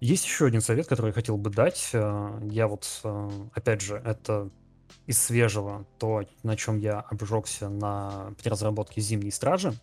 есть 0.00 0.24
еще 0.24 0.46
один 0.46 0.60
совет, 0.60 0.86
который 0.86 1.08
я 1.08 1.12
хотел 1.12 1.36
бы 1.36 1.50
дать. 1.50 1.90
Э, 1.92 2.38
я 2.44 2.68
вот, 2.68 3.00
э, 3.02 3.30
опять 3.54 3.80
же, 3.80 4.00
это 4.04 4.48
из 5.06 5.20
свежего, 5.20 5.86
то, 5.98 6.22
на 6.42 6.56
чем 6.56 6.78
я 6.78 7.00
обжегся 7.00 7.68
на 7.68 8.32
переразработке 8.40 9.00
«Зимней 9.00 9.32
стражи». 9.32 9.74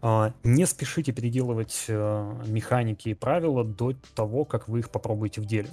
Э, 0.00 0.32
не 0.42 0.66
спешите 0.66 1.12
переделывать 1.12 1.84
механики 1.88 3.10
и 3.10 3.14
правила 3.14 3.62
до 3.64 3.94
того, 4.14 4.44
как 4.44 4.68
вы 4.68 4.80
их 4.80 4.90
попробуете 4.90 5.40
в 5.42 5.44
деле. 5.44 5.68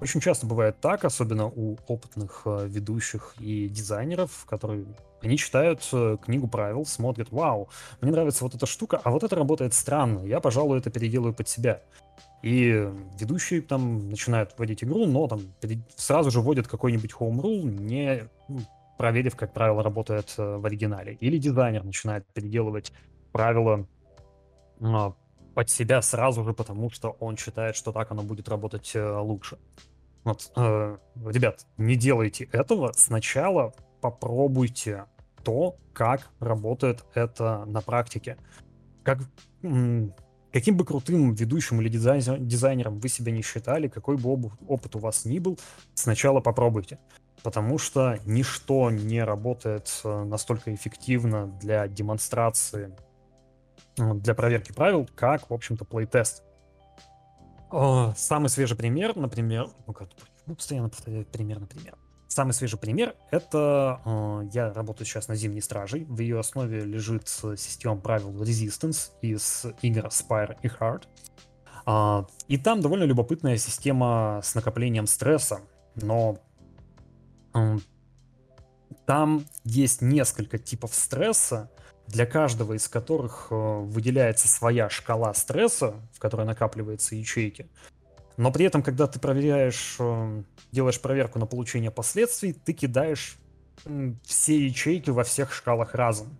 Очень 0.00 0.20
часто 0.20 0.46
бывает 0.46 0.78
так, 0.80 1.04
особенно 1.04 1.46
у 1.46 1.78
опытных 1.88 2.42
ведущих 2.44 3.34
и 3.40 3.66
дизайнеров, 3.66 4.44
которые 4.46 4.84
они 5.22 5.38
читают 5.38 5.82
книгу 6.22 6.46
правил, 6.48 6.84
смотрят, 6.84 7.32
вау, 7.32 7.70
мне 8.02 8.12
нравится 8.12 8.44
вот 8.44 8.54
эта 8.54 8.66
штука, 8.66 9.00
а 9.02 9.10
вот 9.10 9.24
это 9.24 9.34
работает 9.34 9.72
странно, 9.72 10.20
я, 10.26 10.40
пожалуй, 10.40 10.78
это 10.78 10.90
переделаю 10.90 11.32
под 11.32 11.48
себя. 11.48 11.80
И 12.42 12.88
ведущий 13.18 13.60
там 13.60 14.10
начинает 14.10 14.56
вводить 14.56 14.84
игру, 14.84 15.06
но 15.06 15.26
там 15.26 15.40
сразу 15.96 16.30
же 16.30 16.40
вводит 16.40 16.68
какой-нибудь 16.68 17.12
home 17.12 17.40
rule, 17.40 17.64
не 17.64 18.28
ну, 18.48 18.60
проверив, 18.98 19.36
как 19.36 19.52
правило 19.52 19.82
работает 19.82 20.34
э, 20.38 20.56
в 20.56 20.64
оригинале. 20.64 21.14
Или 21.14 21.38
дизайнер 21.38 21.84
начинает 21.84 22.26
переделывать 22.26 22.92
правила 23.32 23.86
э, 24.80 25.10
под 25.54 25.70
себя 25.70 26.02
сразу 26.02 26.44
же, 26.44 26.52
потому 26.52 26.90
что 26.90 27.16
он 27.18 27.36
считает, 27.36 27.76
что 27.76 27.92
так 27.92 28.10
оно 28.10 28.22
будет 28.22 28.48
работать 28.48 28.92
э, 28.94 29.18
лучше. 29.18 29.58
Вот, 30.24 30.52
э, 30.56 30.96
ребят, 31.24 31.66
не 31.78 31.96
делайте 31.96 32.44
этого. 32.52 32.92
Сначала 32.94 33.72
попробуйте 34.00 35.04
то, 35.44 35.76
как 35.92 36.28
работает 36.40 37.04
это 37.14 37.64
на 37.64 37.80
практике. 37.80 38.36
Как 39.02 39.20
Каким 40.56 40.78
бы 40.78 40.86
крутым 40.86 41.34
ведущим 41.34 41.82
или 41.82 41.90
дизайнером 41.90 42.98
вы 42.98 43.10
себя 43.10 43.30
не 43.30 43.42
считали, 43.42 43.88
какой 43.88 44.16
бы 44.16 44.50
опыт 44.66 44.96
у 44.96 44.98
вас 44.98 45.26
ни 45.26 45.38
был, 45.38 45.58
сначала 45.92 46.40
попробуйте. 46.40 46.98
Потому 47.42 47.76
что 47.76 48.18
ничто 48.24 48.90
не 48.90 49.22
работает 49.22 50.00
э, 50.02 50.24
настолько 50.24 50.74
эффективно 50.74 51.48
для 51.60 51.86
демонстрации, 51.88 52.96
э, 53.98 54.14
для 54.14 54.32
проверки 54.34 54.72
правил, 54.72 55.06
как, 55.14 55.50
в 55.50 55.52
общем-то, 55.52 55.84
плейтест. 55.84 56.42
Самый 58.16 58.48
свежий 58.48 58.78
пример, 58.78 59.14
например, 59.14 59.68
ну 60.46 60.54
постоянно 60.54 60.88
повторяю 60.88 61.26
пример, 61.26 61.60
например. 61.60 61.98
Самый 62.28 62.52
свежий 62.52 62.78
пример— 62.78 63.14
это 63.30 64.00
э, 64.04 64.48
я 64.52 64.72
работаю 64.72 65.06
сейчас 65.06 65.28
на 65.28 65.36
Зимней 65.36 65.62
Страже. 65.62 66.04
В 66.08 66.18
ее 66.18 66.40
основе 66.40 66.80
лежит 66.80 67.28
система 67.28 67.96
правил 67.96 68.30
Resistance 68.42 69.12
из 69.22 69.64
игр 69.82 70.06
Spire 70.06 70.56
и 70.62 70.68
Hard. 70.68 71.04
Э, 71.86 72.24
и 72.48 72.58
там 72.58 72.80
довольно 72.80 73.04
любопытная 73.04 73.56
система 73.56 74.40
с 74.42 74.54
накоплением 74.54 75.06
стресса, 75.06 75.60
но 75.94 76.38
э, 77.54 77.78
там 79.06 79.44
есть 79.64 80.02
несколько 80.02 80.58
типов 80.58 80.94
стресса, 80.94 81.70
для 82.08 82.26
каждого 82.26 82.74
из 82.74 82.88
которых 82.88 83.48
э, 83.50 83.54
выделяется 83.54 84.48
своя 84.48 84.88
шкала 84.88 85.32
стресса, 85.34 85.94
в 86.12 86.18
которой 86.18 86.46
накапливаются 86.46 87.14
ячейки. 87.14 87.68
Но 88.36 88.52
при 88.52 88.66
этом, 88.66 88.82
когда 88.82 89.06
ты 89.06 89.18
проверяешь, 89.18 89.96
э, 89.98 90.42
делаешь 90.72 91.00
проверку 91.00 91.38
на 91.38 91.46
получение 91.46 91.90
последствий, 91.90 92.52
ты 92.52 92.72
кидаешь 92.72 93.36
все 94.24 94.66
ячейки 94.66 95.10
во 95.10 95.24
всех 95.24 95.52
шкалах 95.52 95.94
разом. 95.94 96.36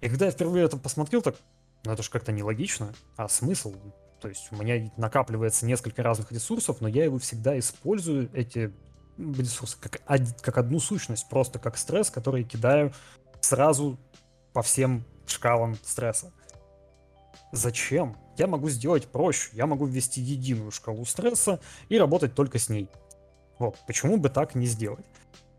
И 0.00 0.08
когда 0.08 0.26
я 0.26 0.30
впервые 0.32 0.64
это 0.64 0.76
посмотрел, 0.76 1.22
так, 1.22 1.36
ну 1.84 1.92
это 1.92 2.02
же 2.02 2.10
как-то 2.10 2.32
нелогично. 2.32 2.92
А 3.16 3.28
смысл? 3.28 3.74
То 4.20 4.28
есть 4.28 4.48
у 4.52 4.56
меня 4.56 4.90
накапливается 4.96 5.66
несколько 5.66 6.02
разных 6.02 6.30
ресурсов, 6.30 6.80
но 6.80 6.88
я 6.88 7.04
его 7.04 7.18
всегда 7.18 7.58
использую, 7.58 8.30
эти 8.32 8.72
ресурсы, 9.18 9.76
как, 9.80 10.00
как 10.40 10.58
одну 10.58 10.78
сущность, 10.78 11.28
просто 11.28 11.58
как 11.58 11.76
стресс, 11.76 12.10
который 12.10 12.44
кидаю 12.44 12.92
сразу 13.40 13.98
по 14.52 14.62
всем 14.62 15.04
шкалам 15.26 15.76
стресса. 15.82 16.32
Зачем? 17.52 18.16
Я 18.38 18.46
могу 18.46 18.70
сделать 18.70 19.06
проще. 19.06 19.50
Я 19.52 19.66
могу 19.66 19.84
ввести 19.86 20.20
единую 20.20 20.70
шкалу 20.70 21.04
стресса 21.04 21.60
и 21.88 21.98
работать 21.98 22.34
только 22.34 22.58
с 22.58 22.68
ней. 22.68 22.88
Вот, 23.58 23.78
почему 23.86 24.16
бы 24.16 24.30
так 24.30 24.54
не 24.54 24.66
сделать? 24.66 25.04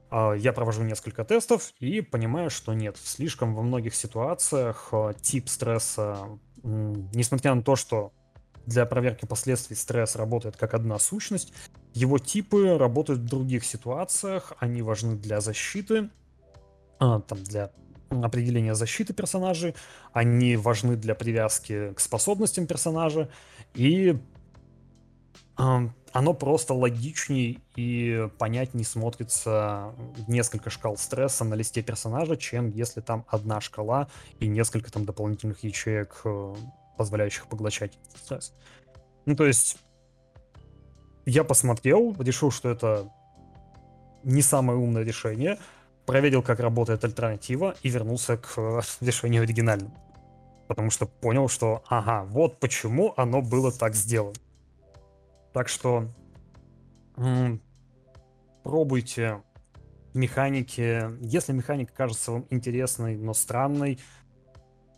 А, 0.09 0.33
я 0.33 0.53
провожу 0.53 0.83
несколько 0.83 1.23
тестов 1.23 1.71
и 1.79 2.01
понимаю, 2.01 2.49
что 2.49 2.73
нет. 2.73 2.97
Слишком 2.97 3.55
во 3.55 3.61
многих 3.61 3.95
ситуациях 3.95 4.89
а, 4.91 5.13
тип 5.13 5.47
стресса, 5.47 6.27
несмотря 6.63 7.53
на 7.53 7.61
то, 7.61 7.75
что 7.75 8.11
для 8.65 8.85
проверки 8.85 9.25
последствий 9.25 9.75
стресс 9.75 10.15
работает 10.15 10.57
как 10.57 10.73
одна 10.73 10.97
сущность, 10.97 11.53
его 11.93 12.17
типы 12.17 12.77
работают 12.77 13.21
в 13.21 13.25
других 13.25 13.65
ситуациях, 13.65 14.53
они 14.59 14.81
важны 14.81 15.15
для 15.15 15.41
защиты, 15.41 16.09
а, 16.99 17.19
там, 17.19 17.43
для 17.43 17.71
определения 18.21 18.75
защиты 18.75 19.13
персонажей, 19.13 19.75
они 20.11 20.55
важны 20.57 20.95
для 20.95 21.15
привязки 21.15 21.93
к 21.93 21.99
способностям 21.99 22.67
персонажа, 22.67 23.29
и 23.73 24.17
э, 25.57 25.79
оно 26.13 26.33
просто 26.33 26.73
логичнее 26.73 27.61
и 27.75 28.29
понятнее 28.37 28.85
смотрится 28.85 29.93
несколько 30.27 30.69
шкал 30.69 30.97
стресса 30.97 31.43
на 31.43 31.55
листе 31.55 31.81
персонажа, 31.81 32.37
чем 32.37 32.69
если 32.69 33.01
там 33.01 33.25
одна 33.27 33.59
шкала 33.61 34.07
и 34.39 34.47
несколько 34.47 34.91
там 34.91 35.05
дополнительных 35.05 35.63
ячеек, 35.63 36.21
э, 36.25 36.55
позволяющих 36.97 37.47
поглощать 37.47 37.97
стресс. 38.15 38.53
Ну, 39.25 39.35
то 39.35 39.45
есть, 39.45 39.77
я 41.25 41.43
посмотрел, 41.43 42.15
решил, 42.19 42.51
что 42.51 42.69
это 42.69 43.09
не 44.23 44.41
самое 44.41 44.77
умное 44.77 45.03
решение, 45.03 45.57
проверил, 46.05 46.41
как 46.41 46.59
работает 46.59 47.03
альтернатива 47.03 47.75
и 47.81 47.89
вернулся 47.89 48.37
к 48.37 48.53
э, 48.57 48.81
решению 49.01 49.43
оригинальному. 49.43 49.95
Потому 50.67 50.89
что 50.89 51.05
понял, 51.05 51.47
что 51.49 51.83
ага, 51.87 52.23
вот 52.23 52.59
почему 52.59 53.13
оно 53.17 53.41
было 53.41 53.71
так 53.71 53.95
сделано. 53.95 54.35
Так 55.53 55.67
что 55.67 56.07
м- 57.17 57.61
пробуйте 58.63 59.41
механики. 60.13 61.03
Если 61.21 61.53
механика 61.53 61.93
кажется 61.93 62.31
вам 62.31 62.45
интересной, 62.49 63.17
но 63.17 63.33
странной, 63.33 63.99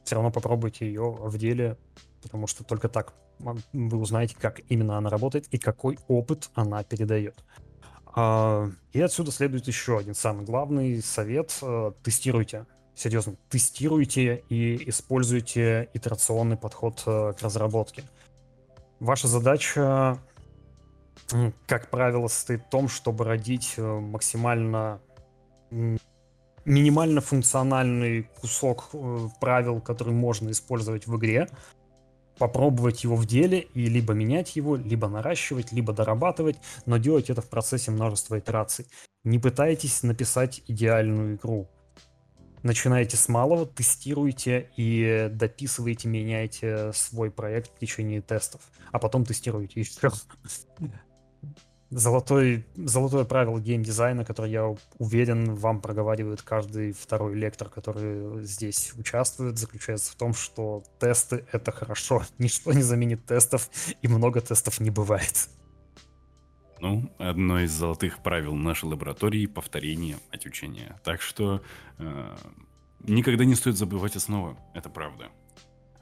все 0.03 0.16
равно 0.16 0.32
попробуйте 0.32 0.86
ее 0.86 1.12
в 1.12 1.38
деле, 1.38 1.78
потому 2.22 2.47
что 2.47 2.64
только 2.64 2.89
так 2.89 3.14
вы 3.39 3.97
узнаете, 3.97 4.36
как 4.39 4.62
именно 4.70 4.97
она 4.97 5.10
работает 5.10 5.47
и 5.51 5.58
какой 5.58 5.97
опыт 6.08 6.49
она 6.53 6.84
передает. 6.84 7.43
А, 8.18 8.70
и 8.93 9.01
отсюда 9.01 9.32
следует 9.32 9.68
еще 9.68 9.97
один 9.97 10.16
самый 10.16 10.45
главный 10.45 11.01
совет. 11.03 11.57
Э, 11.61 11.91
тестируйте. 12.01 12.66
Серьезно, 12.95 13.36
тестируйте 13.49 14.41
и 14.47 14.89
используйте 14.89 15.89
итерационный 15.93 16.55
подход 16.55 17.03
э, 17.05 17.34
к 17.38 17.41
разработке. 17.41 18.03
Ваша 19.01 19.28
задача, 19.28 20.18
как 21.68 21.89
правило, 21.89 22.30
состоит 22.30 22.61
в 22.63 22.70
том, 22.70 22.88
чтобы 22.88 23.26
родить 23.26 23.74
э, 23.76 23.82
максимально 23.84 25.01
минимально 26.63 27.20
функциональный 27.20 28.30
кусок 28.39 28.91
правил, 29.41 29.82
который 29.82 30.13
можно 30.13 30.51
использовать 30.51 31.05
в 31.05 31.18
игре, 31.18 31.49
попробовать 32.38 33.03
его 33.03 33.15
в 33.15 33.25
деле 33.25 33.59
и 33.73 33.88
либо 33.88 34.13
менять 34.13 34.55
его, 34.55 34.75
либо 34.75 35.07
наращивать, 35.07 35.71
либо 35.71 35.93
дорабатывать, 35.93 36.57
но 36.86 36.97
делать 36.97 37.29
это 37.29 37.41
в 37.41 37.49
процессе 37.49 37.91
множества 37.91 38.39
итераций. 38.39 38.88
Не 39.23 39.39
пытайтесь 39.39 40.03
написать 40.03 40.61
идеальную 40.67 41.36
игру. 41.36 41.69
Начинайте 42.63 43.15
с 43.15 43.29
малого, 43.29 43.65
тестируйте 43.65 44.71
и 44.75 45.29
дописывайте, 45.31 46.07
меняйте 46.07 46.91
свой 46.93 47.29
проект 47.29 47.75
в 47.75 47.79
течение 47.79 48.21
тестов, 48.21 48.61
а 48.91 48.97
потом 48.97 49.23
тестируйте 49.23 49.79
еще 49.79 50.09
золотой, 51.95 52.65
золотое 52.75 53.23
правило 53.23 53.59
геймдизайна, 53.59 54.25
которое, 54.25 54.51
я 54.51 54.75
уверен, 54.99 55.55
вам 55.55 55.79
проговаривает 55.79 56.41
каждый 56.41 56.91
второй 56.91 57.35
лектор, 57.35 57.69
который 57.69 58.43
здесь 58.43 58.93
участвует, 58.97 59.57
заключается 59.57 60.11
в 60.11 60.15
том, 60.15 60.33
что 60.33 60.83
тесты— 60.99 61.45
это 61.51 61.71
хорошо. 61.71 62.23
Ничто 62.37 62.73
не 62.73 62.81
заменит 62.81 63.25
тестов, 63.25 63.69
и 64.01 64.07
много 64.07 64.41
тестов 64.41 64.79
не 64.81 64.89
бывает. 64.89 65.49
Ну, 66.81 67.09
одно 67.17 67.61
из 67.61 67.71
золотых 67.71 68.21
правил 68.21 68.55
нашей 68.55 68.85
лаборатории— 68.85 69.45
повторение 69.47 70.17
от 70.31 70.45
учения. 70.45 70.99
Так 71.03 71.21
что 71.21 71.61
э, 71.97 72.35
никогда 72.99 73.45
не 73.45 73.55
стоит 73.55 73.77
забывать 73.77 74.17
основы, 74.17 74.57
это 74.73 74.89
правда. 74.89 75.29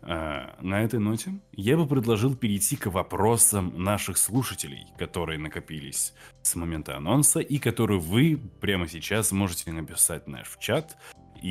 А, 0.05 0.57
на 0.61 0.83
этой 0.83 0.99
ноте 0.99 1.39
я 1.53 1.77
бы 1.77 1.87
предложил 1.87 2.35
перейти 2.35 2.75
к 2.75 2.87
вопросам 2.87 3.81
наших 3.81 4.17
слушателей, 4.17 4.87
которые 4.97 5.39
накопились 5.39 6.13
с 6.41 6.55
момента 6.55 6.97
анонса 6.97 7.39
и 7.39 7.57
которые 7.57 7.99
вы 7.99 8.37
прямо 8.59 8.87
сейчас 8.87 9.31
можете 9.31 9.71
написать 9.71 10.27
наш 10.27 10.49
в 10.49 10.59
чат, 10.59 10.97
и 11.41 11.49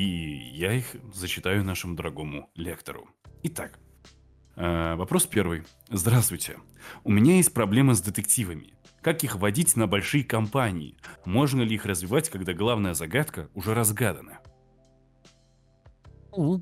я 0.53 0.73
их 0.73 0.95
зачитаю 1.13 1.63
нашему 1.63 1.95
дорогому 1.95 2.51
лектору. 2.55 3.09
Итак, 3.41 3.79
а, 4.55 4.95
вопрос 4.97 5.25
первый. 5.25 5.63
Здравствуйте. 5.89 6.57
У 7.03 7.11
меня 7.11 7.37
есть 7.37 7.53
проблемы 7.53 7.95
с 7.95 8.01
детективами. 8.01 8.75
Как 9.01 9.23
их 9.23 9.35
водить 9.35 9.75
на 9.75 9.87
большие 9.87 10.23
компании? 10.23 10.97
Можно 11.25 11.63
ли 11.63 11.73
их 11.73 11.85
развивать, 11.85 12.29
когда 12.29 12.53
главная 12.53 12.93
загадка 12.93 13.49
уже 13.55 13.73
разгадана? 13.73 14.39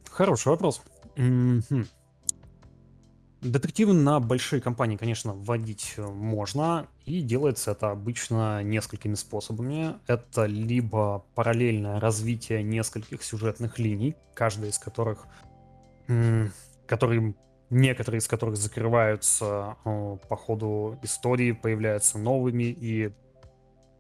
Хороший 0.10 0.50
вопрос. 0.50 0.82
Мгм. 1.16 1.88
Детективы 3.42 3.94
на 3.94 4.20
большие 4.20 4.62
компании, 4.62 4.98
конечно, 4.98 5.34
вводить 5.34 5.96
э, 5.98 6.06
можно, 6.06 6.88
и 7.06 7.22
делается 7.22 7.72
это 7.72 7.90
обычно 7.90 8.62
несколькими 8.62 9.16
способами. 9.16 9.96
Это 10.06 10.46
либо 10.46 11.26
параллельное 11.34 12.00
развитие 12.00 12.62
нескольких 12.62 13.24
сюжетных 13.24 13.80
линий, 13.80 14.16
каждая 14.36 14.70
из 14.70 14.78
которых, 14.78 15.26
которые, 16.86 17.34
некоторые 17.72 18.20
из 18.20 18.28
которых 18.28 18.58
закрываются 18.58 19.76
э, 19.86 20.18
по 20.30 20.36
ходу 20.36 21.00
истории, 21.02 21.52
появляются 21.52 22.20
новыми, 22.20 22.66
и 22.66 23.12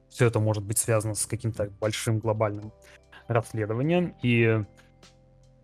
все 0.10 0.28
это 0.28 0.40
может 0.40 0.64
быть 0.64 0.78
связано 0.78 1.16
с 1.16 1.26
каким-то 1.26 1.72
большим 1.80 2.20
глобальным 2.20 2.72
расследованием. 3.28 4.14
И 4.22 4.64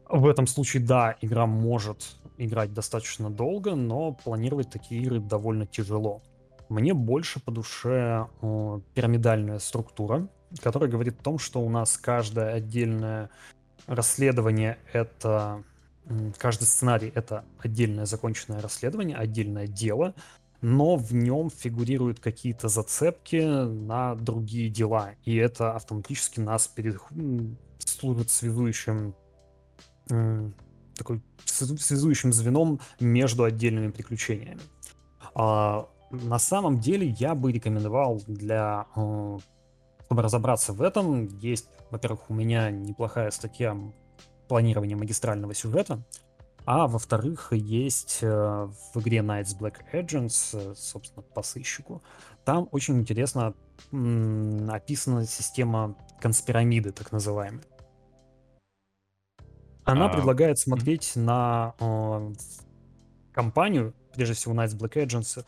в 0.09 0.27
этом 0.27 0.47
случае, 0.47 0.83
да, 0.83 1.15
игра 1.21 1.45
может 1.45 2.17
играть 2.37 2.73
достаточно 2.73 3.29
долго, 3.29 3.75
но 3.75 4.13
планировать 4.13 4.69
такие 4.69 5.01
игры 5.01 5.19
довольно 5.19 5.65
тяжело. 5.65 6.21
Мне 6.69 6.93
больше 6.93 7.39
по 7.39 7.51
душе 7.51 8.27
э, 8.41 8.79
пирамидальная 8.93 9.59
структура, 9.59 10.27
которая 10.61 10.89
говорит 10.89 11.19
о 11.19 11.23
том, 11.23 11.39
что 11.39 11.61
у 11.61 11.69
нас 11.69 11.97
каждое 11.97 12.53
отдельное 12.53 13.29
расследование 13.85 14.77
это 14.91 15.63
каждый 16.37 16.63
сценарий 16.63 17.11
это 17.13 17.43
отдельное 17.59 18.05
законченное 18.05 18.61
расследование, 18.61 19.17
отдельное 19.17 19.67
дело, 19.67 20.13
но 20.61 20.95
в 20.95 21.13
нем 21.13 21.49
фигурируют 21.49 22.19
какие-то 22.19 22.69
зацепки 22.69 23.41
на 23.41 24.15
другие 24.15 24.69
дела, 24.69 25.11
и 25.25 25.35
это 25.35 25.73
автоматически 25.73 26.39
нас 26.39 26.67
перед... 26.67 26.99
служит 27.79 28.29
связующим 28.29 29.15
такой 30.07 31.21
связующим 31.45 32.33
звеном 32.33 32.79
между 32.99 33.43
отдельными 33.43 33.91
приключениями. 33.91 34.61
А, 35.35 35.87
на 36.11 36.39
самом 36.39 36.79
деле 36.79 37.07
я 37.19 37.35
бы 37.35 37.51
рекомендовал 37.51 38.21
для 38.27 38.87
э, 38.95 39.39
чтобы 40.07 40.21
разобраться 40.21 40.73
в 40.73 40.81
этом, 40.81 41.27
есть, 41.39 41.67
во-первых, 41.91 42.29
у 42.29 42.33
меня 42.33 42.71
неплохая 42.71 43.29
статья 43.31 43.77
планирования 44.47 44.95
магистрального 44.95 45.53
сюжета, 45.53 46.01
а 46.65 46.87
во-вторых, 46.87 47.49
есть 47.51 48.19
э, 48.21 48.27
в 48.27 48.99
игре 48.99 49.17
Knights 49.17 49.57
Black 49.59 49.75
Agents, 49.93 50.49
э, 50.53 50.75
собственно, 50.75 51.23
по 51.23 51.43
сыщику, 51.43 52.01
там 52.45 52.69
очень 52.71 52.99
интересно 52.99 53.53
описана 54.69 55.25
система 55.25 55.95
конспирамиды, 56.21 56.93
так 56.93 57.11
называемая. 57.11 57.63
Она 59.87 60.07
а, 60.07 60.09
предлагает 60.09 60.59
смотреть 60.59 61.13
mm-hmm. 61.15 61.21
на 61.21 61.73
э, 61.79 62.33
компанию, 63.31 63.93
прежде 64.13 64.33
всего 64.33 64.53
Knights 64.53 64.77
Black 64.77 64.95
Agents. 64.95 65.45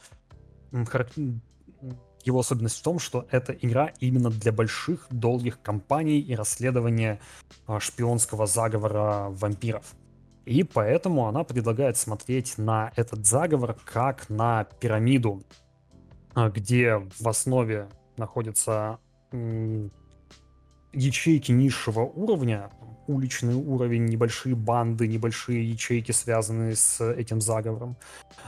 Его 2.24 2.40
особенность 2.40 2.80
в 2.80 2.84
том, 2.84 3.00
что 3.00 3.28
это 3.32 3.52
игра 3.54 3.92
именно 4.00 4.30
для 4.30 4.54
больших, 4.54 5.08
долгих 5.10 5.62
компаний 5.62 6.20
и 6.22 6.36
расследования 6.36 7.20
э, 7.68 7.80
шпионского 7.80 8.48
заговора 8.48 9.28
вампиров. 9.30 9.94
И 10.46 10.64
поэтому 10.64 11.28
она 11.28 11.44
предлагает 11.44 11.98
смотреть 11.98 12.58
на 12.58 12.94
этот 12.96 13.26
заговор 13.26 13.76
как 13.86 14.30
на 14.30 14.64
пирамиду, 14.64 15.44
где 16.34 16.98
в 17.20 17.28
основе 17.28 17.90
находятся 18.16 19.00
ячейки 20.94 21.52
низшего 21.52 22.02
уровня, 22.02 22.72
уличный 23.10 23.55
уровень, 23.55 24.05
небольшие 24.05 24.55
банды, 24.55 25.07
небольшие 25.07 25.68
ячейки, 25.70 26.12
связанные 26.12 26.76
с 26.76 27.03
этим 27.03 27.41
заговором. 27.41 27.97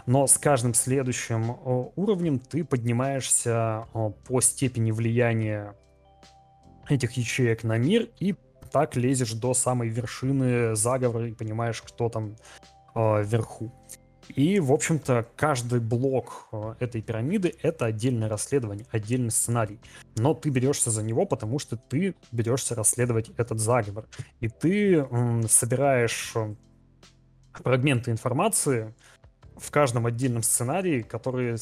Но 0.06 0.28
с 0.28 0.38
каждым 0.38 0.74
следующим 0.74 1.58
уровнем 1.96 2.40
ты 2.40 2.64
поднимаешься 2.64 3.86
по 4.28 4.40
степени 4.42 4.92
влияния 4.92 5.76
этих 6.88 7.14
ячеек 7.14 7.64
на 7.64 7.78
мир 7.78 8.10
и 8.20 8.36
так 8.72 8.96
лезешь 8.96 9.34
до 9.34 9.54
самой 9.54 9.90
вершины 9.90 10.76
заговора 10.76 11.28
и 11.28 11.34
понимаешь, 11.34 11.82
кто 11.82 12.10
там 12.10 12.36
э, 12.96 13.24
вверху. 13.24 13.74
И, 14.30 14.60
в 14.60 14.72
общем-то, 14.72 15.28
каждый 15.36 15.80
блок 15.80 16.48
э, 16.52 16.76
этой 16.80 17.02
пирамиды— 17.02 17.56
это 17.62 17.86
отдельное 17.86 18.30
расследование, 18.30 18.86
отдельный 18.92 19.32
сценарий. 19.32 19.80
Но 20.16 20.34
ты 20.34 20.50
берешься 20.50 20.92
за 20.92 21.04
него, 21.04 21.26
потому 21.26 21.60
что 21.60 21.78
ты 21.78 22.16
берешься 22.32 22.76
расследовать 22.76 23.32
этот 23.38 23.60
заговор. 23.60 24.06
И 24.40 24.48
ты 24.48 25.06
собираешь 25.48 26.32
э, 26.36 26.56
фрагменты 27.54 28.12
информации 28.12 28.94
в 29.58 29.70
каждом 29.72 30.06
отдельном 30.06 30.44
сценарии, 30.44 31.02
которые 31.02 31.58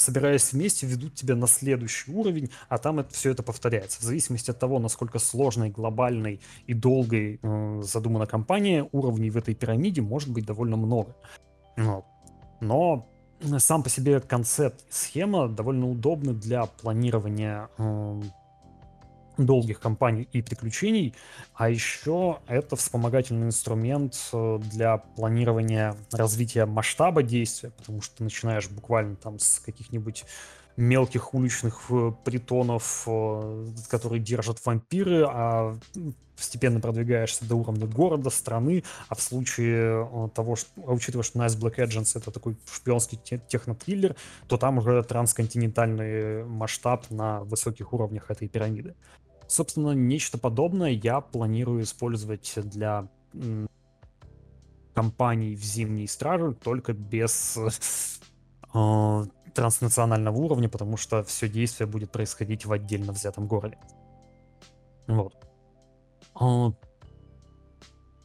собираясь 0.00 0.52
вместе, 0.52 0.86
ведут 0.86 1.14
тебя 1.14 1.36
на 1.36 1.46
следующий 1.46 2.10
уровень, 2.12 2.50
а 2.68 2.78
там 2.78 3.00
это, 3.00 3.12
все 3.12 3.30
это 3.30 3.42
повторяется. 3.42 4.00
В 4.00 4.02
зависимости 4.02 4.50
от 4.50 4.58
того, 4.58 4.78
насколько 4.78 5.18
сложной, 5.18 5.70
глобальной 5.70 6.40
и 6.66 6.74
долгой 6.74 7.38
э, 7.42 7.82
задумана 7.84 8.26
компания, 8.26 8.88
уровней 8.92 9.30
в 9.30 9.36
этой 9.36 9.54
пирамиде 9.54 10.02
может 10.02 10.30
быть 10.30 10.46
довольно 10.46 10.76
много. 10.76 11.14
Вот. 11.76 12.04
Но 12.60 13.08
сам 13.58 13.82
по 13.82 13.88
себе 13.88 14.20
концепт 14.20 14.84
схема 14.90 15.48
довольно 15.48 15.88
удобны 15.88 16.32
для 16.32 16.66
планирования 16.66 17.68
э, 17.78 18.22
долгих 19.46 19.80
кампаний 19.80 20.28
и 20.32 20.42
приключений, 20.42 21.14
а 21.54 21.68
еще 21.68 22.40
это 22.46 22.76
вспомогательный 22.76 23.46
инструмент 23.46 24.16
э, 24.32 24.58
для 24.72 24.98
планирования 24.98 25.96
развития 26.12 26.66
масштаба 26.66 27.22
действия, 27.22 27.70
потому 27.70 28.00
что 28.02 28.18
ты 28.18 28.24
начинаешь 28.24 28.68
буквально 28.68 29.16
там 29.16 29.38
с 29.38 29.60
каких-нибудь 29.60 30.24
мелких 30.76 31.34
уличных 31.34 31.86
э, 31.90 32.12
притонов, 32.24 33.04
э, 33.06 33.66
которые 33.88 34.20
держат 34.20 34.64
вампиры, 34.64 35.24
а 35.28 35.76
постепенно 36.40 36.80
продвигаешься 36.80 37.44
до 37.44 37.54
уровня 37.54 37.86
города, 37.86 38.30
страны, 38.30 38.82
а 39.08 39.14
в 39.14 39.20
случае 39.20 40.30
того, 40.34 40.56
что, 40.56 40.70
а 40.86 40.92
учитывая, 40.92 41.22
что 41.22 41.38
Nice 41.38 41.58
Black 41.58 41.76
Agents 41.76 42.16
это 42.16 42.30
такой 42.30 42.56
шпионский 42.66 43.18
технотриллер, 43.46 44.16
то 44.48 44.56
там 44.56 44.78
уже 44.78 45.02
трансконтинентальный 45.02 46.44
масштаб 46.44 47.04
на 47.10 47.40
высоких 47.44 47.92
уровнях 47.92 48.30
этой 48.30 48.48
пирамиды. 48.48 48.94
Собственно, 49.50 49.90
нечто 49.90 50.38
подобное 50.38 50.90
я 50.90 51.20
планирую 51.20 51.82
использовать 51.82 52.52
для 52.56 53.08
компаний 54.94 55.56
в 55.56 55.64
Зимней 55.64 56.06
Страже, 56.06 56.54
только 56.54 56.92
без 56.92 57.58
э, 58.72 59.24
транснационального 59.54 60.36
уровня, 60.36 60.68
потому 60.68 60.96
что 60.96 61.24
все 61.24 61.48
действие 61.48 61.88
будет 61.88 62.12
происходить 62.12 62.64
в 62.64 62.70
отдельно 62.70 63.10
взятом 63.10 63.48
городе. 63.48 63.76
Вот. 65.08 65.34
А... 66.36 66.70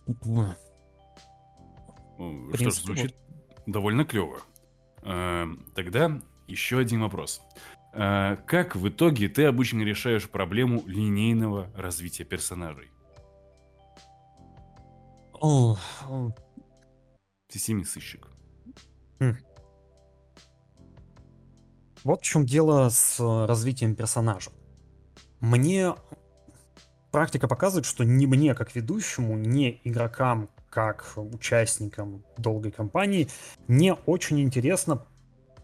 Ну, 0.06 0.54
что 2.54 2.70
ж, 2.70 2.74
звучит 2.76 3.16
вот. 3.16 3.64
довольно 3.66 4.06
клево. 4.06 4.42
А, 5.02 5.48
тогда 5.74 6.22
еще 6.46 6.78
один 6.78 7.02
вопрос. 7.02 7.42
А, 7.98 8.36
как 8.46 8.76
в 8.76 8.90
итоге 8.90 9.30
ты 9.30 9.46
обычно 9.46 9.82
решаешь 9.82 10.30
проблему 10.30 10.84
линейного 10.86 11.72
развития 11.76 12.26
персонажей? 12.26 12.92
О, 15.34 15.78
ты 17.48 17.60
семи 17.60 17.86
сыщик. 17.86 18.28
Хм. 19.20 19.38
Вот 22.04 22.22
в 22.22 22.24
чем 22.24 22.46
дело 22.46 22.90
с 22.90 23.18
развитием 23.48 23.96
персонажа. 23.96 24.52
Мне 25.40 25.96
практика 27.12 27.48
показывает, 27.48 27.86
что 27.86 28.04
ни 28.04 28.26
мне 28.26 28.54
как 28.56 28.76
ведущему, 28.76 29.38
ни 29.38 29.80
игрокам 29.86 30.50
как 30.70 31.14
участникам 31.16 32.26
долгой 32.38 32.72
кампании 32.72 33.30
не 33.70 33.94
очень 33.94 34.42
интересно 34.42 35.06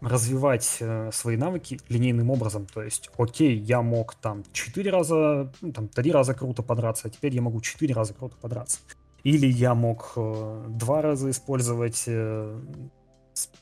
развивать 0.02 0.78
э, 0.80 1.10
свои 1.12 1.36
навыки 1.36 1.80
линейным 1.88 2.30
образом. 2.30 2.66
То 2.66 2.82
есть, 2.82 3.08
окей, 3.16 3.56
я 3.56 3.82
мог 3.82 4.14
там 4.14 4.44
4 4.52 4.90
раза, 4.90 5.52
ну, 5.60 5.72
там 5.72 5.88
3 5.88 6.12
раза 6.12 6.34
круто 6.34 6.62
подраться, 6.62 7.08
а 7.08 7.10
теперь 7.10 7.34
я 7.34 7.42
могу 7.42 7.60
4 7.60 7.94
раза 7.94 8.12
круто 8.12 8.36
подраться. 8.36 8.80
Или 9.22 9.46
я 9.46 9.74
мог 9.74 10.12
э, 10.16 10.64
2 10.68 11.02
раза 11.02 11.30
использовать 11.30 12.04
э, 12.06 12.60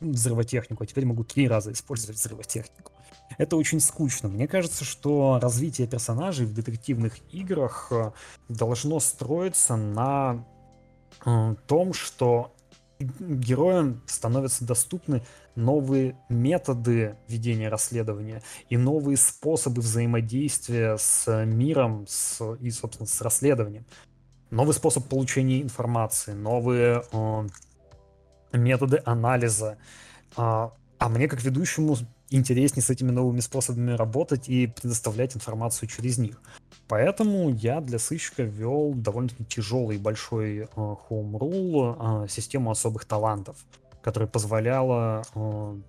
взрывотехнику, 0.01 0.83
а 0.83 0.87
теперь 0.87 1.05
могу 1.05 1.25
три 1.25 1.47
раза 1.47 1.73
использовать 1.73 2.17
взрывотехнику. 2.17 2.93
Это 3.39 3.57
очень 3.57 3.81
скучно. 3.81 4.29
Мне 4.29 4.49
кажется, 4.49 4.85
что 4.85 5.39
развитие 5.41 5.87
персонажей 5.87 6.47
в 6.47 6.55
детективных 6.55 7.19
играх 7.33 7.89
э, 7.91 8.13
должно 8.49 8.99
строиться 8.99 9.77
на 9.77 10.45
э, 11.25 11.55
том, 11.67 11.93
что 11.93 12.53
героям 13.01 14.03
становятся 14.07 14.65
доступны 14.65 15.23
новые 15.55 16.17
методы 16.29 17.17
ведения 17.29 17.69
расследования 17.69 18.43
и 18.69 18.77
новые 18.77 19.17
способы 19.17 19.81
взаимодействия 19.81 20.97
с 20.99 21.45
миром 21.45 22.07
с, 22.09 22.55
и, 22.61 22.71
собственно, 22.71 23.07
с 23.07 23.21
расследованием. 23.21 23.87
Новый 24.51 24.75
способ 24.75 25.09
получения 25.09 25.63
информации, 25.63 26.33
новые 26.33 27.05
э, 27.13 27.47
методы 28.53 29.01
анализа. 29.05 29.79
А, 30.37 30.73
а 30.99 31.09
мне, 31.09 31.29
как 31.29 31.43
ведущему, 31.43 31.97
интереснее 32.31 32.83
с 32.83 32.91
этими 32.91 33.11
новыми 33.11 33.41
способами 33.41 33.93
работать 33.93 34.49
и 34.49 34.67
предоставлять 34.67 35.37
информацию 35.37 35.89
через 35.89 36.19
них. 36.19 36.41
Поэтому 36.89 37.51
я 37.51 37.81
для 37.81 37.99
сыщика 37.99 38.43
ввел 38.43 38.95
довольно-таки 38.95 39.45
тяжелый 39.45 39.99
большой 39.99 40.63
uh, 40.63 40.99
home 41.09 41.33
rule, 41.39 41.99
uh, 41.99 42.29
систему 42.29 42.71
особых 42.71 43.05
талантов, 43.05 43.57
которая 44.03 44.29
позволяла 44.29 45.23
uh, 45.35 45.81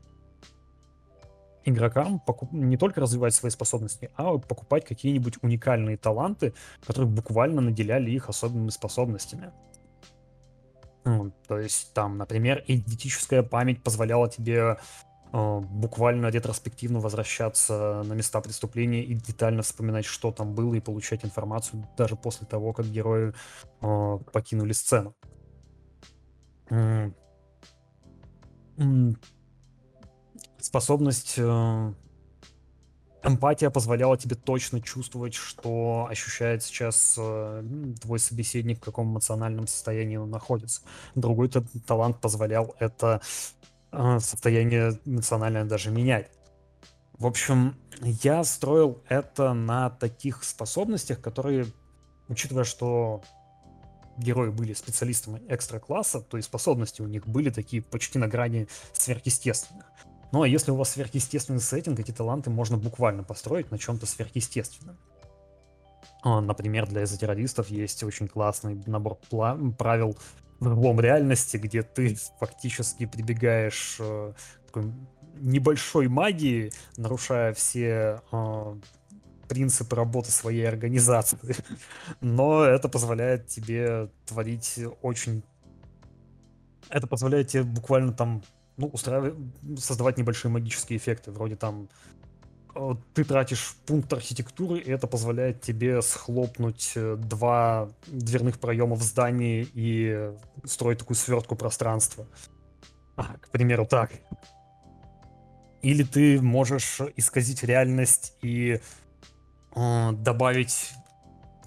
игрокам 1.66 2.20
покуп... 2.20 2.52
не 2.52 2.78
только 2.78 3.02
развивать 3.02 3.34
свои 3.34 3.52
способности, 3.52 4.10
а 4.16 4.38
покупать 4.38 4.86
какие-нибудь 4.86 5.36
уникальные 5.42 5.98
таланты, 5.98 6.54
которые 6.86 7.10
буквально 7.10 7.62
наделяли 7.62 8.12
их 8.12 8.30
особыми 8.30 8.70
способностями. 8.70 9.52
Ну, 11.04 11.32
то 11.48 11.58
есть 11.58 11.94
там, 11.94 12.18
например, 12.18 12.64
идентическая 12.68 13.42
память 13.42 13.82
позволяла 13.82 14.30
тебе 14.30 14.54
э, 14.56 14.76
буквально 15.32 16.28
ретроспективно 16.28 17.00
возвращаться 17.00 18.04
на 18.04 18.14
места 18.14 18.42
преступления 18.42 19.04
и 19.04 19.14
детально 19.14 19.62
вспоминать, 19.62 20.06
что 20.06 20.32
там 20.32 20.54
было, 20.54 20.74
и 20.74 20.80
получать 20.80 21.24
информацию 21.24 21.88
даже 21.98 22.16
после 22.16 22.46
того, 22.48 22.74
как 22.74 22.86
герои 22.88 23.34
э, 23.82 24.20
покинули 24.32 24.74
сцену. 24.74 25.16
Способность 30.60 31.36
э, 31.38 31.94
эмпатия 33.24 33.70
позволяла 33.70 34.18
тебе 34.18 34.36
точно 34.36 34.82
чувствовать, 34.82 35.34
что 35.34 36.08
ощущает 36.10 36.64
сейчас 36.64 37.16
э, 37.18 37.64
твой 38.02 38.20
собеседник, 38.20 38.80
в 38.80 38.84
каком 38.84 39.12
эмоциональном 39.12 39.68
состоянии 39.68 40.18
он 40.18 40.30
находится. 40.30 40.82
Другой 41.16 41.50
талант 41.50 42.20
позволял 42.22 42.76
это 42.80 43.22
э, 43.24 43.66
состояние 43.92 45.00
эмоциональное 45.06 45.66
даже 45.66 45.92
менять. 45.92 46.30
В 47.14 47.26
общем, 47.26 47.76
я 48.02 48.44
строил 48.44 49.04
это 49.08 49.54
на 49.54 49.90
таких 49.90 50.44
способностях, 50.44 51.22
которые, 51.22 51.68
учитывая, 52.30 52.64
что 52.64 53.22
герои 54.18 54.50
были 54.50 54.74
специалистами 54.74 55.42
экстра-класса, 55.48 56.22
то 56.22 56.38
есть 56.38 56.48
способности 56.48 57.02
у 57.02 57.08
них 57.08 57.28
были 57.28 57.50
такие 57.50 57.82
почти 57.82 58.18
на 58.18 58.28
грани 58.28 58.68
сверхъестественных. 58.94 59.86
Ну 60.32 60.44
а 60.44 60.48
если 60.48 60.72
у 60.72 60.76
вас 60.76 60.92
сверхъестественный 60.92 61.60
сеттинг, 61.60 62.00
эти 62.00 62.12
таланты 62.12 62.50
можно 62.50 62.78
буквально 62.78 63.24
построить 63.24 63.70
на 63.70 63.78
чем-то 63.78 64.06
сверхъестественном. 64.06 64.98
А, 66.24 66.40
например, 66.40 66.88
для 66.88 67.04
эзотеррористов 67.04 67.70
есть 67.70 68.04
очень 68.04 68.28
классный 68.28 68.82
набор 68.86 69.18
правил 69.78 70.18
в 70.62 70.64
другом 70.64 71.00
реальности, 71.02 71.58
где 71.58 71.82
ты 71.82 72.16
фактически 72.40 73.08
прибегаешь 73.08 73.98
э, 74.00 74.34
к 74.64 74.68
такой 74.68 74.94
небольшой 75.40 76.08
магии, 76.08 76.72
нарушая 76.98 77.54
все 77.56 78.22
э, 78.32 78.76
принципы 79.50 79.96
работы 79.96 80.32
своей 80.32 80.68
организации. 80.68 81.56
Но 82.22 82.64
это 82.64 82.90
позволяет 82.90 83.48
тебе 83.48 84.10
творить 84.28 84.80
очень... 85.02 85.44
Это 86.90 87.08
позволяет 87.08 87.48
тебе 87.48 87.64
буквально 87.64 88.14
там 88.14 88.44
ну, 88.78 88.88
устраивать, 88.88 89.34
создавать 89.78 90.20
небольшие 90.20 90.52
магические 90.52 90.98
эффекты, 90.98 91.32
вроде 91.32 91.56
там 91.56 91.90
ты 93.14 93.24
тратишь 93.24 93.76
пункт 93.86 94.12
архитектуры, 94.14 94.80
и 94.80 94.90
это 94.90 95.08
позволяет 95.08 95.62
тебе 95.62 96.02
схлопнуть 96.02 96.94
э, 96.96 97.16
два 97.18 97.90
дверных 98.08 98.60
проема 98.60 98.96
в 98.96 99.04
здании 99.04 99.68
и 99.74 100.32
строить 100.66 101.00
такую 101.00 101.18
свертку 101.18 101.56
пространства. 101.56 102.26
А, 103.16 103.38
к 103.40 103.50
примеру, 103.50 103.86
так. 103.86 104.12
Или 105.82 106.04
ты 106.04 106.42
можешь 106.42 107.02
исказить 107.16 107.64
реальность 107.64 108.34
и 108.42 108.80
э, 109.76 110.12
добавить 110.14 110.92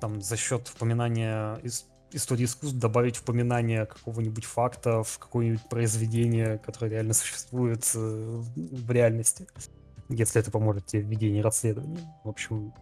там 0.00 0.22
за 0.22 0.36
счет 0.36 0.70
упоминания 0.74 1.56
из 1.62 1.86
истории 2.12 2.44
искусств 2.44 2.78
добавить 2.78 3.18
упоминание 3.18 3.86
какого-нибудь 3.86 4.44
факта 4.44 5.02
в 5.02 5.18
какое-нибудь 5.18 5.68
произведение, 5.68 6.58
которое 6.58 6.90
реально 6.90 7.12
существует 7.12 7.90
э, 7.94 8.42
в 8.54 8.90
реальности, 8.90 9.46
если 10.14 10.40
это 10.40 10.50
поможет 10.50 10.86
тебе 10.86 11.02
в 11.02 11.08
ведении 11.08 11.40
расследования. 11.40 12.00
В 12.24 12.28
общем, 12.28 12.72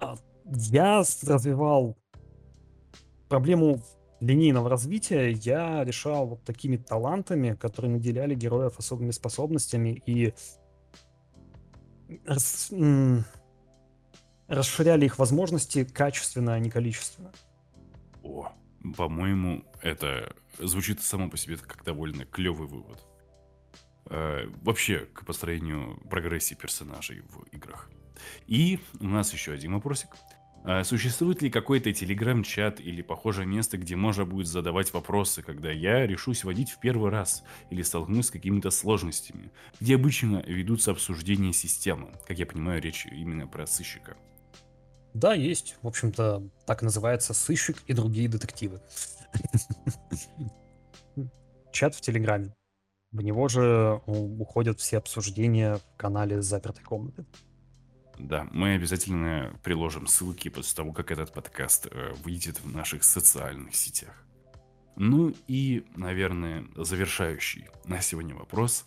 а, 0.00 0.16
я 0.44 0.98
развивал 0.98 1.96
проблему 3.28 3.80
линейного 4.22 4.70
развития 4.70 5.32
я 5.32 5.84
решал 5.84 6.26
вот 6.26 6.44
такими 6.44 6.76
талантами, 6.76 7.54
которые 7.54 7.92
наделяли 7.92 8.34
героев 8.34 8.78
особыми 8.78 9.10
способностями 9.10 10.00
и 10.06 10.32
рас... 12.24 12.72
расширяли 14.46 15.06
их 15.06 15.18
возможности 15.18 15.84
качественно, 15.84 16.54
а 16.54 16.58
не 16.60 16.70
количественно. 16.70 17.32
О, 18.22 18.52
по-моему, 18.96 19.64
это 19.82 20.34
звучит 20.58 21.02
само 21.02 21.28
по 21.28 21.36
себе 21.36 21.56
как 21.56 21.84
довольно 21.84 22.24
клевый 22.24 22.68
вывод. 22.68 23.00
Э, 24.12 24.46
вообще, 24.60 25.06
к 25.14 25.24
построению 25.24 25.96
прогрессии 26.10 26.54
персонажей 26.54 27.22
в 27.22 27.44
играх. 27.54 27.88
И 28.46 28.78
у 29.00 29.06
нас 29.06 29.32
еще 29.32 29.52
один 29.52 29.72
вопросик. 29.72 30.10
А 30.64 30.84
существует 30.84 31.40
ли 31.40 31.50
какой-то 31.50 31.90
телеграм-чат 31.94 32.78
или 32.78 33.00
похожее 33.00 33.46
место, 33.46 33.78
где 33.78 33.96
можно 33.96 34.26
будет 34.26 34.48
задавать 34.48 34.92
вопросы, 34.92 35.42
когда 35.42 35.72
я 35.72 36.06
решусь 36.06 36.44
водить 36.44 36.70
в 36.70 36.78
первый 36.78 37.10
раз 37.10 37.42
или 37.70 37.80
столкнусь 37.80 38.26
с 38.26 38.30
какими-то 38.30 38.70
сложностями, 38.70 39.50
где 39.80 39.94
обычно 39.94 40.44
ведутся 40.46 40.90
обсуждения 40.90 41.54
системы? 41.54 42.10
Как 42.28 42.38
я 42.38 42.44
понимаю, 42.44 42.82
речь 42.82 43.06
именно 43.06 43.46
про 43.46 43.66
сыщика. 43.66 44.18
Да, 45.14 45.32
есть. 45.32 45.76
В 45.80 45.88
общем-то, 45.88 46.50
так 46.66 46.82
называется 46.82 47.32
«Сыщик 47.32 47.78
и 47.86 47.94
другие 47.94 48.28
детективы». 48.28 48.82
Чат 51.72 51.94
в 51.94 52.02
Телеграме. 52.02 52.52
В 53.12 53.20
него 53.20 53.48
же 53.48 54.00
уходят 54.06 54.80
все 54.80 54.96
обсуждения 54.96 55.76
в 55.76 55.96
канале 55.98 56.40
запертой 56.40 56.82
комнаты. 56.82 57.26
Да, 58.18 58.46
мы 58.52 58.74
обязательно 58.74 59.54
приложим 59.62 60.06
ссылки 60.06 60.48
после 60.48 60.76
того, 60.76 60.92
как 60.92 61.10
этот 61.10 61.32
подкаст 61.32 61.88
э, 61.90 62.14
выйдет 62.24 62.60
в 62.60 62.72
наших 62.72 63.04
социальных 63.04 63.74
сетях. 63.74 64.24
Ну 64.96 65.34
и, 65.46 65.84
наверное, 65.96 66.66
завершающий 66.76 67.68
на 67.84 68.00
сегодня 68.00 68.34
вопрос. 68.34 68.84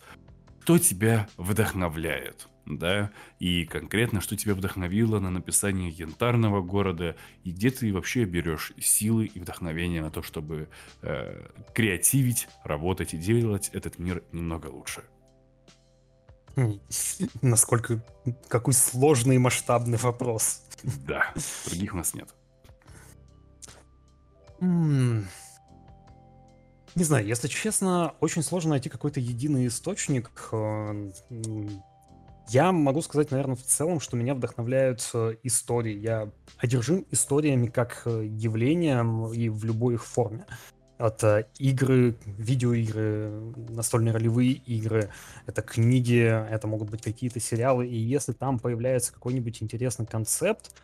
Кто 0.62 0.78
тебя 0.78 1.28
вдохновляет? 1.36 2.48
Да, 2.66 3.12
и 3.38 3.64
конкретно, 3.64 4.20
что 4.20 4.36
тебя 4.36 4.54
вдохновило 4.54 5.20
на 5.20 5.30
написание 5.30 5.88
янтарного 5.88 6.62
города, 6.62 7.14
и 7.44 7.52
где 7.52 7.70
ты 7.70 7.92
вообще 7.92 8.24
берешь 8.24 8.72
силы 8.80 9.26
и 9.26 9.38
вдохновение 9.38 10.02
на 10.02 10.10
то, 10.10 10.20
чтобы 10.20 10.68
э, 11.02 11.48
креативить, 11.72 12.48
работать 12.64 13.14
и 13.14 13.18
делать 13.18 13.70
этот 13.72 14.00
мир 14.00 14.24
немного 14.32 14.66
лучше. 14.66 15.04
Насколько... 17.40 18.04
Какой 18.48 18.74
сложный 18.74 19.36
и 19.36 19.38
масштабный 19.38 19.98
вопрос. 19.98 20.62
Да, 21.06 21.32
других 21.66 21.94
у 21.94 21.96
нас 21.96 22.14
нет. 22.14 22.34
Не 24.60 25.24
знаю, 27.04 27.26
если 27.26 27.46
честно, 27.46 28.14
очень 28.20 28.42
сложно 28.42 28.70
найти 28.70 28.88
какой-то 28.88 29.20
единый 29.20 29.68
источник. 29.68 30.30
Я 32.48 32.70
могу 32.72 33.02
сказать, 33.02 33.30
наверное, 33.30 33.56
в 33.56 33.62
целом, 33.62 34.00
что 34.00 34.16
меня 34.16 34.34
вдохновляют 34.34 35.08
э, 35.14 35.36
истории. 35.42 35.98
Я 35.98 36.30
одержим 36.58 37.04
историями 37.10 37.66
как 37.66 38.02
э, 38.04 38.24
явлением 38.24 39.32
и 39.32 39.48
в 39.48 39.64
любой 39.64 39.94
их 39.94 40.04
форме 40.04 40.46
это 40.98 41.46
игры, 41.58 42.16
видеоигры, 42.24 43.52
настольные 43.68 44.12
ролевые 44.12 44.52
игры, 44.52 45.10
это 45.46 45.62
книги, 45.62 46.22
это 46.22 46.66
могут 46.66 46.90
быть 46.90 47.02
какие-то 47.02 47.38
сериалы, 47.40 47.86
и 47.86 47.96
если 47.96 48.32
там 48.32 48.58
появляется 48.58 49.12
какой-нибудь 49.12 49.62
интересный 49.62 50.06
концепт, 50.06 50.74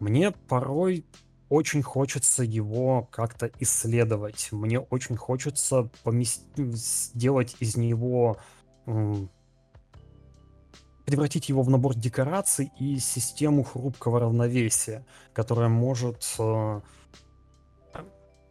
мне 0.00 0.32
порой 0.32 1.04
очень 1.48 1.82
хочется 1.82 2.42
его 2.42 3.08
как-то 3.12 3.50
исследовать. 3.60 4.48
Мне 4.52 4.80
очень 4.80 5.16
хочется 5.16 5.90
помест... 6.02 6.42
сделать 6.56 7.56
из 7.60 7.76
него 7.76 8.38
превратить 11.04 11.48
его 11.48 11.62
в 11.62 11.70
набор 11.70 11.94
декораций 11.94 12.72
и 12.78 12.98
систему 12.98 13.64
хрупкого 13.64 14.20
равновесия, 14.20 15.04
которая 15.32 15.68
может 15.68 16.24
э, 16.38 16.80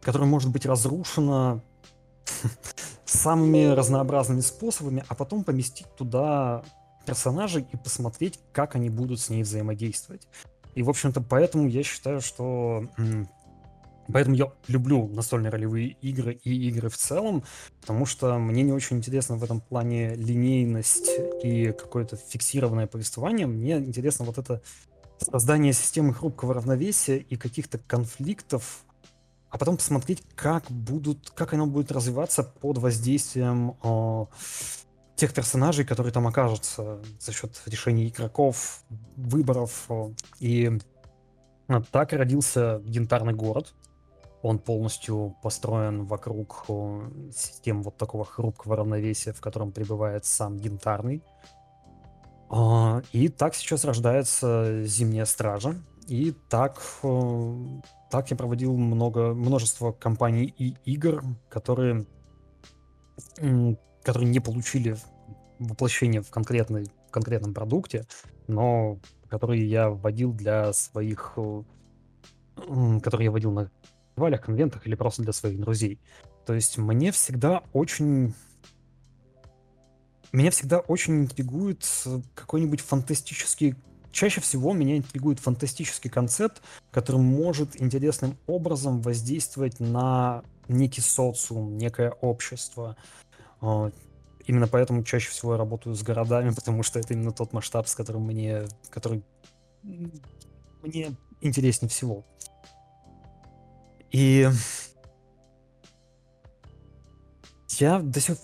которая 0.02 0.28
может 0.28 0.50
быть 0.50 0.66
разрушена 0.66 1.62
самыми 3.04 3.66
разнообразными 3.66 4.40
способами, 4.40 5.04
а 5.08 5.14
потом 5.14 5.44
поместить 5.44 5.86
туда 5.96 6.62
персонажей 7.06 7.66
и 7.72 7.76
посмотреть, 7.76 8.38
как 8.52 8.74
они 8.76 8.90
будут 8.90 9.20
с 9.20 9.28
ней 9.30 9.42
взаимодействовать. 9.42 10.28
И, 10.74 10.82
в 10.82 10.90
общем-то, 10.90 11.20
поэтому 11.20 11.68
я 11.68 11.82
считаю, 11.82 12.20
что... 12.20 12.86
Поэтому 14.08 14.36
я 14.36 14.52
люблю 14.68 15.08
настольные 15.08 15.50
ролевые 15.50 15.96
игры 16.00 16.34
и 16.34 16.68
игры 16.68 16.88
в 16.88 16.96
целом, 16.96 17.44
потому 17.80 18.04
что 18.06 18.38
мне 18.38 18.62
не 18.62 18.72
очень 18.72 18.96
интересно 18.98 19.36
в 19.36 19.44
этом 19.44 19.60
плане 19.60 20.14
линейность 20.14 21.10
и 21.42 21.72
какое-то 21.72 22.16
фиксированное 22.16 22.86
повествование. 22.86 23.46
Мне 23.46 23.78
интересно 23.78 24.24
вот 24.24 24.38
это 24.38 24.60
создание 25.18 25.72
системы 25.72 26.14
хрупкого 26.14 26.54
равновесия 26.54 27.18
и 27.18 27.36
каких-то 27.36 27.78
конфликтов, 27.78 28.84
а 29.50 29.58
потом 29.58 29.76
посмотреть, 29.76 30.22
как 30.34 30.70
будут, 30.70 31.30
как 31.30 31.52
оно 31.52 31.66
будет 31.66 31.92
развиваться 31.92 32.42
под 32.42 32.78
воздействием 32.78 33.76
о, 33.82 34.28
тех 35.14 35.32
персонажей, 35.34 35.84
которые 35.84 36.12
там 36.12 36.26
окажутся 36.26 37.00
за 37.20 37.32
счет 37.32 37.62
решений 37.66 38.08
игроков, 38.08 38.82
выборов. 39.16 39.88
И 40.40 40.78
так 41.90 42.12
родился 42.12 42.82
Янтарный 42.84 43.34
город. 43.34 43.74
Он 44.42 44.58
полностью 44.58 45.36
построен 45.42 46.04
вокруг 46.04 46.66
системы 47.34 47.82
вот 47.82 47.96
такого 47.96 48.24
хрупкого 48.24 48.76
равновесия, 48.76 49.32
в 49.32 49.40
котором 49.40 49.72
пребывает 49.72 50.24
сам 50.24 50.56
Янтарный. 50.56 51.22
А, 52.50 53.02
и 53.12 53.28
так 53.28 53.54
сейчас 53.54 53.84
рождается 53.84 54.84
Зимняя 54.84 55.24
Стража. 55.24 55.76
И 56.08 56.32
так 56.48 56.80
так 58.12 58.30
я 58.30 58.36
проводил 58.36 58.76
много, 58.76 59.32
множество 59.32 59.90
компаний 59.90 60.54
и 60.58 60.74
игр, 60.84 61.24
которые, 61.48 62.04
которые 63.36 64.28
не 64.28 64.38
получили 64.38 64.96
воплощение 65.58 66.20
в, 66.20 66.28
конкретной, 66.28 66.84
в 67.08 67.10
конкретном 67.10 67.54
продукте, 67.54 68.04
но 68.48 68.98
которые 69.28 69.66
я 69.66 69.88
вводил 69.88 70.34
для 70.34 70.74
своих, 70.74 71.38
которые 73.02 73.24
я 73.24 73.30
вводил 73.30 73.52
на 73.52 73.70
фестивалях, 74.12 74.42
конвентах 74.42 74.86
или 74.86 74.94
просто 74.94 75.22
для 75.22 75.32
своих 75.32 75.60
друзей. 75.60 75.98
То 76.46 76.54
есть 76.54 76.78
мне 76.78 77.12
всегда 77.12 77.62
очень... 77.72 78.34
Меня 80.32 80.50
всегда 80.50 80.78
очень 80.78 81.22
интригует 81.22 81.86
какой-нибудь 82.34 82.80
фантастический 82.80 83.74
чаще 84.12 84.40
всего 84.40 84.72
меня 84.72 84.98
интригует 84.98 85.40
фантастический 85.40 86.10
концепт, 86.10 86.62
который 86.90 87.20
может 87.20 87.80
интересным 87.80 88.36
образом 88.46 89.00
воздействовать 89.00 89.80
на 89.80 90.44
некий 90.68 91.00
социум, 91.00 91.76
некое 91.76 92.10
общество. 92.10 92.96
А, 93.60 93.90
именно 94.44 94.68
поэтому 94.68 95.02
чаще 95.02 95.30
всего 95.30 95.52
я 95.52 95.58
работаю 95.58 95.94
с 95.96 96.02
городами, 96.02 96.50
потому 96.54 96.82
что 96.82 97.00
это 97.00 97.14
именно 97.14 97.32
тот 97.32 97.52
масштаб, 97.52 97.88
с 97.88 97.94
которым 97.94 98.26
мне, 98.26 98.64
который 98.90 99.24
мне 100.82 101.16
интереснее 101.40 101.88
всего. 101.88 102.24
И 104.12 104.48
я 107.78 107.98
до 108.00 108.20
сих 108.20 108.36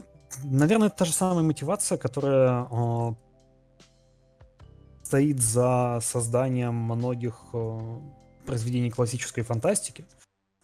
Наверное, 0.44 0.88
это 0.88 0.98
та 0.98 1.04
же 1.04 1.12
самая 1.12 1.42
мотивация, 1.42 1.98
которая 1.98 2.66
а, 2.70 3.14
стоит 5.02 5.40
за 5.40 6.00
созданием 6.02 6.74
многих 6.74 7.34
э, 7.52 7.98
произведений 8.46 8.90
классической 8.90 9.42
фантастики. 9.42 10.06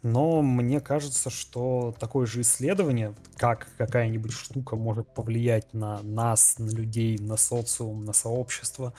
Но 0.03 0.43
мне 0.43 0.81
кажется, 0.81 1.31
что 1.31 1.95
такое 1.99 2.27
же 2.27 2.43
исследование, 2.43 3.15
как 3.37 3.69
какая-нибудь 3.79 4.33
штука 4.33 4.77
может 4.77 5.13
повлиять 5.15 5.73
на 5.73 6.03
нас, 6.03 6.59
на 6.59 6.69
людей, 6.69 7.19
на 7.19 7.39
социум, 7.39 8.05
на 8.05 8.13
сообщество, 8.13 8.93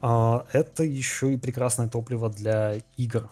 э, 0.00 0.40
это 0.52 0.82
еще 0.82 1.34
и 1.34 1.36
прекрасное 1.36 1.88
топливо 1.88 2.30
для 2.30 2.76
игр. 2.96 3.28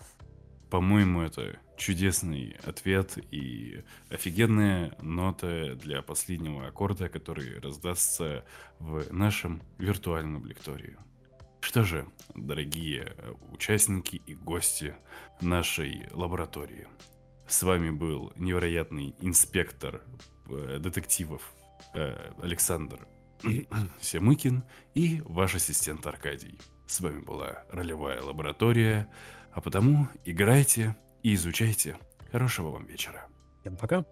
По-моему, 0.68 1.22
это 1.22 1.56
чудесный 1.78 2.56
ответ 2.64 3.16
и 3.30 3.84
офигенная 4.10 4.94
нота 5.00 5.74
для 5.76 6.02
последнего 6.02 6.66
аккорда, 6.66 7.09
который 7.09 7.59
раздастся 7.60 8.44
в 8.78 9.10
нашем 9.12 9.62
виртуальном 9.78 10.44
лектории. 10.44 10.96
Что 11.60 11.84
же, 11.84 12.06
дорогие 12.34 13.14
э, 13.16 13.32
участники 13.52 14.20
и 14.26 14.34
гости 14.34 14.94
нашей 15.40 16.09
лаборатории, 16.12 16.86
с 17.46 17.62
вами 17.62 17.90
был 17.90 18.32
невероятный 18.36 19.14
инспектор 19.20 20.02
э, 20.48 20.78
детективов 20.80 21.42
э, 21.94 22.32
Александр 22.42 23.06
Семыкин 24.00 24.64
и 24.94 25.22
ваш 25.24 25.55
ассистент 25.55 26.06
Аркадий. 26.06 26.59
С 26.86 27.00
вами 27.00 27.20
была 27.20 27.64
ролевая 27.70 28.22
лаборатория, 28.22 29.09
а 29.52 29.60
потому 29.60 30.09
играйте 30.24 30.96
и 31.23 31.35
изучайте. 31.35 31.97
Хорошего 32.32 32.70
вам 32.70 32.86
вечера. 32.86 33.27
Всем 33.61 33.77
пока. 33.77 34.05